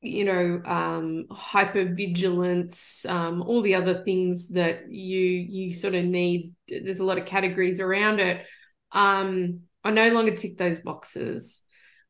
you 0.00 0.24
know 0.24 0.62
um 0.64 1.24
hypervigilance 1.32 3.04
um 3.10 3.42
all 3.42 3.62
the 3.62 3.74
other 3.74 4.04
things 4.04 4.50
that 4.50 4.90
you 4.92 5.18
you 5.18 5.74
sort 5.74 5.94
of 5.94 6.04
need 6.04 6.54
there's 6.68 7.00
a 7.00 7.04
lot 7.04 7.18
of 7.18 7.26
categories 7.26 7.80
around 7.80 8.20
it 8.20 8.46
um 8.92 9.62
i 9.82 9.90
no 9.90 10.08
longer 10.10 10.36
tick 10.36 10.56
those 10.56 10.78
boxes 10.78 11.60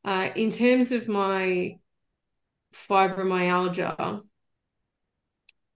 uh, 0.05 0.29
in 0.35 0.49
terms 0.49 0.91
of 0.91 1.07
my 1.07 1.75
fibromyalgia, 2.73 4.21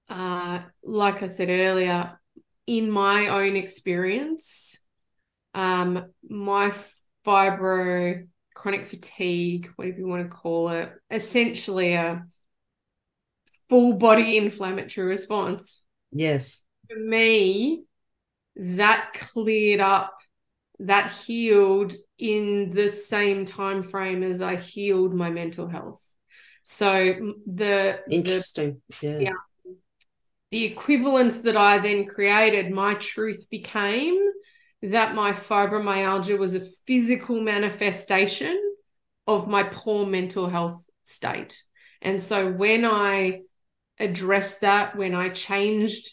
uh, 0.09 0.59
like 0.83 1.23
I 1.23 1.27
said 1.27 1.49
earlier, 1.49 2.19
in 2.67 2.89
my 2.89 3.27
own 3.27 3.55
experience, 3.55 4.79
um, 5.53 6.05
my 6.27 6.73
fibro 7.25 8.27
chronic 8.53 8.85
fatigue, 8.85 9.71
whatever 9.75 9.97
you 9.97 10.07
want 10.07 10.23
to 10.23 10.35
call 10.35 10.69
it, 10.69 10.91
essentially 11.09 11.93
a 11.93 12.25
full 13.69 13.93
body 13.93 14.37
inflammatory 14.37 15.07
response. 15.07 15.83
Yes. 16.11 16.63
For 16.89 16.99
me, 16.99 17.83
that 18.55 19.13
cleared 19.13 19.79
up, 19.79 20.13
that 20.79 21.11
healed 21.11 21.93
in 22.19 22.71
the 22.71 22.89
same 22.89 23.45
time 23.45 23.83
frame 23.83 24.23
as 24.23 24.41
I 24.41 24.55
healed 24.55 25.13
my 25.13 25.29
mental 25.29 25.67
health. 25.67 26.01
So 26.61 27.33
the 27.45 27.99
interesting, 28.09 28.81
the, 29.01 29.07
yeah. 29.07 29.19
yeah, 29.19 29.31
the 30.53 30.65
equivalence 30.65 31.39
that 31.39 31.57
I 31.57 31.79
then 31.79 32.05
created, 32.05 32.71
my 32.71 32.93
truth 32.93 33.47
became 33.49 34.19
that 34.83 35.15
my 35.15 35.31
fibromyalgia 35.31 36.37
was 36.37 36.53
a 36.53 36.67
physical 36.85 37.41
manifestation 37.41 38.61
of 39.25 39.47
my 39.47 39.63
poor 39.63 40.05
mental 40.05 40.47
health 40.47 40.85
state. 41.01 41.59
And 42.03 42.21
so 42.21 42.51
when 42.51 42.85
I 42.85 43.41
addressed 43.97 44.61
that, 44.61 44.95
when 44.95 45.15
I 45.15 45.29
changed 45.29 46.11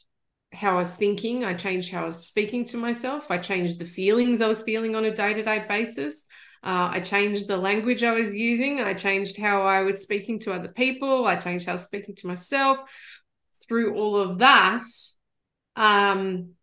how 0.53 0.73
I 0.73 0.81
was 0.81 0.95
thinking. 0.95 1.45
I 1.45 1.55
changed 1.55 1.93
how 1.93 2.03
I 2.03 2.07
was 2.07 2.27
speaking 2.27 2.65
to 2.67 2.77
myself. 2.77 3.31
I 3.31 3.39
changed 3.39 3.79
the 3.79 3.85
feelings 3.85 4.41
I 4.41 4.49
was 4.49 4.63
feeling 4.63 4.97
on 4.97 5.05
a 5.05 5.15
day 5.15 5.33
to 5.33 5.43
day 5.45 5.65
basis. 5.69 6.25
Uh, 6.63 6.91
I 6.93 7.01
changed 7.01 7.49
the 7.49 7.57
language 7.57 8.03
I 8.03 8.13
was 8.13 8.35
using. 8.35 8.81
I 8.81 8.95
changed 8.95 9.39
how 9.39 9.63
I 9.63 9.83
was 9.83 10.03
speaking 10.03 10.41
to 10.41 10.53
other 10.53 10.69
people. 10.69 11.27
I 11.27 11.37
changed 11.37 11.67
how 11.67 11.73
I 11.73 11.75
was 11.75 11.85
speaking 11.85 12.15
to 12.17 12.27
myself. 12.27 12.79
Through 13.71 13.95
all 13.95 14.17
of 14.17 14.39
that, 14.39 14.83
um, 15.77 16.55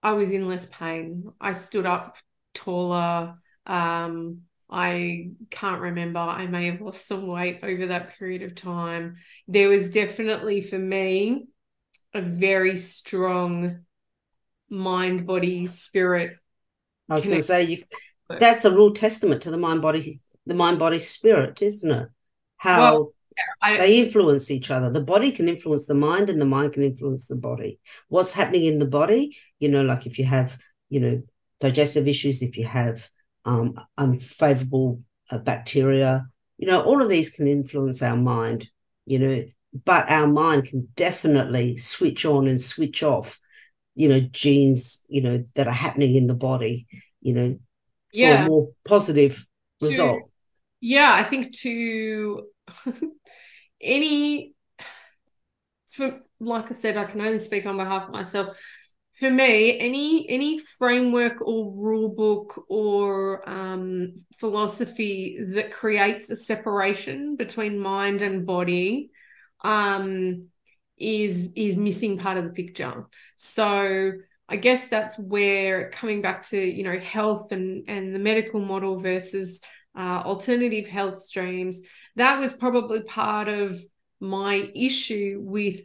I 0.00 0.12
was 0.12 0.30
in 0.30 0.46
less 0.46 0.64
pain. 0.66 1.32
I 1.40 1.54
stood 1.54 1.86
up 1.86 2.14
taller. 2.54 3.34
Um, 3.66 4.42
I 4.70 5.30
can't 5.50 5.80
remember. 5.80 6.20
I 6.20 6.46
may 6.46 6.66
have 6.66 6.80
lost 6.80 7.08
some 7.08 7.26
weight 7.26 7.58
over 7.64 7.86
that 7.86 8.16
period 8.16 8.42
of 8.42 8.54
time. 8.54 9.16
There 9.48 9.68
was 9.68 9.90
definitely 9.90 10.60
for 10.60 10.78
me 10.78 11.46
a 12.14 12.22
very 12.22 12.78
strong 12.78 13.80
mind, 14.70 15.26
body, 15.26 15.66
spirit. 15.66 16.36
I 17.08 17.14
was 17.14 17.24
going 17.24 17.38
to 17.38 17.42
say 17.42 17.64
you. 17.64 17.78
That's 18.28 18.64
a 18.64 18.70
real 18.70 18.94
testament 18.94 19.42
to 19.42 19.50
the 19.50 19.58
mind, 19.58 19.82
body, 19.82 20.20
the 20.46 20.54
mind, 20.54 20.78
body, 20.78 21.00
spirit, 21.00 21.60
isn't 21.60 21.90
it? 21.90 22.08
How 22.56 22.92
well, 22.92 23.14
I, 23.62 23.78
they 23.78 24.00
influence 24.00 24.50
each 24.50 24.70
other. 24.70 24.90
The 24.90 25.00
body 25.00 25.32
can 25.32 25.48
influence 25.48 25.86
the 25.86 25.94
mind, 25.94 26.30
and 26.30 26.40
the 26.40 26.46
mind 26.46 26.74
can 26.74 26.82
influence 26.82 27.26
the 27.26 27.36
body. 27.36 27.80
What's 28.08 28.32
happening 28.32 28.64
in 28.64 28.78
the 28.78 28.86
body? 28.86 29.36
You 29.58 29.68
know, 29.68 29.82
like 29.82 30.06
if 30.06 30.18
you 30.18 30.24
have, 30.24 30.56
you 30.88 31.00
know, 31.00 31.22
digestive 31.60 32.08
issues, 32.08 32.42
if 32.42 32.56
you 32.56 32.66
have 32.66 33.08
um, 33.44 33.74
unfavorable 33.96 35.02
uh, 35.30 35.38
bacteria, 35.38 36.26
you 36.58 36.66
know, 36.66 36.82
all 36.82 37.02
of 37.02 37.08
these 37.08 37.30
can 37.30 37.46
influence 37.48 38.02
our 38.02 38.16
mind. 38.16 38.68
You 39.06 39.18
know, 39.18 39.44
but 39.84 40.08
our 40.10 40.26
mind 40.26 40.64
can 40.64 40.88
definitely 40.94 41.76
switch 41.76 42.24
on 42.24 42.46
and 42.46 42.60
switch 42.60 43.02
off 43.02 43.38
you 43.94 44.08
know 44.08 44.20
genes 44.20 45.00
you 45.08 45.22
know 45.22 45.44
that 45.54 45.68
are 45.68 45.72
happening 45.72 46.14
in 46.14 46.26
the 46.26 46.34
body 46.34 46.86
you 47.20 47.34
know 47.34 47.58
yeah 48.12 48.38
for 48.38 48.44
a 48.44 48.48
more 48.48 48.68
positive 48.84 49.46
To- 49.80 49.86
result 49.86 50.30
yeah 50.80 51.12
i 51.14 51.24
think 51.24 51.52
to 51.58 52.46
any 53.80 54.54
for 55.88 56.20
like 56.40 56.70
i 56.70 56.74
said 56.74 56.96
i 56.96 57.04
can 57.04 57.20
only 57.20 57.38
speak 57.38 57.66
on 57.66 57.76
behalf 57.76 58.04
of 58.04 58.12
myself. 58.12 58.58
For 59.14 59.30
me 59.30 59.78
any 59.78 60.28
any 60.28 60.58
framework 60.58 61.42
or 61.42 61.70
rule 61.70 62.08
book 62.08 62.64
or 62.68 63.48
um, 63.48 64.14
philosophy 64.38 65.38
that 65.54 65.70
creates 65.70 66.30
a 66.30 66.36
separation 66.36 67.36
between 67.36 67.78
mind 67.78 68.22
and 68.22 68.46
body 68.46 69.10
um, 69.62 70.48
is 70.98 71.52
is 71.54 71.76
missing 71.76 72.18
part 72.18 72.38
of 72.38 72.44
the 72.44 72.50
picture. 72.50 73.06
So 73.36 74.12
i 74.48 74.56
guess 74.56 74.88
that's 74.88 75.18
where 75.18 75.90
coming 75.90 76.20
back 76.20 76.42
to 76.48 76.58
you 76.58 76.82
know 76.82 76.98
health 76.98 77.52
and 77.52 77.84
and 77.88 78.14
the 78.14 78.18
medical 78.18 78.60
model 78.60 78.98
versus 78.98 79.60
uh, 79.96 80.22
alternative 80.24 80.88
health 80.88 81.18
streams 81.18 81.80
that 82.16 82.40
was 82.40 82.52
probably 82.52 83.02
part 83.02 83.48
of 83.48 83.80
my 84.20 84.70
issue 84.74 85.40
with 85.42 85.80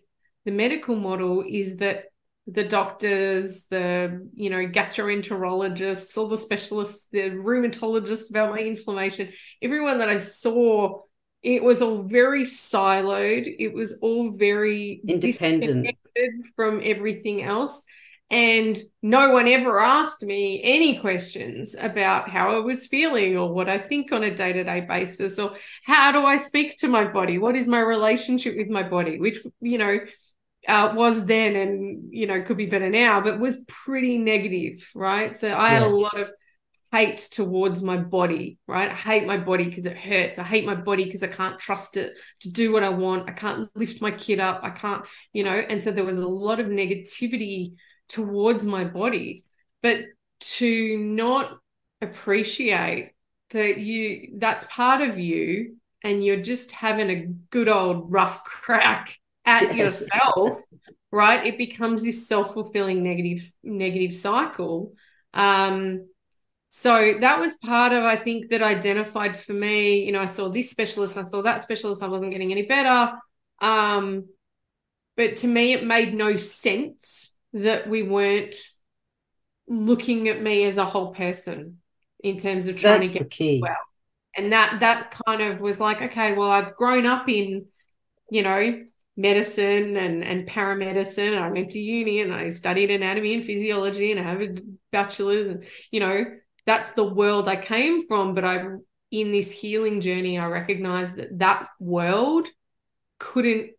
the 0.45 0.51
medical 0.51 0.95
model 0.95 1.43
is 1.47 1.78
that 1.78 2.05
the 2.47 2.63
doctors, 2.63 3.65
the 3.69 4.25
you 4.34 4.49
know 4.49 4.65
gastroenterologists, 4.65 6.17
all 6.17 6.30
the 6.30 6.38
specialists, 6.38 7.07
the 7.11 7.30
rheumatologists 7.30 8.30
about 8.30 8.51
my 8.51 8.59
inflammation, 8.59 9.30
everyone 9.61 9.99
that 9.99 10.09
I 10.09 10.19
saw, 10.19 11.01
it 11.43 11.61
was 11.61 11.82
all 11.82 12.03
very 12.03 12.43
siloed. 12.43 13.53
It 13.59 13.73
was 13.73 13.99
all 14.01 14.32
very 14.32 15.01
Independent. 15.05 15.97
from 16.55 16.82
everything 16.84 17.43
else. 17.43 17.84
And 18.30 18.78
no 19.01 19.30
one 19.30 19.47
ever 19.47 19.80
asked 19.80 20.21
me 20.21 20.59
any 20.61 20.99
questions 20.99 21.75
about 21.80 22.30
how 22.30 22.55
I 22.55 22.59
was 22.59 22.88
feeling 22.88 23.38
or 23.38 23.53
what 23.53 23.69
I 23.69 23.80
think 23.80 24.11
on 24.11 24.23
a 24.23 24.36
day 24.36 24.51
to 24.51 24.65
day 24.65 24.82
basis 24.82 25.39
or 25.39 25.55
how 25.86 26.11
do 26.11 26.25
I 26.25 26.36
speak 26.36 26.78
to 26.80 26.89
my 26.89 27.05
body? 27.05 27.38
What 27.38 27.55
is 27.55 27.69
my 27.69 27.80
relationship 27.80 28.57
with 28.57 28.67
my 28.67 28.84
body? 28.84 29.17
Which, 29.17 29.39
you 29.61 29.78
know, 29.78 29.99
uh, 30.67 30.93
was 30.93 31.25
then 31.25 31.55
and, 31.55 32.09
you 32.11 32.28
know, 32.28 32.41
could 32.41 32.57
be 32.57 32.65
better 32.65 32.89
now, 32.89 33.21
but 33.21 33.39
was 33.39 33.63
pretty 33.67 34.17
negative, 34.17 34.91
right? 34.93 35.34
So 35.34 35.55
I 35.55 35.69
had 35.69 35.84
a 35.84 35.88
lot 35.88 36.19
of 36.19 36.30
hate 36.91 37.30
towards 37.32 37.82
my 37.82 37.97
body, 37.97 38.57
right? 38.67 38.89
I 38.91 38.95
hate 38.95 39.25
my 39.25 39.38
body 39.38 39.65
because 39.65 39.86
it 39.86 39.97
hurts. 39.97 40.39
I 40.39 40.43
hate 40.43 40.65
my 40.65 40.75
body 40.75 41.05
because 41.05 41.23
I 41.23 41.28
can't 41.28 41.59
trust 41.59 41.95
it 41.95 42.13
to 42.41 42.51
do 42.51 42.71
what 42.71 42.84
I 42.84 42.89
want. 42.89 43.30
I 43.30 43.34
can't 43.34 43.69
lift 43.75 44.01
my 44.01 44.11
kid 44.11 44.39
up. 44.39 44.61
I 44.63 44.69
can't, 44.69 45.05
you 45.32 45.43
know, 45.43 45.51
and 45.51 45.82
so 45.82 45.91
there 45.91 46.05
was 46.05 46.17
a 46.17 46.28
lot 46.28 46.59
of 46.59 46.67
negativity 46.67 47.75
towards 48.10 48.66
my 48.66 48.86
body. 48.86 49.43
But 49.82 49.99
to 50.39 50.97
not 50.97 51.60
appreciate 52.01 53.14
that 53.51 53.78
you 53.80 54.34
that's 54.38 54.66
part 54.70 55.01
of 55.01 55.18
you 55.18 55.78
and 56.03 56.24
you're 56.24 56.41
just 56.41 56.72
having 56.72 57.10
a 57.10 57.26
good 57.49 57.68
old 57.68 58.12
rough 58.12 58.43
crack 58.45 59.18
at 59.45 59.74
Yes. 59.74 59.74
yourself 59.74 60.62
right 61.12 61.47
it 61.47 61.58
becomes 61.58 62.03
this 62.03 62.28
self-fulfilling 62.28 63.01
negative 63.01 63.51
negative 63.64 64.14
cycle 64.14 64.93
um 65.34 66.05
so 66.70 67.16
that 67.22 67.39
was 67.39 67.53
part 67.55 67.93
of 67.93 68.03
i 68.03 68.16
think 68.16 68.49
that 68.49 68.62
identified 68.62 69.39
for 69.39 69.53
me 69.53 70.05
you 70.05 70.12
know 70.12 70.22
i 70.22 70.26
saw 70.26 70.49
this 70.49 70.70
specialist 70.70 71.18
i 71.18 71.24
saw 71.24 71.41
that 71.41 71.62
specialist 71.62 72.03
i 72.03 72.08
wasn't 72.08 72.32
getting 72.32 72.51
any 72.51 72.64
better 72.64 73.14
um 73.62 74.26
but 75.16 75.38
to 75.38 75.47
me 75.47 75.74
it 75.74 75.86
made 75.86 76.14
no 76.14 76.38
sense 76.38 77.34
that 77.54 77.89
we 77.89 78.04
weren't 78.04 78.56
looking 79.68 80.28
at 80.30 80.41
me 80.41 80.64
as 80.64 80.78
a 80.78 80.86
whole 80.86 81.14
person 81.14 81.78
in 82.24 82.38
terms 82.38 82.68
of 82.68 82.78
trying 82.78 83.02
that's 83.02 83.12
to 83.12 83.20
the 83.20 83.24
get 83.26 83.32
key. 83.32 83.60
well. 83.62 83.76
and 84.36 84.52
that 84.52 84.80
that 84.80 85.16
kind 85.26 85.41
of 85.41 85.60
was 85.60 85.80
like 85.80 86.02
okay 86.02 86.34
well 86.34 86.50
i've 86.50 86.76
grown 86.76 87.06
up 87.06 87.28
in 87.30 87.66
you 88.32 88.41
know 88.41 88.84
medicine 89.18 89.98
and 89.98 90.24
and 90.24 90.48
paramedicine. 90.48 91.38
I 91.38 91.50
went 91.50 91.72
to 91.72 91.80
uni 91.80 92.22
and 92.22 92.34
i 92.34 92.50
studied 92.50 92.91
anatomy 92.91 93.34
and 93.34 93.43
physiology 93.43 94.12
and 94.12 94.20
i 94.20 94.24
have 94.24 94.41
a 94.41 94.56
bachelor's 94.91 95.48
and 95.48 95.66
you 95.91 96.00
know 96.00 96.24
that's 96.66 96.91
the 96.91 97.04
world 97.04 97.48
i 97.48 97.56
came 97.56 98.08
from. 98.08 98.34
But 98.36 98.45
i 98.45 98.64
in 99.10 99.32
this 99.32 99.52
healing 99.52 100.02
journey 100.02 100.38
i 100.38 100.45
recognized 100.45 101.16
that 101.16 101.39
that 101.39 101.68
world 101.80 102.48
couldn't 103.20 103.72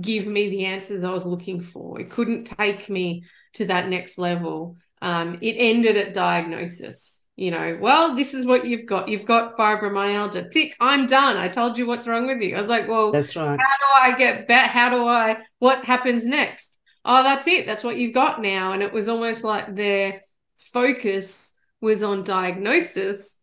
give 0.00 0.26
me 0.26 0.48
the 0.48 0.64
answers 0.64 1.04
i 1.04 1.10
was 1.10 1.26
looking 1.26 1.60
for 1.60 2.00
it 2.00 2.10
couldn't 2.10 2.44
take 2.44 2.88
me 2.88 3.24
to 3.54 3.66
that 3.66 3.88
next 3.88 4.18
level 4.18 4.76
um, 5.02 5.38
it 5.42 5.52
ended 5.52 5.96
at 5.96 6.14
diagnosis 6.14 7.26
you 7.36 7.50
know 7.50 7.78
well 7.80 8.16
this 8.16 8.32
is 8.32 8.46
what 8.46 8.66
you've 8.66 8.86
got 8.86 9.08
you've 9.08 9.26
got 9.26 9.56
fibromyalgia 9.58 10.50
tick 10.50 10.74
i'm 10.80 11.06
done 11.06 11.36
i 11.36 11.48
told 11.48 11.76
you 11.76 11.86
what's 11.86 12.08
wrong 12.08 12.26
with 12.26 12.40
you 12.40 12.56
i 12.56 12.60
was 12.60 12.70
like 12.70 12.88
well 12.88 13.12
that's 13.12 13.36
right 13.36 13.58
how 13.60 13.76
do 13.76 13.86
I 13.96 14.16
get 14.16 14.46
better? 14.46 14.68
How 14.68 14.90
do 14.90 15.06
I, 15.06 15.38
what 15.58 15.84
happens 15.84 16.24
next? 16.24 16.78
Oh, 17.04 17.22
that's 17.22 17.46
it. 17.46 17.66
That's 17.66 17.84
what 17.84 17.96
you've 17.96 18.14
got 18.14 18.42
now. 18.42 18.72
And 18.72 18.82
it 18.82 18.92
was 18.92 19.08
almost 19.08 19.44
like 19.44 19.74
their 19.74 20.22
focus 20.56 21.54
was 21.80 22.02
on 22.02 22.24
diagnosis 22.24 23.40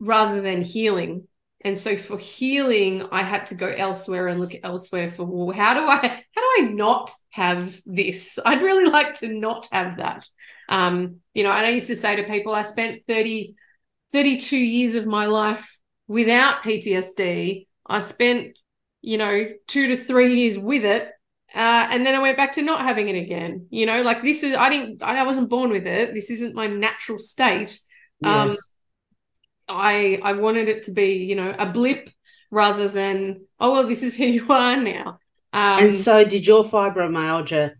rather 0.00 0.40
than 0.40 0.62
healing. 0.62 1.26
And 1.66 1.76
so 1.76 1.96
for 1.96 2.16
healing, 2.16 3.06
I 3.10 3.22
had 3.22 3.46
to 3.48 3.54
go 3.54 3.66
elsewhere 3.66 4.28
and 4.28 4.40
look 4.40 4.54
elsewhere 4.62 5.10
for, 5.10 5.24
well, 5.24 5.54
how 5.54 5.74
do 5.74 5.80
I, 5.80 5.98
how 5.98 6.40
do 6.40 6.64
I 6.64 6.68
not 6.72 7.10
have 7.30 7.80
this? 7.84 8.38
I'd 8.44 8.62
really 8.62 8.86
like 8.86 9.14
to 9.14 9.28
not 9.28 9.68
have 9.72 9.96
that. 9.98 10.26
Um, 10.68 11.16
you 11.34 11.42
know, 11.42 11.50
and 11.50 11.66
I 11.66 11.70
used 11.70 11.88
to 11.88 11.96
say 11.96 12.16
to 12.16 12.22
people, 12.22 12.54
I 12.54 12.62
spent 12.62 13.02
30, 13.06 13.54
32 14.12 14.56
years 14.56 14.94
of 14.94 15.06
my 15.06 15.26
life 15.26 15.78
without 16.06 16.62
PTSD. 16.62 17.66
I 17.86 17.98
spent 17.98 18.56
you 19.06 19.18
know, 19.18 19.46
two 19.68 19.86
to 19.86 19.96
three 19.96 20.34
years 20.34 20.58
with 20.58 20.84
it. 20.84 21.08
Uh, 21.54 21.86
and 21.90 22.04
then 22.04 22.16
I 22.16 22.18
went 22.18 22.36
back 22.36 22.54
to 22.54 22.62
not 22.62 22.80
having 22.80 23.08
it 23.08 23.16
again. 23.16 23.68
You 23.70 23.86
know, 23.86 24.02
like 24.02 24.20
this 24.20 24.42
is, 24.42 24.54
I 24.56 24.68
didn't, 24.68 25.00
I 25.00 25.22
wasn't 25.22 25.48
born 25.48 25.70
with 25.70 25.86
it. 25.86 26.12
This 26.12 26.28
isn't 26.28 26.56
my 26.56 26.66
natural 26.66 27.20
state. 27.20 27.78
Um, 28.24 28.50
yes. 28.50 28.58
I, 29.68 30.20
I 30.22 30.34
wanted 30.34 30.68
it 30.68 30.84
to 30.84 30.92
be, 30.92 31.24
you 31.24 31.34
know, 31.34 31.54
a 31.58 31.70
blip 31.70 32.10
rather 32.50 32.88
than, 32.88 33.46
oh, 33.58 33.72
well, 33.72 33.88
this 33.88 34.02
is 34.02 34.14
who 34.14 34.24
you 34.26 34.48
are 34.50 34.76
now. 34.76 35.18
Um, 35.52 35.84
and 35.84 35.94
so 35.94 36.24
did 36.24 36.46
your 36.46 36.64
fibromyalgia 36.64 37.74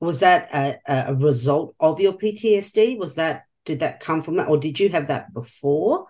was 0.00 0.20
that 0.20 0.48
a, 0.54 0.78
a 0.86 1.14
result 1.14 1.74
of 1.80 2.00
your 2.00 2.12
ptsd 2.12 2.96
was 2.98 3.16
that 3.16 3.44
did 3.64 3.80
that 3.80 3.98
come 3.98 4.22
from 4.22 4.36
that 4.36 4.48
or 4.48 4.56
did 4.56 4.78
you 4.78 4.88
have 4.88 5.08
that 5.08 5.32
before 5.34 6.06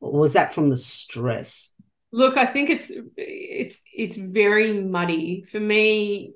or 0.00 0.12
was 0.12 0.32
that 0.32 0.52
from 0.52 0.70
the 0.70 0.76
stress 0.76 1.72
Look, 2.14 2.36
I 2.36 2.44
think 2.44 2.68
it's 2.68 2.92
it's 3.16 3.82
it's 3.92 4.16
very 4.16 4.82
muddy 4.82 5.42
for 5.42 5.58
me. 5.58 6.34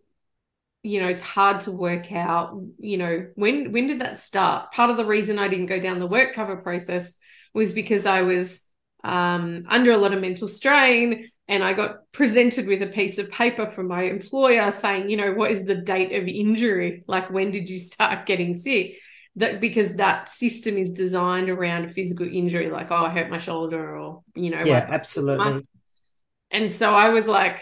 You 0.83 1.03
know, 1.03 1.09
it's 1.09 1.21
hard 1.21 1.61
to 1.63 1.73
work 1.73 2.11
out. 2.11 2.59
You 2.79 2.97
know, 2.97 3.27
when 3.35 3.73
when 3.73 3.87
did 3.87 4.01
that 4.01 4.17
start? 4.17 4.73
Part 4.73 4.91
of 4.91 4.97
the 4.97 5.05
reason 5.05 5.39
I 5.39 5.49
didn't 5.49 5.67
go 5.67 5.79
down 5.79 6.01
the 6.01 6.07
work 6.07 6.33
cover 6.33 6.57
process 6.57 7.15
was 7.57 7.73
because 7.73 8.07
I 8.07 8.23
was 8.23 8.63
um, 9.03 9.67
under 9.69 9.91
a 9.91 9.97
lot 9.97 10.13
of 10.13 10.21
mental 10.21 10.47
strain, 10.47 11.31
and 11.49 11.65
I 11.65 11.73
got 11.73 12.11
presented 12.13 12.67
with 12.67 12.83
a 12.83 12.89
piece 12.89 13.19
of 13.19 13.31
paper 13.31 13.71
from 13.71 13.89
my 13.89 14.03
employer 14.03 14.71
saying, 14.71 15.11
you 15.11 15.17
know, 15.17 15.33
what 15.33 15.51
is 15.51 15.65
the 15.65 15.77
date 15.77 16.13
of 16.13 16.29
injury? 16.29 17.05
Like, 17.07 17.31
when 17.31 17.51
did 17.51 17.69
you 17.69 17.81
start 17.81 18.27
getting 18.27 18.55
sick? 18.55 18.99
That 19.37 19.61
because 19.61 19.95
that 19.95 20.29
system 20.29 20.77
is 20.77 20.93
designed 20.93 21.51
around 21.51 21.85
a 21.85 21.89
physical 21.89 22.27
injury, 22.27 22.71
like 22.71 22.91
oh, 22.91 23.05
I 23.05 23.11
hurt 23.11 23.31
my 23.31 23.39
shoulder, 23.39 23.97
or 23.97 24.23
you 24.35 24.51
know, 24.51 24.63
yeah 24.65 24.87
absolutely 24.89 25.63
and 26.51 26.71
so 26.71 26.95
I 26.95 27.11
was 27.11 27.27
like, 27.27 27.61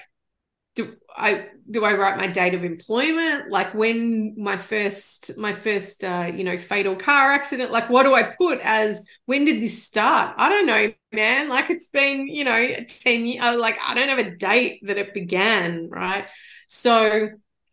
I 1.17 1.47
do 1.71 1.85
I 1.85 1.95
write 1.95 2.17
my 2.17 2.27
date 2.27 2.55
of 2.55 2.65
employment? 2.65 3.51
Like 3.51 3.73
when 3.75 4.35
my 4.37 4.57
first 4.57 5.37
my 5.37 5.55
first 5.55 6.03
uh, 6.03 6.31
you 6.35 6.45
know 6.45 6.59
fatal 6.59 6.97
car 6.97 7.33
accident? 7.33 7.71
Like 7.71 7.89
what 7.89 8.03
do 8.03 8.15
I 8.15 8.35
put 8.37 8.59
as 8.61 9.05
when 9.27 9.45
did 9.45 9.63
this 9.63 9.83
start? 9.83 10.35
I 10.39 10.49
don't 10.49 10.67
know, 10.67 10.93
man. 11.13 11.49
Like 11.49 11.71
it's 11.71 11.87
been 11.87 12.27
you 12.27 12.45
know 12.45 12.75
ten 12.89 13.27
years. 13.27 13.57
Like 13.59 13.79
I 13.83 13.95
don't 13.95 14.09
have 14.09 14.19
a 14.19 14.37
date 14.37 14.81
that 14.87 14.99
it 14.99 15.15
began, 15.15 15.89
right? 15.91 16.27
So 16.69 17.29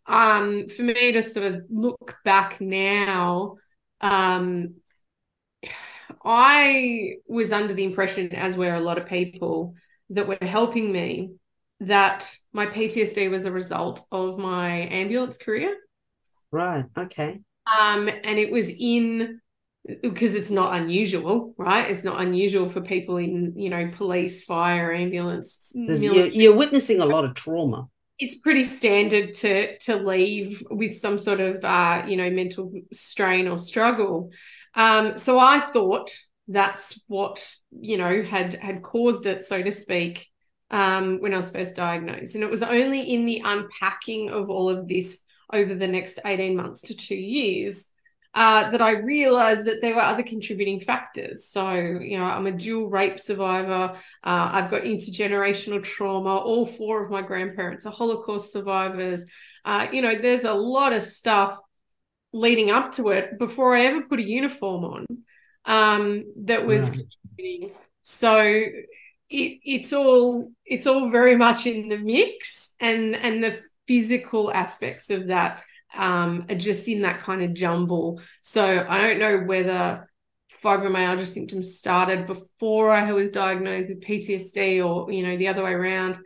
um, 0.05 0.67
for 0.69 0.83
me 0.83 1.11
to 1.13 1.23
sort 1.23 1.47
of 1.47 1.63
look 1.69 2.17
back 2.23 2.61
now, 2.61 3.55
um, 4.01 4.75
I 6.23 7.15
was 7.27 7.51
under 7.51 7.73
the 7.73 7.83
impression, 7.83 8.33
as 8.33 8.57
were 8.57 8.73
a 8.73 8.79
lot 8.81 8.97
of 8.97 9.05
people 9.07 9.75
that 10.09 10.27
were 10.27 10.37
helping 10.41 10.91
me, 10.91 11.35
that 11.81 12.33
my 12.53 12.65
PTSD 12.65 13.29
was 13.29 13.45
a 13.45 13.51
result 13.51 14.01
of 14.11 14.37
my 14.37 14.87
ambulance 14.89 15.37
career. 15.37 15.75
right 16.51 16.85
okay 16.97 17.39
Um, 17.79 18.07
and 18.07 18.39
it 18.39 18.51
was 18.51 18.69
in 18.69 19.39
because 20.03 20.35
it's 20.35 20.51
not 20.51 20.79
unusual, 20.79 21.55
right? 21.57 21.89
It's 21.89 22.03
not 22.03 22.21
unusual 22.21 22.69
for 22.69 22.81
people 22.81 23.17
in, 23.17 23.53
you 23.57 23.71
know, 23.71 23.89
police, 23.91 24.43
fire, 24.43 24.93
ambulance. 24.93 25.71
You're, 25.73 26.27
you're 26.27 26.55
witnessing 26.55 26.99
a 26.99 27.05
lot 27.05 27.25
of 27.25 27.33
trauma 27.33 27.89
it's 28.21 28.35
pretty 28.35 28.63
standard 28.63 29.33
to 29.33 29.77
to 29.79 29.95
leave 29.95 30.63
with 30.69 30.95
some 30.95 31.17
sort 31.17 31.39
of 31.41 31.65
uh, 31.65 32.03
you 32.07 32.15
know 32.15 32.29
mental 32.29 32.71
strain 32.93 33.47
or 33.47 33.57
struggle. 33.57 34.29
Um, 34.75 35.17
so 35.17 35.39
I 35.39 35.59
thought 35.59 36.11
that's 36.47 37.01
what 37.07 37.51
you 37.71 37.97
know 37.97 38.21
had 38.21 38.53
had 38.53 38.83
caused 38.83 39.25
it, 39.25 39.43
so 39.43 39.61
to 39.61 39.71
speak, 39.71 40.27
um, 40.71 41.19
when 41.19 41.33
I 41.33 41.37
was 41.37 41.51
first 41.51 41.75
diagnosed. 41.75 42.33
And 42.33 42.43
it 42.43 42.49
was 42.49 42.63
only 42.63 43.13
in 43.13 43.25
the 43.25 43.43
unpacking 43.45 44.31
of 44.31 44.49
all 44.49 44.67
of 44.69 44.87
this 44.87 45.21
over 45.53 45.75
the 45.75 45.87
next 45.87 46.17
eighteen 46.25 46.55
months 46.55 46.81
to 46.81 46.95
two 46.95 47.15
years 47.15 47.85
uh, 48.33 48.71
that 48.71 48.81
I 48.81 48.91
realized 48.91 49.65
that 49.65 49.81
there 49.81 49.95
were 49.95 50.01
other 50.01 50.23
contributing 50.23 50.79
factors. 50.79 51.49
So, 51.49 51.69
you 51.73 52.17
know, 52.17 52.23
I'm 52.23 52.47
a 52.47 52.51
dual 52.53 52.89
rape 52.89 53.19
survivor. 53.19 53.95
Uh, 54.23 54.49
I've 54.53 54.71
got 54.71 54.83
intergenerational 54.83 55.83
trauma. 55.83 56.37
All 56.37 56.65
four 56.65 57.03
of 57.03 57.11
my 57.11 57.21
grandparents 57.21 57.85
are 57.85 57.91
Holocaust 57.91 58.53
survivors. 58.53 59.25
Uh, 59.65 59.87
you 59.91 60.01
know, 60.01 60.15
there's 60.15 60.45
a 60.45 60.53
lot 60.53 60.93
of 60.93 61.03
stuff 61.03 61.59
leading 62.31 62.71
up 62.71 62.93
to 62.93 63.09
it 63.09 63.37
before 63.37 63.75
I 63.75 63.87
ever 63.87 64.03
put 64.03 64.19
a 64.19 64.23
uniform 64.23 64.85
on 64.85 65.05
um, 65.65 66.33
that 66.45 66.65
was 66.65 66.89
contributing. 66.89 67.71
So 68.01 68.63
it, 69.31 69.59
it's 69.63 69.93
all 69.93 70.51
it's 70.65 70.85
all 70.85 71.09
very 71.09 71.35
much 71.35 71.65
in 71.65 71.87
the 71.87 71.97
mix, 71.97 72.71
and 72.79 73.15
and 73.15 73.43
the 73.43 73.59
physical 73.87 74.51
aspects 74.51 75.09
of 75.09 75.27
that 75.27 75.63
um, 75.95 76.45
are 76.49 76.55
just 76.55 76.87
in 76.87 77.01
that 77.01 77.21
kind 77.21 77.41
of 77.41 77.53
jumble. 77.53 78.21
So 78.41 78.85
I 78.87 79.01
don't 79.01 79.19
know 79.19 79.39
whether 79.39 80.07
fibromyalgia 80.63 81.25
symptoms 81.25 81.77
started 81.77 82.27
before 82.27 82.91
I 82.91 83.11
was 83.13 83.31
diagnosed 83.31 83.89
with 83.89 84.03
PTSD 84.03 84.85
or, 84.85 85.11
you 85.11 85.23
know, 85.25 85.37
the 85.37 85.47
other 85.47 85.63
way 85.63 85.71
around. 85.71 86.17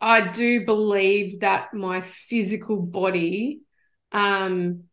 I 0.00 0.28
do 0.28 0.64
believe 0.64 1.40
that 1.40 1.74
my 1.74 2.00
physical 2.00 2.80
body 2.80 3.60
um, 4.12 4.84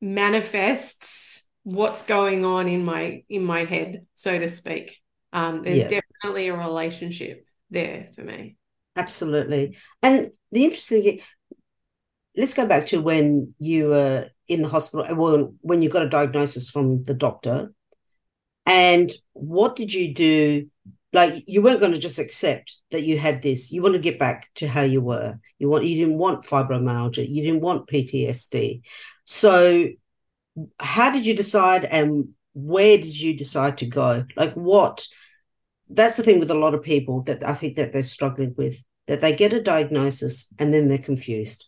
manifests 0.00 1.46
what's 1.62 2.02
going 2.02 2.44
on 2.44 2.68
in 2.68 2.84
my 2.84 3.22
in 3.28 3.44
my 3.44 3.64
head, 3.64 4.06
so 4.14 4.38
to 4.38 4.48
speak. 4.48 4.98
Um, 5.32 5.62
there's 5.62 5.80
yeah. 5.80 6.00
Definitely 6.20 6.48
a 6.48 6.56
relationship 6.56 7.46
there 7.70 8.06
for 8.14 8.22
me. 8.22 8.56
Absolutely. 8.96 9.76
And 10.02 10.30
the 10.52 10.64
interesting 10.64 11.02
thing, 11.02 11.20
let's 12.36 12.54
go 12.54 12.66
back 12.66 12.86
to 12.86 13.00
when 13.00 13.50
you 13.58 13.88
were 13.88 14.28
in 14.48 14.62
the 14.62 14.68
hospital, 14.68 15.06
uh, 15.10 15.14
well, 15.14 15.54
when 15.60 15.82
you 15.82 15.88
got 15.88 16.02
a 16.02 16.08
diagnosis 16.08 16.68
from 16.70 17.00
the 17.00 17.14
doctor. 17.14 17.72
And 18.66 19.10
what 19.32 19.76
did 19.76 19.92
you 19.92 20.14
do? 20.14 20.68
Like 21.12 21.42
you 21.46 21.60
weren't 21.60 21.80
going 21.80 21.92
to 21.92 21.98
just 21.98 22.20
accept 22.20 22.76
that 22.92 23.02
you 23.02 23.18
had 23.18 23.42
this. 23.42 23.72
You 23.72 23.82
want 23.82 23.94
to 23.94 24.00
get 24.00 24.18
back 24.18 24.48
to 24.56 24.68
how 24.68 24.82
you 24.82 25.00
were. 25.00 25.40
You 25.58 25.68
want 25.68 25.84
you 25.84 25.96
didn't 25.96 26.18
want 26.18 26.44
fibromyalgia. 26.44 27.28
You 27.28 27.42
didn't 27.42 27.62
want 27.62 27.88
PTSD. 27.88 28.82
So 29.24 29.88
how 30.78 31.10
did 31.10 31.26
you 31.26 31.34
decide 31.34 31.84
and 31.84 32.28
where 32.54 32.96
did 32.96 33.18
you 33.18 33.36
decide 33.36 33.78
to 33.78 33.86
go? 33.86 34.24
Like 34.36 34.54
what 34.54 35.06
that's 35.90 36.16
the 36.16 36.22
thing 36.22 36.40
with 36.40 36.50
a 36.50 36.54
lot 36.54 36.74
of 36.74 36.82
people 36.82 37.22
that 37.24 37.42
I 37.46 37.54
think 37.54 37.76
that 37.76 37.92
they're 37.92 38.02
struggling 38.02 38.54
with, 38.56 38.82
that 39.06 39.20
they 39.20 39.34
get 39.34 39.52
a 39.52 39.62
diagnosis 39.62 40.52
and 40.58 40.72
then 40.72 40.88
they're 40.88 40.98
confused 40.98 41.66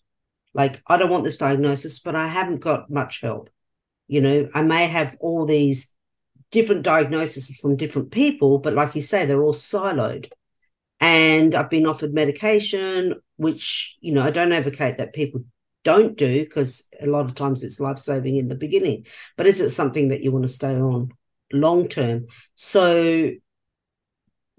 like, 0.55 0.83
I 0.87 0.97
don't 0.97 1.11
want 1.11 1.25
this 1.25 1.37
diagnosis, 1.37 1.99
but 1.99 2.15
I 2.15 2.29
haven't 2.29 2.61
got 2.61 2.91
much 2.91 3.21
help. 3.21 3.51
You 4.07 4.21
know, 4.21 4.47
I 4.55 4.63
may 4.63 4.87
have 4.87 5.17
all 5.21 5.47
these 5.47 5.93
different 6.51 6.83
diagnoses 6.83 7.57
from 7.59 7.77
different 7.77 8.11
people, 8.11 8.59
but 8.59 8.75
like 8.75 8.95
you 8.95 9.03
say, 9.03 9.25
they're 9.25 9.43
all 9.43 9.55
siloed. 9.55 10.31
And 11.01 11.55
I've 11.55 11.71
been 11.71 11.87
offered 11.87 12.13
medication, 12.13 13.15
which, 13.37 13.97
you 14.01 14.13
know, 14.13 14.23
I 14.23 14.31
don't 14.31 14.53
advocate 14.53 14.99
that 14.99 15.15
people 15.15 15.45
don't 15.85 16.17
do 16.17 16.45
because 16.45 16.87
a 17.01 17.07
lot 17.07 17.25
of 17.25 17.35
times 17.35 17.65
it's 17.65 17.81
life 17.81 17.99
saving 17.99 18.37
in 18.37 18.49
the 18.49 18.55
beginning. 18.55 19.07
But 19.37 19.47
is 19.47 19.61
it 19.61 19.71
something 19.71 20.09
that 20.09 20.21
you 20.21 20.31
want 20.31 20.45
to 20.45 20.49
stay 20.49 20.77
on 20.77 21.11
long 21.53 21.89
term? 21.89 22.27
So, 22.55 23.31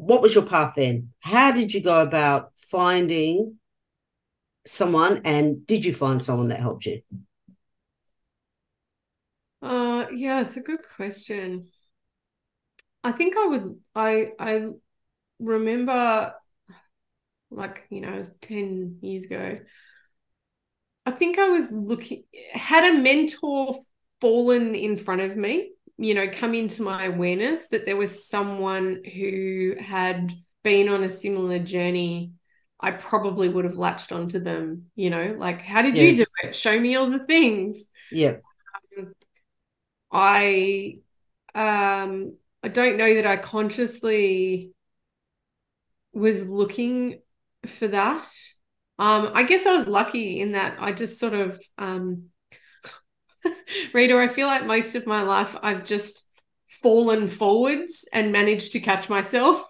what 0.05 0.21
was 0.21 0.35
your 0.35 0.45
path 0.45 0.73
then? 0.75 1.13
How 1.19 1.51
did 1.51 1.73
you 1.73 1.81
go 1.81 2.01
about 2.01 2.51
finding 2.57 3.57
someone 4.65 5.21
and 5.25 5.65
did 5.67 5.85
you 5.85 5.93
find 5.93 6.21
someone 6.21 6.47
that 6.49 6.59
helped 6.59 6.85
you? 6.85 7.01
Uh 9.61 10.07
yeah, 10.13 10.41
it's 10.41 10.57
a 10.57 10.61
good 10.61 10.81
question. 10.95 11.71
I 13.03 13.11
think 13.11 13.35
I 13.37 13.45
was 13.45 13.69
I 13.95 14.31
I 14.39 14.69
remember 15.39 16.33
like, 17.51 17.85
you 17.89 18.01
know, 18.01 18.13
it 18.13 18.17
was 18.17 18.31
10 18.41 18.97
years 19.01 19.25
ago. 19.25 19.59
I 21.05 21.11
think 21.11 21.37
I 21.37 21.49
was 21.49 21.71
looking 21.71 22.23
had 22.53 22.83
a 22.95 22.97
mentor 22.97 23.75
fallen 24.21 24.73
in 24.75 24.95
front 24.97 25.21
of 25.21 25.35
me, 25.35 25.72
you 25.97 26.13
know, 26.13 26.27
come 26.29 26.53
into 26.53 26.81
my 26.81 27.05
awareness 27.05 27.69
that 27.69 27.85
there 27.85 27.97
was 27.97 28.27
someone 28.27 29.03
who 29.03 29.75
had 29.79 30.33
been 30.63 30.89
on 30.89 31.03
a 31.03 31.09
similar 31.09 31.59
journey 31.59 32.31
I 32.83 32.91
probably 32.91 33.47
would 33.47 33.63
have 33.63 33.77
latched 33.77 34.11
onto 34.11 34.39
them, 34.39 34.87
you 34.95 35.09
know, 35.09 35.37
like, 35.39 35.61
how 35.61 35.81
did 35.81 35.97
yes. 35.97 36.17
you 36.17 36.25
do 36.25 36.49
it? 36.49 36.55
Show 36.55 36.77
me 36.77 36.97
all 36.97 37.09
the 37.09 37.25
things. 37.25 37.85
Yeah. 38.11 38.35
Um, 38.97 39.13
I 40.11 40.97
um 41.55 42.35
I 42.61 42.67
don't 42.67 42.97
know 42.97 43.15
that 43.15 43.25
I 43.25 43.37
consciously 43.37 44.73
was 46.11 46.45
looking 46.45 47.21
for 47.65 47.87
that. 47.87 48.29
Um, 48.99 49.31
I 49.33 49.43
guess 49.43 49.65
I 49.65 49.77
was 49.77 49.87
lucky 49.87 50.41
in 50.41 50.51
that 50.51 50.75
I 50.77 50.91
just 50.91 51.19
sort 51.19 51.33
of 51.33 51.61
um 51.77 52.25
Rita, 53.93 54.17
I 54.17 54.27
feel 54.27 54.47
like 54.47 54.65
most 54.65 54.95
of 54.95 55.05
my 55.05 55.21
life 55.21 55.55
I've 55.61 55.85
just 55.85 56.25
fallen 56.81 57.27
forwards 57.27 58.05
and 58.11 58.31
managed 58.31 58.71
to 58.73 58.79
catch 58.79 59.09
myself. 59.09 59.65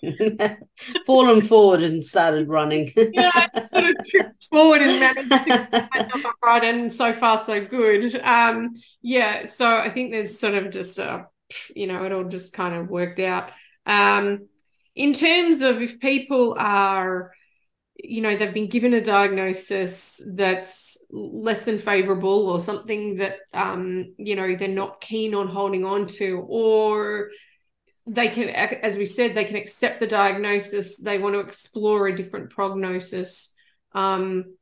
fallen 1.06 1.42
forward 1.42 1.82
and 1.84 2.04
started 2.04 2.48
running. 2.48 2.92
yeah, 2.96 3.32
I 3.34 3.50
just 3.56 3.72
sort 3.72 3.86
of 3.86 3.96
tripped 4.08 4.46
forward 4.46 4.82
and 4.82 5.00
managed 5.00 5.30
to 5.30 5.44
get 5.46 5.72
myself 5.94 6.26
upright, 6.26 6.64
and 6.64 6.92
so 6.92 7.14
far 7.14 7.38
so 7.38 7.64
good. 7.66 8.16
Um, 8.22 8.74
yeah, 9.02 9.46
so 9.46 9.78
I 9.78 9.90
think 9.90 10.12
there's 10.12 10.40
sort 10.40 10.56
of 10.56 10.72
just 10.72 11.00
a, 11.00 11.28
you 11.76 11.88
know, 11.88 12.04
it 12.04 12.12
all 12.12 12.24
just 12.24 12.54
kind 12.54 12.76
of 12.76 12.90
worked 12.90 13.20
out. 13.20 13.52
Um, 13.86 14.48
in 14.96 15.14
terms 15.14 15.62
of 15.62 15.82
if 15.82 16.00
people 16.00 16.56
are 16.58 17.32
you 18.04 18.22
know 18.22 18.36
they've 18.36 18.54
been 18.54 18.68
given 18.68 18.94
a 18.94 19.02
diagnosis 19.02 20.22
that's 20.34 20.98
less 21.10 21.64
than 21.64 21.80
favorable 21.80 22.50
or 22.50 22.60
something 22.60 23.16
that 23.16 23.38
um 23.54 24.14
you 24.18 24.36
know 24.36 24.56
they're 24.56 24.68
not 24.68 25.00
keen 25.00 25.34
on 25.34 25.48
holding 25.48 25.86
on 25.86 26.06
to 26.06 26.46
or 26.50 27.30
they 28.06 28.28
can 28.28 28.50
as 28.50 28.98
we 28.98 29.06
said 29.06 29.34
they 29.34 29.46
can 29.46 29.56
accept 29.56 30.02
the 30.02 30.08
diagnosis. 30.08 30.98
They 30.98 31.18
want 31.18 31.36
to 31.36 31.40
explore 31.40 32.08
a 32.08 32.16
different 32.16 32.50
prognosis. 32.50 33.54
Um 33.94 34.56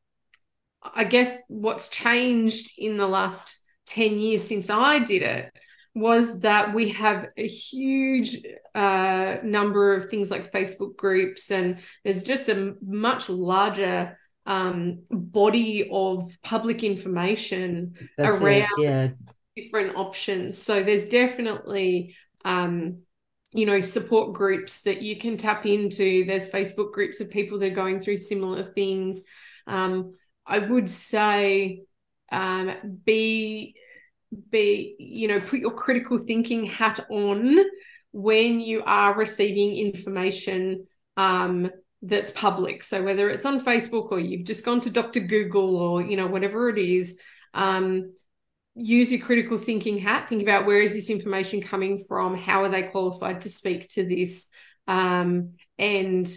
i 0.95 1.03
guess 1.03 1.35
what's 1.47 1.89
changed 1.89 2.71
in 2.77 2.97
the 2.97 3.07
last 3.07 3.59
10 3.85 4.17
years 4.17 4.43
since 4.43 4.67
i 4.69 4.97
did 4.97 5.21
it 5.21 5.53
was 5.93 6.39
that 6.39 6.73
we 6.73 6.89
have 6.89 7.27
a 7.35 7.47
huge 7.47 8.37
uh, 8.73 9.37
number 9.43 9.93
of 9.93 10.09
things 10.09 10.31
like 10.31 10.51
Facebook 10.51 10.95
groups, 10.95 11.51
and 11.51 11.79
there's 12.03 12.23
just 12.23 12.47
a 12.49 12.75
much 12.81 13.29
larger 13.29 14.17
um, 14.45 15.03
body 15.09 15.89
of 15.91 16.37
public 16.43 16.83
information 16.83 17.95
That's 18.17 18.39
around 18.39 18.67
yeah. 18.77 19.07
different 19.55 19.97
options. 19.97 20.57
So 20.57 20.81
there's 20.81 21.05
definitely 21.05 22.15
um, 22.45 22.99
you 23.53 23.65
know 23.65 23.81
support 23.81 24.33
groups 24.33 24.81
that 24.83 25.01
you 25.01 25.17
can 25.17 25.35
tap 25.35 25.65
into. 25.65 26.23
There's 26.25 26.49
Facebook 26.49 26.93
groups 26.93 27.19
of 27.19 27.29
people 27.29 27.59
that 27.59 27.73
are 27.73 27.75
going 27.75 27.99
through 27.99 28.19
similar 28.19 28.63
things. 28.63 29.23
Um, 29.67 30.15
I 30.45 30.59
would 30.59 30.89
say 30.89 31.83
um, 32.31 33.01
be 33.05 33.75
be 34.49 34.95
you 34.97 35.27
know 35.27 35.39
put 35.39 35.59
your 35.59 35.71
critical 35.71 36.17
thinking 36.17 36.65
hat 36.65 36.99
on 37.09 37.57
when 38.11 38.59
you 38.59 38.83
are 38.85 39.15
receiving 39.15 39.75
information 39.75 40.85
um, 41.17 41.69
that's 42.01 42.31
public. 42.31 42.83
So 42.83 43.03
whether 43.03 43.29
it's 43.29 43.45
on 43.45 43.63
facebook 43.63 44.11
or 44.11 44.19
you've 44.19 44.45
just 44.45 44.65
gone 44.65 44.81
to 44.81 44.89
dr 44.89 45.19
google 45.19 45.75
or 45.75 46.01
you 46.01 46.17
know 46.17 46.27
whatever 46.27 46.69
it 46.69 46.77
is 46.77 47.19
um, 47.53 48.13
use 48.75 49.11
your 49.11 49.21
critical 49.21 49.57
thinking 49.57 49.97
hat. 49.97 50.29
Think 50.29 50.41
about 50.41 50.65
where 50.65 50.81
is 50.81 50.93
this 50.93 51.09
information 51.09 51.61
coming 51.61 52.03
from? 52.07 52.37
How 52.37 52.63
are 52.63 52.69
they 52.69 52.83
qualified 52.83 53.41
to 53.41 53.49
speak 53.49 53.89
to 53.89 54.07
this? 54.07 54.47
Um, 54.87 55.55
and 55.77 56.31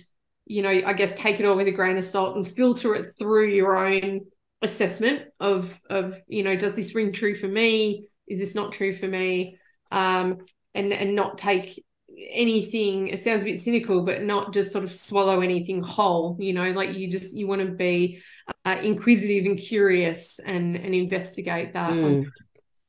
you 0.47 0.63
know 0.63 0.71
i 0.71 0.93
guess 0.93 1.15
take 1.15 1.41
it 1.41 1.47
all 1.47 1.57
with 1.57 1.69
a 1.69 1.73
grain 1.73 1.97
of 1.97 2.05
salt 2.05 2.37
and 2.37 2.49
filter 2.49 2.95
it 2.95 3.07
through 3.19 3.49
your 3.49 3.77
own 3.77 4.21
assessment 4.65 5.29
of 5.39 5.81
of 5.89 6.21
you 6.27 6.43
know 6.43 6.57
does 6.57 6.75
this 6.75 6.95
ring 6.95 7.13
true 7.13 7.35
for 7.35 7.49
me? 7.49 8.09
Is 8.27 8.39
this 8.39 8.55
not 8.55 8.73
true 8.73 8.95
for 8.95 9.07
me? 9.07 9.59
Um 9.93 10.39
and 10.75 10.93
and 10.93 11.15
not 11.15 11.39
take 11.39 11.83
anything 12.17 13.09
it 13.09 13.19
sounds 13.19 13.43
a 13.43 13.45
bit 13.45 13.59
cynical 13.59 14.05
but 14.05 14.23
not 14.23 14.53
just 14.53 14.73
sort 14.73 14.85
of 14.85 14.93
swallow 14.93 15.41
anything 15.41 15.83
whole 15.83 16.37
you 16.39 16.53
know 16.53 16.71
like 16.71 16.95
you 16.95 17.11
just 17.11 17.35
you 17.37 17.47
want 17.47 17.61
to 17.61 17.69
be 17.69 18.23
uh, 18.65 18.79
inquisitive 18.83 19.45
and 19.47 19.59
curious 19.59 20.39
and 20.39 20.77
and 20.77 20.95
investigate 20.95 21.73
that 21.73 21.93
mm. 21.93 22.25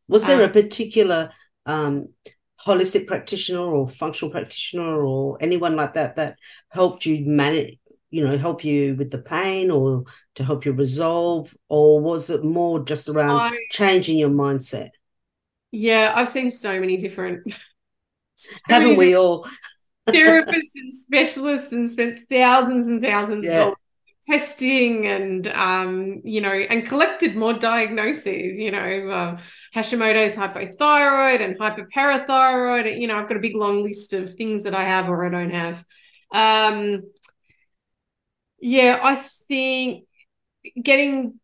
was 0.08 0.24
there 0.26 0.44
um, 0.44 0.50
a 0.50 0.54
particular 0.54 1.32
um 1.66 2.08
holistic 2.64 3.08
practitioner 3.08 3.62
or 3.62 3.90
functional 3.90 4.32
practitioner 4.32 5.04
or 5.04 5.38
anyone 5.42 5.76
like 5.76 5.96
that 5.96 6.16
that 6.18 6.38
helped 6.70 7.06
you 7.06 7.26
manage 7.26 7.78
you 8.16 8.26
know 8.26 8.38
help 8.38 8.64
you 8.64 8.96
with 8.96 9.12
the 9.12 9.18
pain 9.18 9.70
or 9.70 10.06
to 10.36 10.44
help 10.44 10.66
you 10.66 10.72
resolve 10.72 11.54
or 11.68 12.00
was 12.00 12.30
it 12.30 12.44
more 12.44 12.80
just 12.80 13.10
around 13.10 13.38
I, 13.38 13.58
changing 13.72 14.18
your 14.18 14.30
mindset? 14.30 14.92
Yeah 15.72 16.14
i've 16.16 16.30
seen 16.30 16.50
so 16.50 16.80
many 16.80 16.96
different 16.96 17.54
haven't 18.68 18.98
we 18.98 19.18
all? 19.18 19.48
therapists 20.08 20.76
and 20.76 20.94
specialists 20.94 21.72
and 21.72 21.90
spent 21.90 22.20
thousands 22.30 22.88
and 22.88 23.02
thousands 23.02 23.44
yeah. 23.44 23.68
of 23.68 23.74
testing 24.30 25.08
and 25.08 25.48
um, 25.48 26.22
you 26.24 26.42
know 26.42 26.52
and 26.52 26.86
collected 26.86 27.36
more 27.36 27.54
diagnoses 27.54 28.58
you 28.58 28.72
know 28.72 29.10
uh, 29.10 29.38
hashimoto's 29.76 30.36
hypothyroid 30.36 31.42
and 31.42 31.60
hyperparathyroid. 31.60 33.00
You 33.00 33.08
know 33.08 33.16
i've 33.16 33.28
got 33.28 33.38
a 33.38 33.42
big 33.42 33.56
long 33.56 33.84
list 33.84 34.14
of 34.14 34.34
things 34.34 34.64
that 34.64 34.74
i 34.74 34.84
have 34.84 35.10
or 35.10 35.26
i 35.26 35.30
don't 35.30 35.52
have. 35.52 35.84
Um, 36.34 37.04
yeah 38.66 39.00
i 39.04 39.16
think 39.16 40.06
getting 40.82 41.40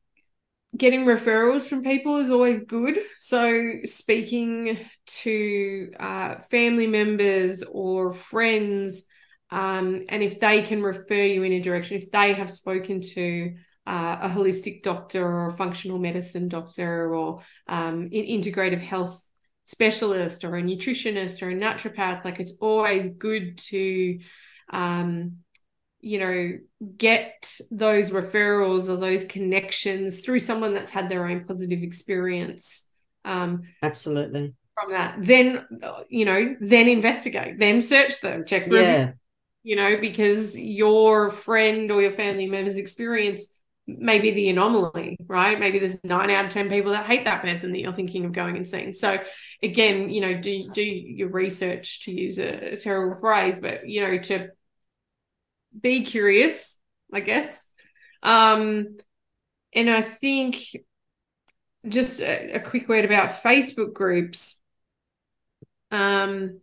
getting 0.76 1.05
referrals 1.05 1.63
from 1.63 1.84
people 1.84 2.17
is 2.19 2.30
always 2.32 2.61
good. 2.61 2.97
So 3.17 3.72
speaking 3.84 4.80
to 5.05 5.91
uh, 5.99 6.36
family 6.49 6.88
members 6.88 7.61
or 7.61 8.13
friends 8.13 9.03
um, 9.51 10.05
and 10.07 10.24
if 10.24 10.39
they 10.39 10.61
can 10.61 10.82
refer 10.82 11.24
you 11.24 11.43
in 11.43 11.51
a 11.51 11.59
direction, 11.59 11.97
if 11.97 12.09
they 12.09 12.34
have 12.34 12.49
spoken 12.49 13.01
to 13.01 13.53
uh, 13.86 14.17
a 14.22 14.30
holistic 14.30 14.82
doctor 14.82 15.26
or 15.26 15.47
a 15.47 15.57
functional 15.57 15.99
medicine 15.99 16.47
doctor 16.47 17.13
or 17.13 17.41
um, 17.67 18.03
an 18.03 18.11
integrative 18.11 18.80
health 18.80 19.22
specialist 19.65 20.45
or 20.45 20.55
a 20.55 20.61
nutritionist 20.61 21.41
or 21.41 21.49
a 21.49 21.53
naturopath, 21.53 22.24
like 22.24 22.39
it's 22.39 22.53
always 22.61 23.09
good 23.15 23.57
to, 23.57 24.19
um, 24.72 25.38
you 26.01 26.19
know, 26.19 26.59
get 26.97 27.57
those 27.69 28.09
referrals 28.09 28.89
or 28.89 28.97
those 28.97 29.23
connections 29.23 30.21
through 30.21 30.39
someone 30.39 30.73
that's 30.73 30.89
had 30.89 31.09
their 31.09 31.25
own 31.25 31.45
positive 31.45 31.83
experience. 31.83 32.83
Um, 33.23 33.63
Absolutely. 33.81 34.53
From 34.79 34.91
that, 34.91 35.15
then 35.19 35.65
you 36.09 36.25
know, 36.25 36.55
then 36.59 36.87
investigate, 36.87 37.59
then 37.59 37.81
search 37.81 38.19
them, 38.21 38.45
check 38.45 38.67
yeah 38.71 39.11
you 39.63 39.75
know, 39.75 39.97
because 39.99 40.55
your 40.57 41.29
friend 41.29 41.91
or 41.91 42.01
your 42.01 42.11
family 42.11 42.49
member's 42.49 42.77
experience 42.77 43.45
may 43.87 44.19
be 44.19 44.31
the 44.31 44.49
anomaly, 44.49 45.17
right? 45.27 45.59
Maybe 45.59 45.79
there's 45.79 45.97
nine 46.03 46.29
out 46.29 46.45
of 46.45 46.51
10 46.51 46.69
people 46.69 46.91
that 46.91 47.05
hate 47.05 47.25
that 47.25 47.41
person 47.41 47.71
that 47.71 47.79
you're 47.79 47.93
thinking 47.93 48.25
of 48.25 48.31
going 48.31 48.57
and 48.57 48.67
seeing. 48.67 48.93
So 48.93 49.19
again, 49.61 50.09
you 50.09 50.21
know, 50.21 50.39
do, 50.39 50.69
do 50.71 50.83
your 50.83 51.29
research 51.29 52.05
to 52.05 52.11
use 52.11 52.39
a, 52.39 52.73
a 52.73 52.77
terrible 52.77 53.19
phrase, 53.19 53.59
but, 53.59 53.87
you 53.87 54.01
know, 54.01 54.17
to 54.17 54.49
be 55.80 56.03
curious, 56.03 56.80
I 57.13 57.19
guess. 57.22 57.65
Um, 58.24 58.97
and 59.74 59.89
I 59.89 60.01
think 60.01 60.57
just 61.88 62.22
a, 62.22 62.53
a 62.55 62.59
quick 62.59 62.88
word 62.88 63.05
about 63.05 63.43
Facebook 63.43 63.93
groups. 63.93 64.55
Um, 65.89 66.61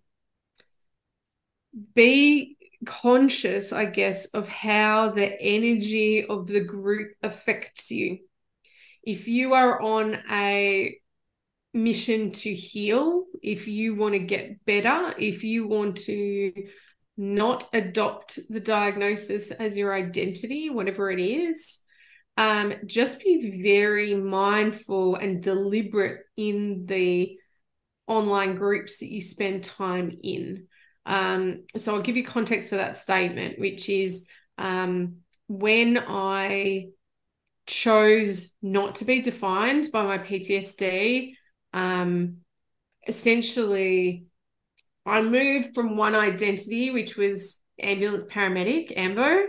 be 1.95 2.57
conscious, 2.87 3.73
I 3.73 3.87
guess, 3.87 4.27
of 4.27 4.49
how 4.49 5.11
the 5.11 5.41
energy 5.41 6.25
of 6.25 6.47
the 6.47 6.61
group 6.61 7.13
affects 7.23 7.91
you. 7.91 8.19
If 9.03 9.29
you 9.29 9.55
are 9.55 9.81
on 9.81 10.19
a 10.31 10.99
mission 11.75 12.33
to 12.33 12.53
heal, 12.53 13.25
if 13.43 13.69
you 13.69 13.95
want 13.95 14.15
to 14.15 14.19
get 14.19 14.65
better, 14.65 15.15
if 15.19 15.45
you 15.45 15.67
want 15.67 15.97
to 15.99 16.53
not 17.19 17.69
adopt 17.73 18.39
the 18.49 18.61
diagnosis 18.61 19.51
as 19.51 19.77
your 19.77 19.93
identity, 19.93 20.71
whatever 20.71 21.11
it 21.11 21.19
is, 21.19 21.81
um, 22.37 22.73
just 22.87 23.19
be 23.19 23.61
very 23.63 24.15
mindful 24.15 25.17
and 25.17 25.43
deliberate 25.43 26.21
in 26.37 26.87
the 26.87 27.37
online 28.07 28.55
groups 28.55 28.99
that 28.99 29.11
you 29.11 29.21
spend 29.21 29.65
time 29.65 30.17
in. 30.23 30.69
Um, 31.05 31.65
so 31.77 31.95
I'll 31.95 32.03
give 32.03 32.17
you 32.17 32.25
context 32.25 32.69
for 32.69 32.77
that 32.77 32.95
statement, 32.95 33.59
which 33.59 33.89
is 33.89 34.25
um, 34.57 35.17
when 35.49 35.99
I 35.99 36.91
chose 37.67 38.53
not 38.63 38.97
to 38.97 39.05
be 39.05 39.21
defined 39.21 39.89
by 39.93 40.05
my 40.05 40.19
PTSD, 40.19 41.33
um, 41.73 42.37
essentially, 43.09 44.28
I 45.07 45.23
moved 45.23 45.75
from 45.75 45.97
one 45.97 46.15
identity, 46.15 46.91
which 46.91 47.17
was 47.17 47.57
ambulance 47.81 48.25
paramedic, 48.25 48.93
AMBO, 48.97 49.47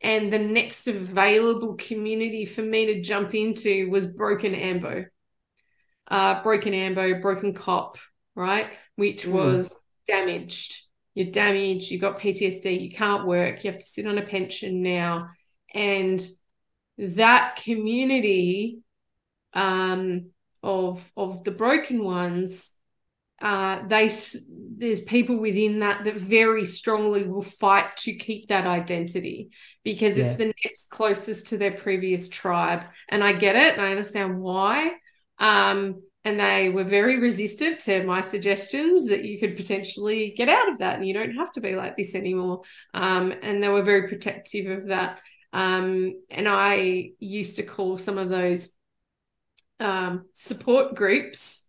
and 0.00 0.32
the 0.32 0.38
next 0.38 0.86
available 0.86 1.74
community 1.74 2.44
for 2.44 2.62
me 2.62 2.86
to 2.86 3.00
jump 3.00 3.34
into 3.34 3.90
was 3.90 4.06
broken 4.06 4.54
AMBO. 4.54 5.06
Uh, 6.08 6.42
broken 6.42 6.72
AMBO, 6.72 7.20
broken 7.20 7.52
cop, 7.52 7.98
right? 8.34 8.68
Which 8.94 9.24
mm. 9.24 9.32
was 9.32 9.76
damaged. 10.06 10.82
You're 11.14 11.32
damaged, 11.32 11.90
you've 11.90 12.02
got 12.02 12.20
PTSD, 12.20 12.80
you 12.80 12.90
can't 12.90 13.26
work, 13.26 13.64
you 13.64 13.70
have 13.70 13.80
to 13.80 13.86
sit 13.86 14.06
on 14.06 14.18
a 14.18 14.22
pension 14.22 14.82
now. 14.82 15.30
And 15.74 16.24
that 16.98 17.56
community 17.64 18.80
um, 19.52 20.30
of 20.62 21.10
of 21.16 21.44
the 21.44 21.50
broken 21.50 22.04
ones, 22.04 22.70
uh, 23.40 23.86
they 23.86 24.10
there's 24.78 25.00
people 25.00 25.38
within 25.38 25.80
that 25.80 26.04
that 26.04 26.16
very 26.16 26.64
strongly 26.64 27.28
will 27.28 27.42
fight 27.42 27.96
to 27.98 28.14
keep 28.14 28.48
that 28.48 28.66
identity 28.66 29.50
because 29.84 30.16
yeah. 30.16 30.24
it's 30.24 30.36
the 30.36 30.54
next 30.64 30.90
closest 30.90 31.48
to 31.48 31.58
their 31.58 31.72
previous 31.72 32.28
tribe. 32.28 32.84
And 33.08 33.22
I 33.22 33.34
get 33.34 33.56
it, 33.56 33.74
and 33.74 33.82
I 33.82 33.90
understand 33.90 34.40
why. 34.40 34.92
Um, 35.38 36.02
and 36.24 36.40
they 36.40 36.70
were 36.70 36.82
very 36.82 37.20
resistant 37.20 37.78
to 37.80 38.02
my 38.04 38.20
suggestions 38.20 39.06
that 39.08 39.24
you 39.24 39.38
could 39.38 39.56
potentially 39.56 40.34
get 40.36 40.48
out 40.48 40.68
of 40.68 40.78
that 40.78 40.96
and 40.96 41.06
you 41.06 41.14
don't 41.14 41.36
have 41.36 41.52
to 41.52 41.60
be 41.60 41.76
like 41.76 41.96
this 41.96 42.16
anymore 42.16 42.62
um, 42.94 43.32
and 43.42 43.62
they 43.62 43.68
were 43.68 43.82
very 43.82 44.08
protective 44.08 44.66
of 44.66 44.88
that 44.88 45.20
um, 45.52 46.14
and 46.28 46.48
i 46.48 47.10
used 47.20 47.56
to 47.56 47.62
call 47.62 47.96
some 47.96 48.18
of 48.18 48.28
those 48.28 48.70
um, 49.78 50.24
support 50.32 50.96
groups 50.96 51.62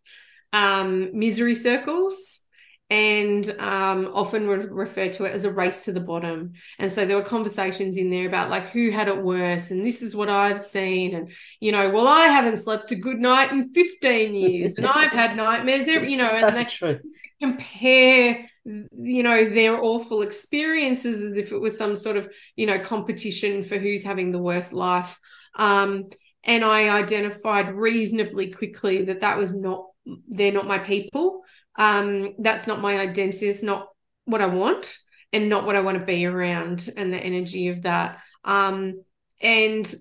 um, 0.53 1.17
misery 1.17 1.55
circles 1.55 2.41
and 2.89 3.49
um, 3.59 4.09
often 4.13 4.47
would 4.47 4.71
refer 4.71 5.09
to 5.09 5.25
it 5.25 5.33
as 5.33 5.43
a 5.43 5.51
race 5.51 5.81
to 5.81 5.91
the 5.91 5.99
bottom. 5.99 6.53
And 6.79 6.89
so 6.89 7.05
there 7.05 7.17
were 7.17 7.23
conversations 7.23 7.97
in 7.97 8.09
there 8.09 8.27
about 8.27 8.49
like 8.49 8.69
who 8.69 8.91
had 8.91 9.09
it 9.09 9.21
worse, 9.21 9.71
and 9.71 9.85
this 9.85 10.01
is 10.01 10.15
what 10.15 10.29
I've 10.29 10.61
seen, 10.61 11.13
and 11.13 11.31
you 11.59 11.71
know, 11.71 11.89
well, 11.89 12.07
I 12.07 12.27
haven't 12.27 12.57
slept 12.57 12.91
a 12.91 12.95
good 12.95 13.19
night 13.19 13.51
in 13.51 13.73
15 13.73 14.35
years, 14.35 14.75
and 14.75 14.85
I've 14.85 15.11
had 15.11 15.35
nightmares 15.35 15.87
every, 15.89 16.11
you 16.11 16.17
know, 16.17 16.29
and 16.29 16.55
they 16.55 16.65
true. 16.65 16.99
compare 17.41 18.49
you 18.65 19.23
know 19.23 19.49
their 19.49 19.81
awful 19.81 20.21
experiences 20.21 21.21
as 21.21 21.33
if 21.33 21.53
it 21.53 21.57
was 21.57 21.77
some 21.77 21.95
sort 21.95 22.17
of 22.17 22.29
you 22.57 22.65
know 22.65 22.77
competition 22.79 23.63
for 23.63 23.77
who's 23.77 24.03
having 24.03 24.33
the 24.33 24.41
worst 24.41 24.73
life 24.73 25.17
um, 25.55 26.09
and 26.43 26.65
i 26.65 26.89
identified 26.89 27.73
reasonably 27.73 28.51
quickly 28.51 29.05
that 29.05 29.21
that 29.21 29.37
was 29.37 29.53
not 29.53 29.85
they're 30.29 30.51
not 30.51 30.67
my 30.67 30.79
people 30.79 31.43
um, 31.77 32.33
that's 32.39 32.67
not 32.67 32.81
my 32.81 32.99
identity. 32.99 33.47
It's 33.47 33.63
not 33.63 33.89
what 34.25 34.41
I 34.41 34.47
want 34.47 34.97
and 35.31 35.49
not 35.49 35.65
what 35.65 35.75
I 35.75 35.81
want 35.81 35.99
to 35.99 36.05
be 36.05 36.25
around 36.25 36.89
and 36.97 37.13
the 37.13 37.19
energy 37.19 37.67
of 37.69 37.83
that. 37.83 38.19
Um, 38.43 39.03
and 39.41 39.93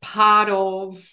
part 0.00 0.48
of 0.48 1.04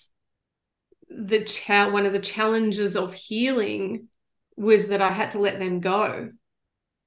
the 1.09 1.43
cha- 1.43 1.89
one 1.89 2.05
of 2.05 2.13
the 2.13 2.19
challenges 2.19 2.95
of 2.95 3.13
healing 3.13 4.07
was 4.55 4.89
that 4.89 5.01
I 5.01 5.11
had 5.11 5.31
to 5.31 5.39
let 5.39 5.59
them 5.59 5.79
go 5.79 6.31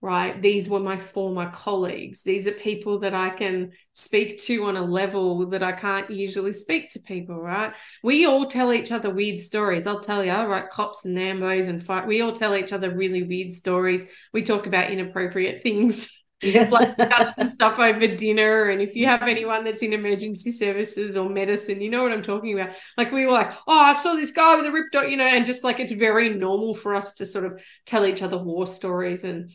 right? 0.01 0.41
These 0.41 0.69
were 0.69 0.81
my 0.81 0.97
former 0.97 1.51
colleagues. 1.51 2.23
These 2.23 2.47
are 2.47 2.53
people 2.53 3.01
that 3.01 3.15
I 3.15 3.31
can 3.31 3.73
speak 3.95 4.39
to 4.43 4.65
on 4.67 4.77
a 4.77 4.85
level 4.85 5.47
that 5.51 5.63
I 5.63 5.73
can't 5.73 6.09
usually 6.11 6.53
speak 6.53 6.91
to 6.93 7.01
people, 7.01 7.41
right? 7.41 7.73
We 8.05 8.25
all 8.25 8.47
tell 8.47 8.73
each 8.73 8.93
other 8.93 9.11
weird 9.11 9.41
stories. 9.41 9.87
I'll 9.87 10.01
tell 10.01 10.25
you, 10.25 10.33
right? 10.33 10.71
Cops 10.71 11.05
and 11.05 11.19
ambos 11.19 11.69
and 11.69 11.85
fight. 11.85 12.07
We 12.07 12.21
all 12.21 12.33
tell 12.33 12.55
each 12.55 12.73
other 12.73 12.95
really 12.95 13.25
weird 13.25 13.53
stories. 13.53 14.05
We 14.33 14.43
talk 14.43 14.67
about 14.67 14.91
inappropriate 14.91 15.65
things. 15.65 16.09
yeah. 16.43 16.69
like 16.71 16.97
cuts 16.97 17.33
and 17.37 17.51
stuff 17.51 17.81
over 17.81 18.15
dinner. 18.15 18.69
And 18.69 18.81
if 18.81 18.95
you 18.95 19.07
have 19.07 19.23
anyone 19.23 19.65
that's 19.65 19.83
in 19.83 19.93
emergency 19.93 20.53
services 20.53 21.17
or 21.17 21.29
medicine, 21.29 21.81
you 21.81 21.91
know 21.91 22.05
what 22.05 22.13
I'm 22.13 22.23
talking 22.23 22.59
about. 22.59 22.77
Like 22.97 23.11
we 23.11 23.27
were 23.27 23.33
like, 23.33 23.53
oh, 23.67 23.81
I 23.81 23.95
saw 23.95 24.15
this 24.15 24.31
guy 24.31 24.55
with 24.55 24.67
a 24.67 24.71
ripped, 24.71 24.95
you 25.11 25.17
know, 25.17 25.27
and 25.27 25.45
just 25.45 25.65
like 25.65 25.81
it's 25.81 25.91
very 25.91 26.29
normal 26.29 26.75
for 26.75 26.95
us 26.95 27.15
to 27.15 27.27
sort 27.27 27.47
of 27.47 27.61
tell 27.85 28.07
each 28.07 28.23
other 28.23 28.39
war 28.39 28.69
stories 28.69 29.25
and 29.25 29.51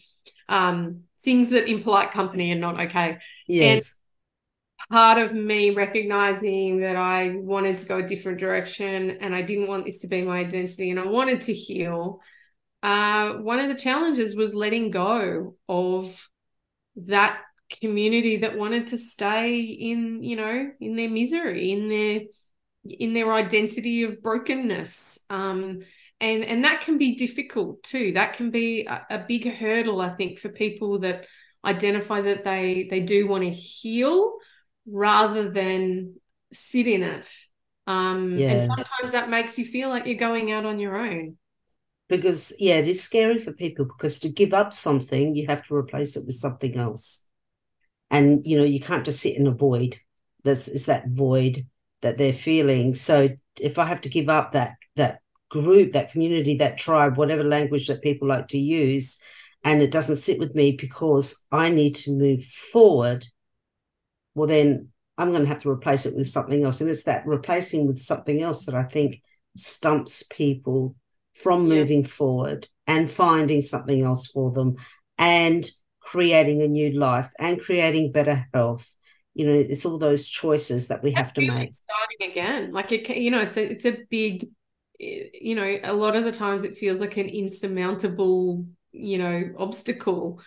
um, 0.50 1.04
things 1.22 1.50
that 1.52 1.70
in 1.70 1.82
polite 1.84 2.12
company 2.12 2.52
are 2.52 2.56
not 2.56 2.80
okay. 2.80 3.20
Yes. 3.48 3.98
And 4.90 4.96
part 4.96 5.18
of 5.18 5.34
me 5.34 5.72
recognizing 5.72 6.82
that 6.82 6.96
I 6.96 7.36
wanted 7.36 7.78
to 7.80 7.86
go 7.86 7.98
a 7.98 8.08
different 8.08 8.40
direction 8.40 9.18
and 9.22 9.34
I 9.34 9.42
didn't 9.42 9.68
want 9.68 9.86
this 9.86 10.00
to 10.00 10.08
be 10.08 10.22
my 10.22 10.40
identity 10.40 10.92
and 10.92 11.00
I 11.00 11.06
wanted 11.06 11.42
to 11.42 11.54
heal. 11.54 12.20
Uh, 12.82 13.36
one 13.36 13.60
of 13.60 13.70
the 13.70 13.82
challenges 13.82 14.36
was 14.36 14.54
letting 14.54 14.92
go 14.92 15.56
of 15.70 16.30
that 16.98 17.40
community 17.80 18.38
that 18.38 18.58
wanted 18.58 18.88
to 18.88 18.98
stay 18.98 19.62
in, 19.62 20.22
you 20.22 20.36
know, 20.36 20.72
in 20.80 20.96
their 20.96 21.10
misery, 21.10 21.72
in 21.72 21.90
their 21.90 22.22
in 22.86 23.14
their 23.14 23.32
identity 23.34 24.04
of 24.04 24.22
brokenness. 24.22 25.20
Um, 25.30 25.80
and 26.24 26.46
and 26.46 26.64
that 26.64 26.82
can 26.82 26.98
be 26.98 27.16
difficult 27.16 27.84
too. 27.84 28.14
That 28.14 28.34
can 28.34 28.50
be 28.50 28.86
a, 28.86 29.06
a 29.10 29.20
big 29.20 29.48
hurdle, 29.52 30.00
I 30.02 30.16
think, 30.16 30.40
for 30.40 30.50
people 30.50 31.00
that 31.00 31.26
identify 31.66 32.22
that 32.22 32.44
they 32.44 32.88
they 32.90 33.02
do 33.02 33.28
want 33.28 33.44
to 33.44 33.50
heal 33.50 34.34
rather 34.88 35.50
than 35.52 36.16
sit 36.52 36.88
in 36.88 37.04
it. 37.04 37.30
Um, 37.86 38.38
yeah. 38.38 38.52
And 38.52 38.62
sometimes 38.62 39.12
that 39.12 39.30
makes 39.30 39.58
you 39.58 39.66
feel 39.66 39.90
like 39.90 40.06
you're 40.06 40.16
going 40.16 40.52
out 40.52 40.66
on 40.66 40.80
your 40.80 40.96
own. 40.96 41.38
Because, 42.08 42.54
yeah, 42.60 42.76
it 42.76 42.88
is 42.88 43.02
scary 43.02 43.40
for 43.40 43.52
people 43.52 43.86
because 43.86 44.20
to 44.20 44.30
give 44.30 44.54
up 44.54 44.74
something, 44.74 45.36
you 45.36 45.48
have 45.48 45.66
to 45.68 45.76
replace 45.76 46.16
it 46.16 46.26
with 46.26 46.36
something 46.36 46.78
else. 46.78 47.24
And, 48.10 48.46
you 48.46 48.58
know, 48.58 48.64
you 48.64 48.80
can't 48.80 49.06
just 49.06 49.20
sit 49.20 49.36
in 49.36 49.48
a 49.48 49.52
void. 49.52 50.00
There's 50.44 50.68
is 50.68 50.86
that 50.86 51.10
void 51.10 51.66
that 52.02 52.18
they're 52.18 52.34
feeling. 52.34 52.96
So 52.96 53.30
if 53.60 53.80
I 53.80 53.86
have 53.86 54.02
to 54.02 54.10
give 54.10 54.30
up 54.30 54.52
that 54.52 54.76
group, 55.54 55.92
that 55.92 56.12
community, 56.12 56.58
that 56.58 56.78
tribe, 56.78 57.16
whatever 57.16 57.44
language 57.44 57.88
that 57.88 58.02
people 58.02 58.28
like 58.28 58.48
to 58.50 58.58
use, 58.58 59.18
and 59.64 59.82
it 59.82 59.92
doesn't 59.92 60.18
sit 60.18 60.40
with 60.40 60.56
me 60.56 60.72
because 60.72 61.46
I 61.52 61.70
need 61.70 61.96
to 61.96 62.12
move 62.12 62.44
forward, 62.44 63.26
well, 64.36 64.48
then 64.48 64.90
I'm 65.18 65.30
going 65.30 65.44
to 65.44 65.48
have 65.48 65.62
to 65.62 65.70
replace 65.70 66.06
it 66.06 66.16
with 66.16 66.28
something 66.28 66.64
else. 66.64 66.82
And 66.82 66.90
it's 66.90 67.04
that 67.04 67.26
replacing 67.28 67.88
with 67.88 68.02
something 68.02 68.42
else 68.42 68.66
that 68.66 68.76
I 68.76 68.84
think 68.84 69.22
stumps 69.56 70.24
people 70.24 70.96
from 71.36 71.70
moving 71.70 72.02
yeah. 72.02 72.08
forward 72.08 72.68
and 72.88 73.10
finding 73.10 73.62
something 73.62 74.02
else 74.02 74.28
for 74.28 74.52
them 74.52 74.76
and 75.18 75.70
creating 76.02 76.62
a 76.62 76.68
new 76.68 76.92
life 76.92 77.30
and 77.40 77.62
creating 77.62 78.12
better 78.12 78.48
health. 78.54 78.94
You 79.36 79.46
know, 79.48 79.54
it's 79.54 79.86
all 79.86 79.98
those 79.98 80.28
choices 80.28 80.90
that 80.90 81.04
we 81.04 81.12
have 81.14 81.34
to 81.34 81.42
make. 81.42 81.74
Starting 81.74 82.32
again, 82.32 82.72
like 82.72 82.92
it, 82.92 83.08
you 83.18 83.32
know, 83.32 83.40
it's 83.40 83.58
a 83.58 83.72
it's 83.72 83.86
a 83.86 83.98
big, 84.10 84.50
you 85.00 85.56
know, 85.56 85.80
a 85.84 85.94
lot 85.94 86.16
of 86.16 86.24
the 86.24 86.32
times 86.32 86.64
it 86.64 86.78
feels 86.78 87.02
like 87.02 87.18
an 87.18 87.28
insurmountable, 87.28 88.66
you 88.92 89.18
know, 89.18 89.54
obstacle 89.58 90.42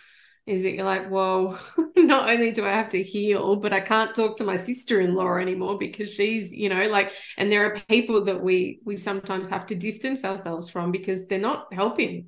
is 0.47 0.63
it 0.63 0.79
like, 0.79 1.11
well, 1.11 1.59
not 1.97 2.29
only 2.29 2.51
do 2.51 2.65
I 2.65 2.69
have 2.69 2.89
to 2.89 3.03
heal, 3.03 3.57
but 3.57 3.73
I 3.73 3.81
can't 3.81 4.15
talk 4.15 4.37
to 4.37 4.45
my 4.45 4.55
sister-in-law 4.55 5.35
anymore 5.35 5.77
because 5.77 6.13
she's, 6.13 6.53
you 6.53 6.69
know, 6.69 6.87
like, 6.87 7.11
and 7.37 7.51
there 7.51 7.65
are 7.65 7.81
people 7.89 8.23
that 8.25 8.41
we 8.41 8.79
we 8.85 8.95
sometimes 8.95 9.49
have 9.49 9.65
to 9.67 9.75
distance 9.75 10.23
ourselves 10.23 10.69
from 10.69 10.91
because 10.91 11.27
they're 11.27 11.37
not 11.37 11.73
helping. 11.73 12.27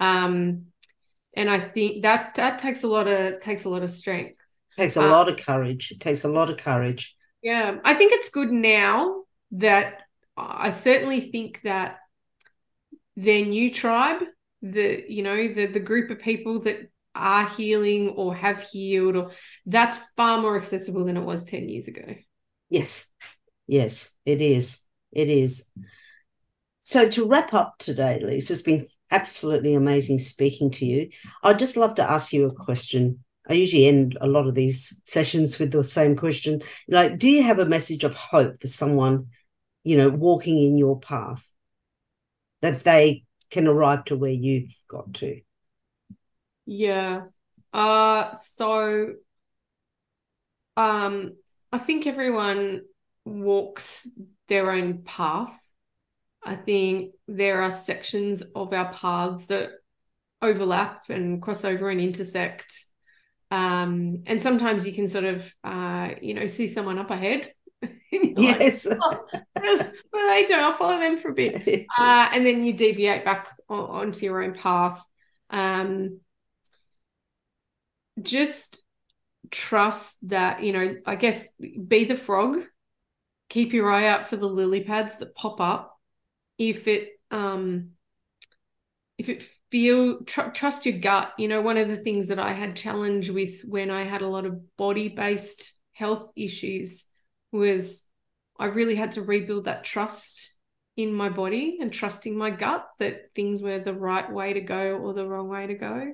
Um, 0.00 0.68
and 1.34 1.50
I 1.50 1.60
think 1.60 2.02
that 2.02 2.34
that 2.36 2.60
takes 2.60 2.82
a 2.82 2.88
lot 2.88 3.06
of 3.06 3.42
takes 3.42 3.66
a 3.66 3.68
lot 3.68 3.82
of 3.82 3.90
strength. 3.90 4.40
It 4.78 4.82
takes 4.82 4.96
a 4.96 5.02
um, 5.02 5.10
lot 5.10 5.28
of 5.28 5.36
courage. 5.36 5.90
It 5.92 6.00
takes 6.00 6.24
a 6.24 6.28
lot 6.28 6.48
of 6.48 6.56
courage. 6.56 7.14
Yeah, 7.42 7.76
I 7.84 7.92
think 7.94 8.12
it's 8.14 8.30
good 8.30 8.50
now 8.50 9.24
that 9.52 10.02
I 10.36 10.70
certainly 10.70 11.20
think 11.20 11.60
that 11.62 11.98
their 13.16 13.44
new 13.44 13.72
tribe, 13.72 14.22
the 14.62 15.04
you 15.08 15.22
know 15.22 15.52
the 15.52 15.66
the 15.66 15.80
group 15.80 16.10
of 16.10 16.18
people 16.18 16.60
that 16.60 16.90
are 17.14 17.48
healing 17.48 18.10
or 18.10 18.34
have 18.34 18.62
healed 18.62 19.16
or 19.16 19.32
that's 19.66 19.98
far 20.16 20.40
more 20.40 20.56
accessible 20.56 21.04
than 21.04 21.16
it 21.16 21.24
was 21.24 21.44
10 21.44 21.68
years 21.68 21.88
ago. 21.88 22.14
Yes. 22.68 23.10
Yes 23.66 24.16
it 24.24 24.40
is. 24.40 24.80
It 25.12 25.28
is. 25.28 25.66
So 26.80 27.08
to 27.10 27.28
wrap 27.28 27.52
up 27.52 27.74
today 27.78 28.20
lisa 28.22 28.52
it's 28.52 28.62
been 28.62 28.86
absolutely 29.10 29.74
amazing 29.74 30.18
speaking 30.18 30.70
to 30.72 30.86
you. 30.86 31.10
I'd 31.42 31.58
just 31.58 31.76
love 31.76 31.96
to 31.96 32.08
ask 32.08 32.32
you 32.32 32.46
a 32.46 32.54
question. 32.54 33.24
I 33.48 33.54
usually 33.54 33.86
end 33.86 34.16
a 34.20 34.28
lot 34.28 34.46
of 34.46 34.54
these 34.54 35.00
sessions 35.04 35.58
with 35.58 35.72
the 35.72 35.82
same 35.82 36.16
question. 36.16 36.62
Like 36.88 37.18
do 37.18 37.28
you 37.28 37.42
have 37.42 37.58
a 37.58 37.66
message 37.66 38.04
of 38.04 38.14
hope 38.14 38.60
for 38.60 38.68
someone 38.68 39.28
you 39.84 39.96
know 39.96 40.08
walking 40.08 40.58
in 40.58 40.76
your 40.78 40.98
path 41.00 41.46
that 42.62 42.84
they 42.84 43.24
can 43.50 43.66
arrive 43.66 44.04
to 44.04 44.16
where 44.16 44.30
you've 44.30 44.74
got 44.88 45.12
to 45.14 45.40
yeah. 46.66 47.22
Uh 47.72 48.32
so 48.34 49.14
um 50.76 51.36
I 51.72 51.78
think 51.78 52.06
everyone 52.06 52.82
walks 53.24 54.08
their 54.48 54.70
own 54.70 55.02
path. 55.02 55.56
I 56.42 56.56
think 56.56 57.14
there 57.28 57.62
are 57.62 57.72
sections 57.72 58.42
of 58.54 58.72
our 58.72 58.92
paths 58.92 59.46
that 59.46 59.70
overlap 60.42 61.10
and 61.10 61.42
cross 61.42 61.64
over 61.64 61.90
and 61.90 62.00
intersect. 62.00 62.86
Um, 63.50 64.24
and 64.26 64.42
sometimes 64.42 64.86
you 64.86 64.92
can 64.94 65.08
sort 65.08 65.24
of, 65.24 65.54
uh, 65.64 66.10
you 66.22 66.34
know, 66.34 66.46
see 66.46 66.68
someone 66.68 66.98
up 66.98 67.10
ahead. 67.10 67.52
yes. 68.36 68.86
Like, 68.86 68.98
oh, 69.00 69.24
well, 69.56 70.28
they 70.28 70.44
do. 70.46 70.54
I'll 70.54 70.72
follow 70.72 70.98
them 70.98 71.16
for 71.16 71.30
a 71.30 71.34
bit. 71.34 71.86
Uh, 71.98 72.28
and 72.32 72.44
then 72.46 72.64
you 72.64 72.72
deviate 72.72 73.24
back 73.24 73.48
on, 73.68 73.78
onto 73.78 74.24
your 74.24 74.42
own 74.42 74.54
path. 74.54 75.04
Um, 75.50 76.20
just 78.20 78.82
trust 79.50 80.16
that, 80.28 80.62
you 80.62 80.72
know, 80.72 80.96
I 81.06 81.16
guess 81.16 81.44
be 81.58 82.04
the 82.04 82.16
frog, 82.16 82.62
keep 83.48 83.72
your 83.72 83.90
eye 83.90 84.06
out 84.06 84.28
for 84.28 84.36
the 84.36 84.46
lily 84.46 84.84
pads 84.84 85.16
that 85.16 85.34
pop 85.34 85.60
up. 85.60 85.98
If 86.58 86.86
it, 86.88 87.10
um, 87.30 87.90
if 89.18 89.28
it 89.28 89.46
feel 89.70 90.20
tr- 90.24 90.48
trust 90.50 90.84
your 90.86 90.98
gut 90.98 91.32
you 91.38 91.46
know 91.46 91.60
one 91.60 91.76
of 91.76 91.88
the 91.88 91.96
things 91.96 92.26
that 92.28 92.38
i 92.38 92.52
had 92.52 92.74
challenge 92.74 93.30
with 93.30 93.62
when 93.62 93.90
i 93.90 94.02
had 94.02 94.22
a 94.22 94.26
lot 94.28 94.46
of 94.46 94.76
body 94.76 95.08
based 95.08 95.72
health 95.92 96.26
issues 96.36 97.06
was 97.52 98.04
i 98.58 98.66
really 98.66 98.94
had 98.94 99.12
to 99.12 99.22
rebuild 99.22 99.64
that 99.64 99.84
trust 99.84 100.54
in 100.96 101.12
my 101.12 101.28
body 101.28 101.78
and 101.80 101.92
trusting 101.92 102.36
my 102.36 102.50
gut 102.50 102.86
that 102.98 103.32
things 103.34 103.62
were 103.62 103.78
the 103.78 103.94
right 103.94 104.30
way 104.30 104.52
to 104.52 104.60
go 104.60 104.96
or 104.96 105.14
the 105.14 105.26
wrong 105.26 105.48
way 105.48 105.66
to 105.66 105.74
go 105.74 106.12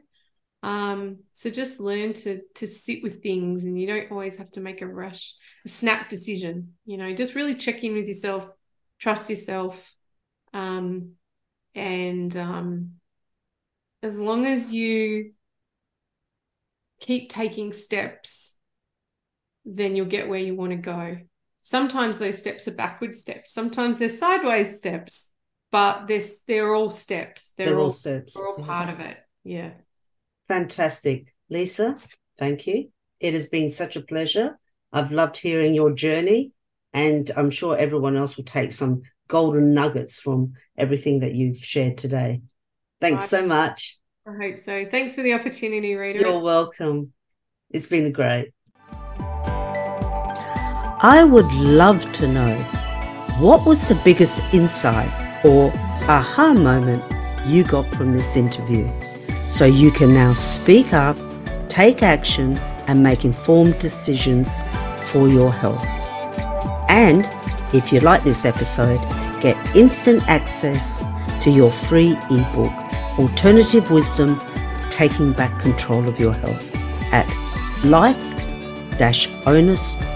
um, 0.67 1.19
so 1.31 1.49
just 1.49 1.79
learn 1.79 2.13
to 2.15 2.41
to 2.57 2.67
sit 2.67 3.01
with 3.01 3.23
things, 3.23 3.65
and 3.65 3.81
you 3.81 3.87
don't 3.87 4.11
always 4.11 4.37
have 4.39 4.51
to 4.53 4.61
make 4.61 4.83
a 4.83 4.87
rush, 4.87 5.33
a 5.65 5.69
snap 5.69 6.09
decision. 6.09 6.75
You 6.85 6.97
know, 6.97 7.15
just 7.15 7.37
really 7.37 7.55
check 7.55 7.85
in 7.85 7.95
with 7.95 8.09
yourself, 8.09 8.51
trust 8.99 9.31
yourself, 9.31 9.95
um, 10.53 11.13
and 11.77 12.37
um, 12.37 12.95
as 14.03 14.19
long 14.19 14.45
as 14.45 14.73
you 14.73 15.35
keep 16.99 17.31
taking 17.31 17.73
steps, 17.73 18.55
then 19.67 19.97
you'll 19.97 20.07
get 20.07 20.29
where 20.29 20.39
you 20.39 20.55
want 20.55 20.71
to 20.71 20.77
go. 20.77 21.19
Sometimes 21.63 22.19
those 22.19 22.39
steps 22.39 22.69
are 22.69 22.73
backward 22.73 23.17
steps. 23.17 23.53
Sometimes 23.53 23.99
they're 23.99 24.09
sideways 24.09 24.77
steps, 24.77 25.27
but 25.73 26.07
they're 26.07 26.23
they're 26.47 26.75
all 26.75 26.93
steps. 26.93 27.53
They're, 27.57 27.67
they're 27.67 27.79
all, 27.81 27.91
steps. 27.91 28.35
They're 28.35 28.47
all 28.47 28.63
part 28.63 28.89
of 28.89 29.01
it. 29.01 29.17
Yeah. 29.43 29.73
Fantastic. 30.47 31.35
Lisa, 31.51 31.97
thank 32.39 32.67
you. 32.69 32.91
It 33.19 33.35
has 33.35 33.49
been 33.49 33.71
such 33.71 33.97
a 33.97 34.01
pleasure. 34.01 34.59
I've 34.93 35.11
loved 35.11 35.37
hearing 35.37 35.75
your 35.75 35.93
journey, 35.93 36.53
and 36.93 37.31
I'm 37.37 37.51
sure 37.51 37.77
everyone 37.77 38.17
else 38.17 38.37
will 38.37 38.45
take 38.45 38.73
some 38.73 39.03
golden 39.29 39.75
nuggets 39.75 40.21
from 40.21 40.53
everything 40.79 41.21
that 41.21 41.35
you've 41.35 41.59
shared 41.59 41.99
today. 41.99 42.43
Thanks 43.01 43.25
I, 43.25 43.27
so 43.27 43.47
much. 43.47 43.99
I 44.27 44.33
hope 44.41 44.59
so. 44.59 44.87
Thanks 44.89 45.15
for 45.15 45.23
the 45.23 45.35
opportunity, 45.35 45.95
Rita. 45.95 46.21
You're 46.21 46.41
welcome. 46.41 47.13
It's 47.71 47.87
been 47.87 48.13
great. 48.13 48.53
I 51.09 51.23
would 51.23 51.47
love 51.53 52.13
to 52.15 52.27
know 52.27 52.57
what 53.39 53.65
was 53.65 53.87
the 53.87 53.95
biggest 54.05 54.43
insight 54.53 55.09
or 55.45 55.71
aha 56.09 56.53
moment 56.53 57.01
you 57.47 57.63
got 57.63 57.95
from 57.95 58.13
this 58.13 58.37
interview? 58.37 58.91
so 59.47 59.65
you 59.65 59.93
can 59.93 60.13
now 60.13 60.33
speak 60.33 60.93
up, 60.93 61.17
take 61.69 62.03
action, 62.03 62.59
and 62.89 63.03
make 63.03 63.25
informed 63.25 63.79
decisions 63.79 64.61
for 65.03 65.29
your 65.29 65.53
health. 65.53 65.87
And 66.89 67.31
if 67.73 67.93
you 67.93 68.01
like 68.01 68.25
this 68.25 68.45
episode, 68.45 69.01
get 69.41 69.57
instant 69.77 70.25
access 70.27 71.05
to 71.43 71.51
your 71.51 71.71
free 71.71 72.19
ebook, 72.31 72.73
Alternative 73.17 73.89
Wisdom 73.91 74.41
Taking 74.91 75.33
Back 75.33 75.61
Control 75.61 76.09
of 76.09 76.19
Your 76.19 76.33
Health. 76.33 76.75
at 77.13 77.27
life 77.85 78.35
onus.com 79.47 80.16